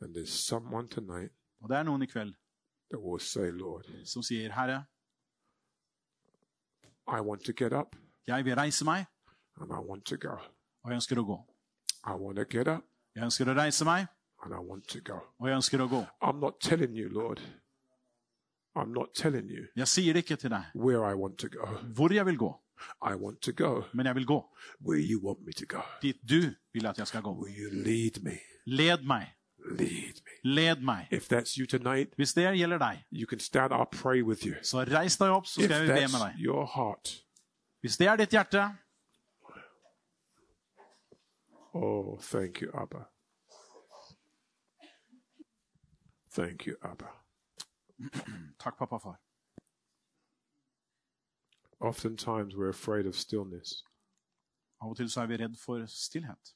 [0.00, 1.30] And there's someone tonight
[1.60, 2.34] Og det er noen i kveld
[2.92, 4.84] that will say, Lord, som sier, Herre,
[7.08, 7.96] I want to get up
[8.26, 9.04] jeg vil reise meg,
[9.60, 10.36] and I want to go.
[10.84, 11.38] og jeg ønsker å gå.
[12.06, 12.84] I want to get up
[13.16, 14.06] Jeg ønsker å reise meg,
[14.44, 15.18] and I want to go.
[15.40, 16.04] og jeg ønsker å gå.
[16.22, 17.40] I'm not telling you, Lord.
[18.76, 21.66] I'm not telling you Jeg sier ikke til deg where I want to go.
[21.96, 22.52] hvor jeg vil gå.
[23.02, 24.38] I want to go men jeg vil gå.
[24.80, 25.82] where you want me to go.
[26.02, 27.34] Dit du vil at jeg skal gå.
[27.42, 28.38] Will you lead me?
[28.66, 29.26] Led meg.
[29.64, 30.50] Lead me.
[30.50, 31.06] Led meg.
[31.10, 33.72] If that's you tonight, Hvis det gjelder deg, you can stand.
[33.72, 34.54] I'll pray with you.
[34.62, 36.40] så reis deg opp, så If skal jeg be med that's deg.
[36.44, 37.24] your heart,
[37.80, 38.76] Hvis det er ditt hjerte,
[41.74, 43.04] oh, thank you, Abba.
[46.34, 47.08] Thank you, Abba.
[48.58, 49.18] takk, pappa far.
[51.80, 53.84] Oftentimes we're afraid of stillness
[54.80, 56.54] Av og til så er vi redd for stillhet.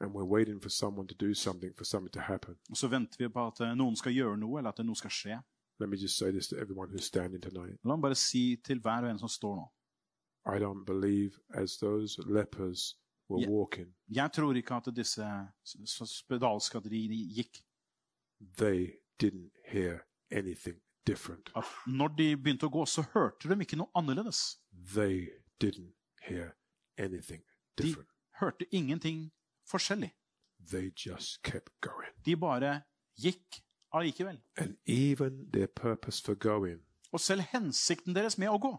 [0.00, 2.56] And we're waiting for someone to do something, for something to happen.
[2.70, 5.10] Og så venter vi på at eh, noen skal gjøre noe, eller at noe skal
[5.10, 5.42] skje.
[5.80, 7.78] Let me just say this to everyone who's standing tonight.
[7.84, 9.66] La meg bare si til hver og en som står nå.
[10.56, 12.94] I don't believe as those lepers
[13.28, 13.50] were Yeah.
[13.50, 15.22] walking, Jeg tror ikke at disse
[15.64, 17.62] s- s- spedalske de de gikk.
[18.56, 18.92] they
[19.22, 19.98] didn't hear
[20.30, 21.50] anything different.
[21.56, 24.58] At når de begynte å gå, så hørte de ikke noe annerledes.
[24.94, 25.28] They
[25.64, 26.50] didn't hear
[26.98, 27.42] anything
[27.78, 28.08] De different.
[28.40, 29.32] hørte ingenting
[29.70, 30.10] forskjellig.
[32.26, 32.82] De bare
[33.18, 33.62] gikk
[33.92, 34.40] allikevel.
[37.12, 38.72] Og selv hensikten deres med å gå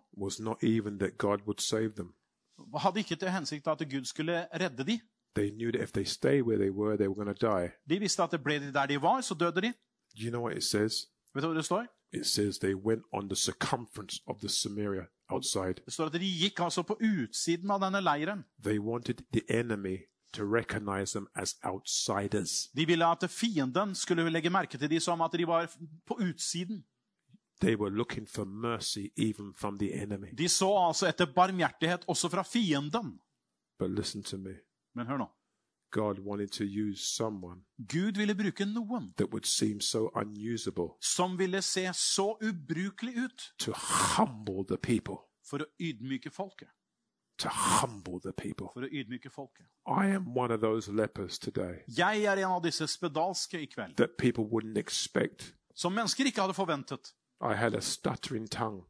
[2.81, 4.99] hadde ikke til hensikt at Gud skulle redde dem.
[7.89, 9.73] De visste at det ble de der de var, så døde de.
[10.15, 10.49] You know?
[10.49, 11.85] Vet du hva det står?
[12.13, 15.73] It says they went on the circumference of the Samaria outside.
[15.85, 18.45] Det står at de gikk altså på utsiden av denne leiren.
[18.63, 19.97] They wanted the enemy
[20.37, 22.69] to recognize them as outsiders.
[22.75, 25.67] De ville at fienden skulle legge merke til dem som at de var
[26.05, 26.83] på utsiden.
[27.61, 30.27] They were looking for mercy even from the enemy.
[30.37, 33.19] De så altså etter barmhjertighet også fra fienden.
[33.79, 34.53] But listen to me.
[34.95, 35.27] Men hør nå.
[35.91, 41.37] God wanted to use someone Gud ville bruke noen that would seem so unusable som
[41.39, 43.71] ville se så ubrukelig ut to
[44.17, 45.15] humble the people.
[45.49, 46.67] for å ydmyke folket.
[47.37, 48.67] To humble the people.
[48.73, 49.65] For å ydmyke folket.
[49.87, 53.95] I am one of those lepers today Jeg er en av disse spedalske i kveld,
[53.97, 55.53] that people wouldn't expect.
[55.75, 57.13] som mennesker ikke hadde forventet.
[57.41, 58.83] I had a stuttering tongue,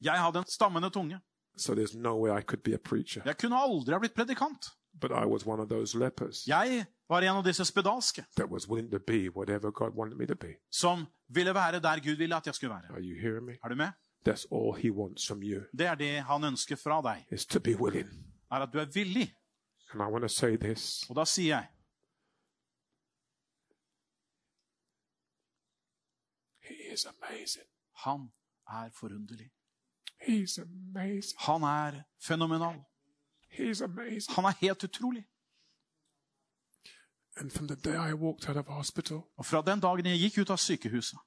[0.00, 1.20] Jeg hadde en stammende tunge.
[1.56, 3.22] so there's no way I could be a preacher.
[3.24, 4.66] Jeg kunne aldri ha blitt predikant.
[5.00, 8.68] But I was one of those lepers Jeg var en av disse spedalske that was
[8.68, 10.54] willing to be whatever God wanted me to be.
[10.72, 12.90] som ville være der Gud ville at jeg skulle være.
[12.90, 13.52] Are you hearing me?
[13.64, 13.88] Er du med?
[14.28, 17.60] That's all He wants from you Det er det han ønsker fra deg, is to
[17.60, 18.08] be willing.
[18.50, 19.34] er at du er villig.
[19.92, 21.68] And I want to say this Og da sier jeg
[26.60, 27.66] He is amazing.
[27.96, 28.32] han
[28.68, 29.50] er forunderlig.
[30.22, 31.38] He's amazing.
[31.38, 32.74] Han er fenomenal.
[33.50, 34.34] He's amazing.
[34.34, 35.24] Han er helt utrolig.
[37.36, 40.38] And from the day I walked out of hospital, Og fra den dagen jeg gikk
[40.38, 41.18] ut av sykehuset,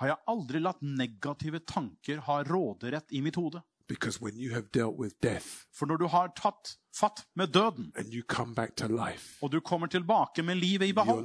[0.00, 3.62] Har jeg aldri latt negative tanker ha råderett i mitt hode.
[5.20, 7.92] Death For når du har tatt fatt med døden,
[8.88, 11.24] life, og du kommer tilbake med livet i behold,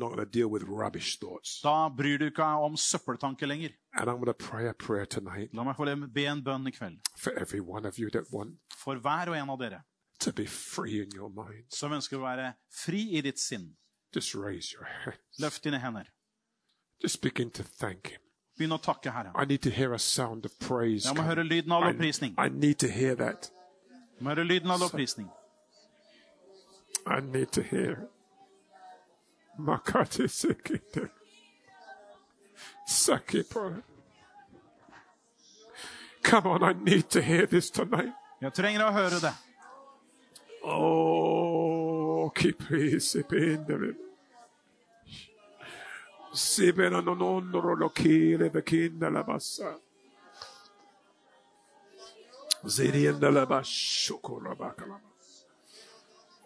[1.64, 3.70] da bryr du ikke om søppeltanker lenger.
[5.06, 7.00] Tonight La meg få be en bønn i kveld.
[8.78, 9.84] for want hver og en av dere
[11.36, 11.66] mind.
[11.70, 13.76] som ønsker å være fri i ditt sinn,
[15.40, 16.10] løft dine hender.
[17.02, 18.20] Just begin to thank Him.
[18.58, 19.34] Begynn å takke Herren.
[19.36, 21.06] I need to hear a sound of praise.
[21.06, 22.36] Jeg må høre lyden av I, lovprisning.
[22.38, 23.50] I need to hear that.
[23.92, 25.28] Jeg må høre lyden av lovprisning.
[27.06, 28.10] I need to hear it.
[29.60, 31.10] Makati sekite.
[32.88, 33.82] Sakipo.
[36.24, 38.14] Come on, I need to hear this tonight.
[38.42, 39.34] Jeg trenger å høre det.
[40.64, 42.64] Oh, keep
[43.00, 43.00] sipinde.
[43.04, 44.05] Sibena non ondro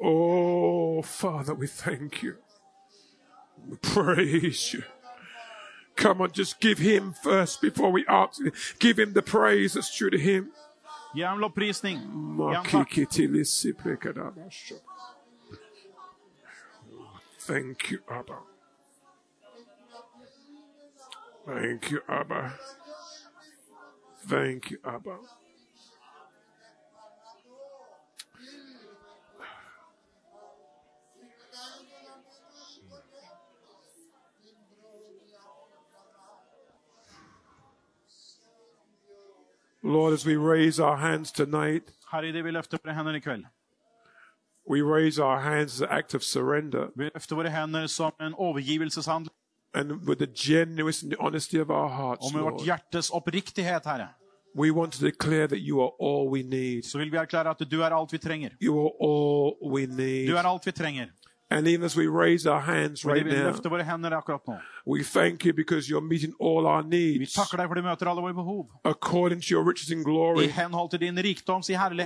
[0.01, 2.37] Oh, Father, we thank you.
[3.67, 4.83] We praise you.
[5.95, 8.41] Come on, just give him first before we ask.
[8.79, 10.51] Give him the praise that's due to him.
[11.13, 11.99] Gi ham lovprisning.
[11.99, 12.89] Gi ham takk.
[12.89, 14.79] Makikitilisi prekadabasho.
[17.39, 18.37] Thank you, Abba.
[21.49, 22.53] Thank you, Abba.
[24.27, 25.15] Thank you, Abba.
[39.81, 43.45] Lord, as we raise our hands tonight, Herre, idet vi løfter våre hender i kveld.
[44.69, 48.33] we raise our hands as an act of surrender Vi løfter våre hender som en
[48.33, 49.38] overgivelseshandling.
[49.73, 53.09] And with the genuine and the honesty of our hearts, Og med vårt Lord, hjertes
[53.09, 54.07] oppriktighet, Herre.
[54.57, 56.83] we want to declare that you are all we need.
[56.83, 58.49] så vil vi erklære at du er alt vi trenger.
[58.61, 60.27] You are all we need.
[60.27, 61.05] Du er alt vi trenger.
[61.51, 63.49] And even as we raise our hands right now,
[64.85, 67.33] we thank you because you're meeting all our needs.
[68.83, 70.47] According to your riches in glory.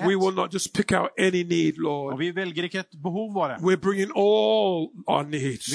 [0.07, 2.17] We will not just pick out any need, Lord.
[3.61, 5.67] We're bringing all our needs.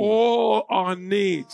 [0.00, 1.52] All our needs.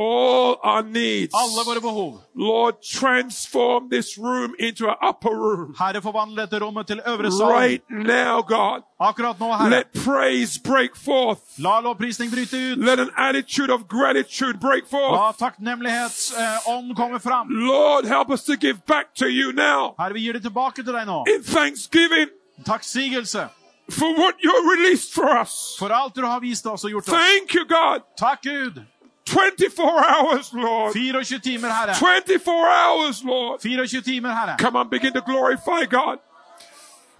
[0.00, 1.34] All our needs.
[1.34, 2.20] Alle våre behov.
[2.36, 5.74] Lord, transform this room into an upper room.
[5.78, 7.46] Herre, forvandle dette rommet til øvre sal.
[7.50, 8.82] Right now, God.
[9.00, 9.70] Akkurat nå, Herre.
[9.70, 11.40] Let praise break forth.
[11.58, 12.78] La lovprisning bryte ut.
[12.78, 15.12] Let an attitude of gratitude break forth.
[15.18, 17.46] La takknemlighetsånd komme fram.
[17.50, 20.92] Lord, help us to give back to you now Herre, vi gir det tilbake til
[20.94, 21.24] deg nå.
[21.36, 22.28] in thanksgiving
[22.66, 23.48] Takksigelse
[23.90, 25.76] for what you released for us.
[25.78, 27.14] for alt du har vist oss og gjort oss.
[27.14, 28.00] Thank you, God.
[28.18, 28.82] Takk, Gud.
[29.28, 30.92] 24 hours, Lord.
[30.92, 31.94] 24 timer, Herre.
[31.94, 33.60] 24 hours, Lord.
[33.60, 34.56] 24 timer, Herre.
[34.58, 36.18] Come on, begin to glorify God.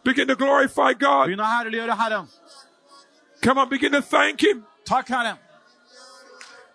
[0.04, 1.28] Begin to glorify God.
[1.28, 2.28] Begynn å herliggjøre Herren.
[3.42, 4.64] Come on, begin to thank Him.
[4.84, 5.36] Takk, Herre.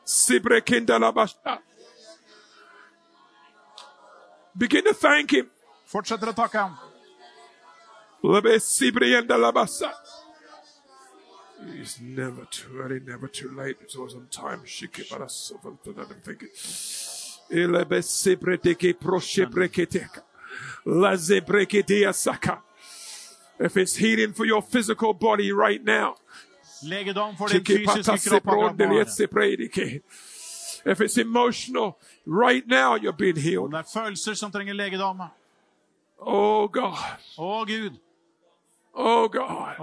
[0.05, 1.59] Sibrekindalabasha.
[4.57, 5.49] Begin to thank Him.
[5.93, 6.77] Fortsetter å takke ham.
[11.79, 13.77] It's never too early, never too late.
[13.81, 14.61] It's always on time.
[14.65, 16.21] Shikibara Sovalpanadan.
[16.23, 16.49] Thank you.
[17.49, 20.23] Elebesebreteke proshebreketeka.
[20.85, 22.61] Lazebreketea saka.
[23.59, 26.15] If it's healing for your physical body right now.
[30.85, 33.73] If it's emotional, right now you're being healed.
[36.19, 37.17] Oh God.
[37.37, 37.99] Oh God.
[38.93, 39.75] Oh God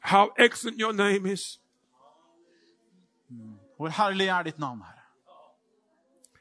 [0.00, 1.58] how excellent your name is.
[3.76, 5.00] Hvor herlig er ditt navn, Herre.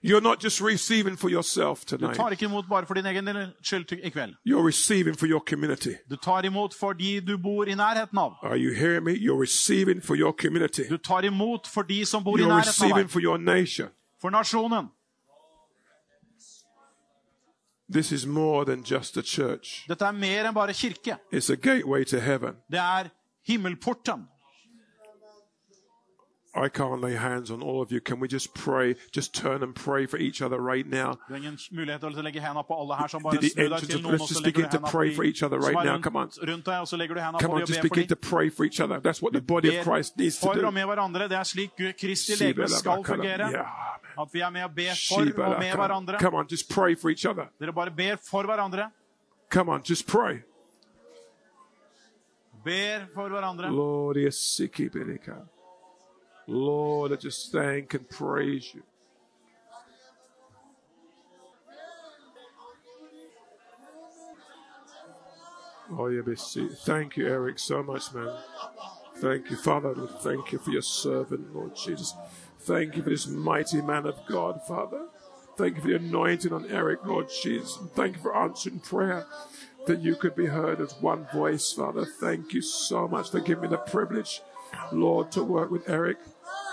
[0.01, 2.15] You're not just receiving for yourself Du tonight.
[2.15, 4.35] tar ikke imot bare for din egen skyld i kveld.
[4.45, 5.93] You're receiving for your community.
[6.09, 8.33] Du tar imot fordi du bor i nærheten av.
[8.41, 9.11] Are you hearing me?
[9.11, 10.83] You're receiving for your community.
[10.89, 13.89] Du tar imot for de som bor You're nærheten av receiving for your nation.
[14.21, 14.87] For nasjonen.
[17.93, 19.85] This is more than just a church.
[19.89, 21.17] Dette er mer enn bare kirke.
[21.31, 22.55] It's a gateway to heaven.
[22.71, 23.09] Det er
[23.49, 24.27] himmelporten.
[26.55, 28.01] I can't lay hands on all of you.
[28.01, 28.95] Can we just pray?
[29.11, 31.13] Just turn and pray for each other right now.
[31.27, 33.07] Du har ingen mulighet til å legge hendene på alle her.
[33.07, 34.57] som bare Did the snur deg til just- noen, let's og så just legger du
[34.57, 35.93] begin to hendene pray på for each other de right som er now.
[35.93, 36.29] rundt, Come on.
[36.49, 37.93] rundt deg, og så legger du hendene Come på on, de og just ber for
[37.95, 38.29] begin to dem.
[38.29, 38.97] pray for each other.
[38.99, 40.71] That's what the body of Christ needs to for og do.
[40.71, 41.23] med hverandre.
[41.29, 41.71] Det er slik
[42.01, 43.45] Kristi legeme skal fungere.
[43.53, 43.69] Yeah.
[44.19, 46.19] At vi er med og ber for og med hverandre.
[46.19, 47.45] Come on, just pray for each other.
[47.61, 48.89] Dere bare ber for hverandre.
[49.51, 50.41] Come on, just pray.
[52.69, 53.71] Ber for hverandre.
[53.71, 54.17] Lord.
[56.47, 58.83] Lord, I just thank and praise you.
[65.91, 66.69] Oh, yeah, Bessie.
[66.85, 68.31] Thank you, Eric, so much, man.
[69.17, 69.95] Thank you, Father.
[70.21, 72.13] Thank you for your servant, Lord Jesus.
[72.59, 75.07] Thank you for this mighty man of God, Father.
[75.57, 77.79] Thank you for the anointing on Eric, Lord Jesus.
[77.95, 79.25] Thank you for answering prayer
[79.89, 82.05] that you could be heard as one voice, Father.
[82.05, 84.43] Thank you so much for giving me the privilege,
[84.91, 86.17] Lord, to work with Eric.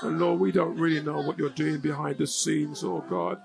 [0.03, 3.41] And Lord, we don't really know what you're doing behind the scenes, oh God.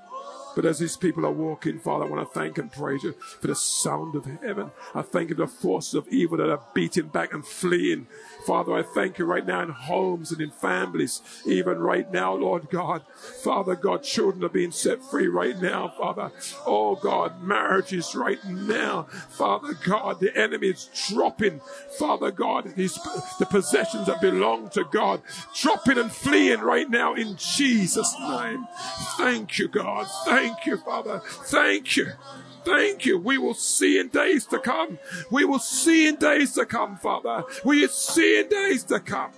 [0.56, 3.48] But as these people are walking, Father, I want to thank and praise you for
[3.48, 4.72] the sound of heaven.
[4.94, 8.08] I thank you for the forces of evil that are beating back and fleeing.
[8.46, 12.70] Father, I thank you right now in homes and in families, even right now, Lord
[12.70, 13.04] God.
[13.44, 16.32] Father God, children are being set free right now, Father.
[16.66, 19.04] Oh God, marriages right now.
[19.30, 21.62] Father God, the enemy is dropping,
[22.00, 25.22] Father God, the possessions that belong to God,
[25.56, 28.66] dropping and fleeing right now in Jesus' name.
[29.18, 30.08] Thank you, God.
[30.26, 31.22] Thank you, Father.
[31.46, 32.08] Thank you.
[32.64, 33.18] Thank you.
[33.18, 35.00] We will see in days to come.
[35.32, 37.44] We will see in days to come, Father.
[37.66, 39.32] We will see in days to come.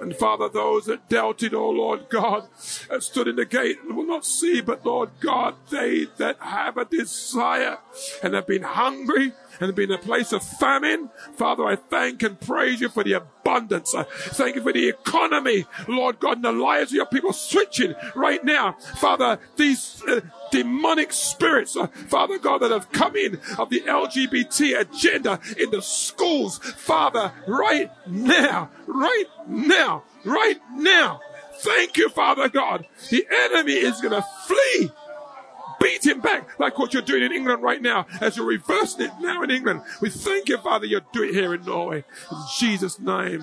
[0.00, 2.48] And Father, those that doubted, oh Lord God,
[2.90, 6.76] have stood in the gate and will not see, but Lord God, they that have
[6.76, 7.78] a desire
[8.20, 9.32] and have been hungry
[9.62, 13.94] and in a place of famine, Father, I thank and praise you for the abundance.
[14.30, 18.44] Thank you for the economy, Lord God, and the lives of your people switching right
[18.44, 18.72] now.
[18.96, 20.20] Father, these uh,
[20.50, 25.80] demonic spirits, uh, Father God, that have come in of the LGBT agenda in the
[25.82, 31.20] schools, Father, right now, right now, right now.
[31.54, 32.86] Thank you, Father God.
[33.10, 34.90] The enemy is going to flee.
[35.82, 39.12] Beat him back like what you're doing in England right now as you're reversing it
[39.20, 39.82] now in England.
[40.00, 42.04] We thank you, Father, you're doing it here in Norway.
[42.30, 43.42] In Jesus' name.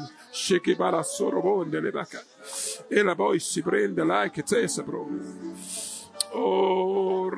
[6.34, 7.30] Oh,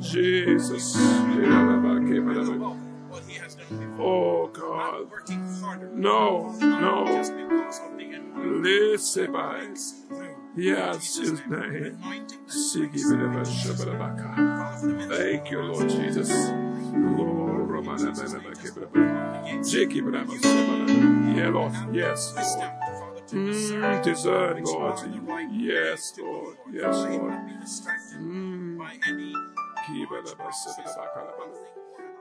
[0.00, 0.96] Jesus.
[3.98, 5.08] Oh God.
[5.92, 7.04] No, no.
[8.62, 9.32] Listen.
[10.56, 11.98] Yes, his name.
[15.10, 16.30] Thank you, Lord Jesus.
[16.94, 17.55] Lord
[19.88, 20.14] keep it
[21.36, 21.72] Yeah, Lord.
[21.92, 22.72] Yes, Lord.
[23.28, 24.98] Mm, discern, Lord.
[25.52, 26.56] Yes, Lord.
[26.72, 27.34] Yes, Lord.
[28.18, 28.78] Mm.
[29.86, 30.38] Keep it up,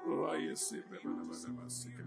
[0.08, 2.05] Lord.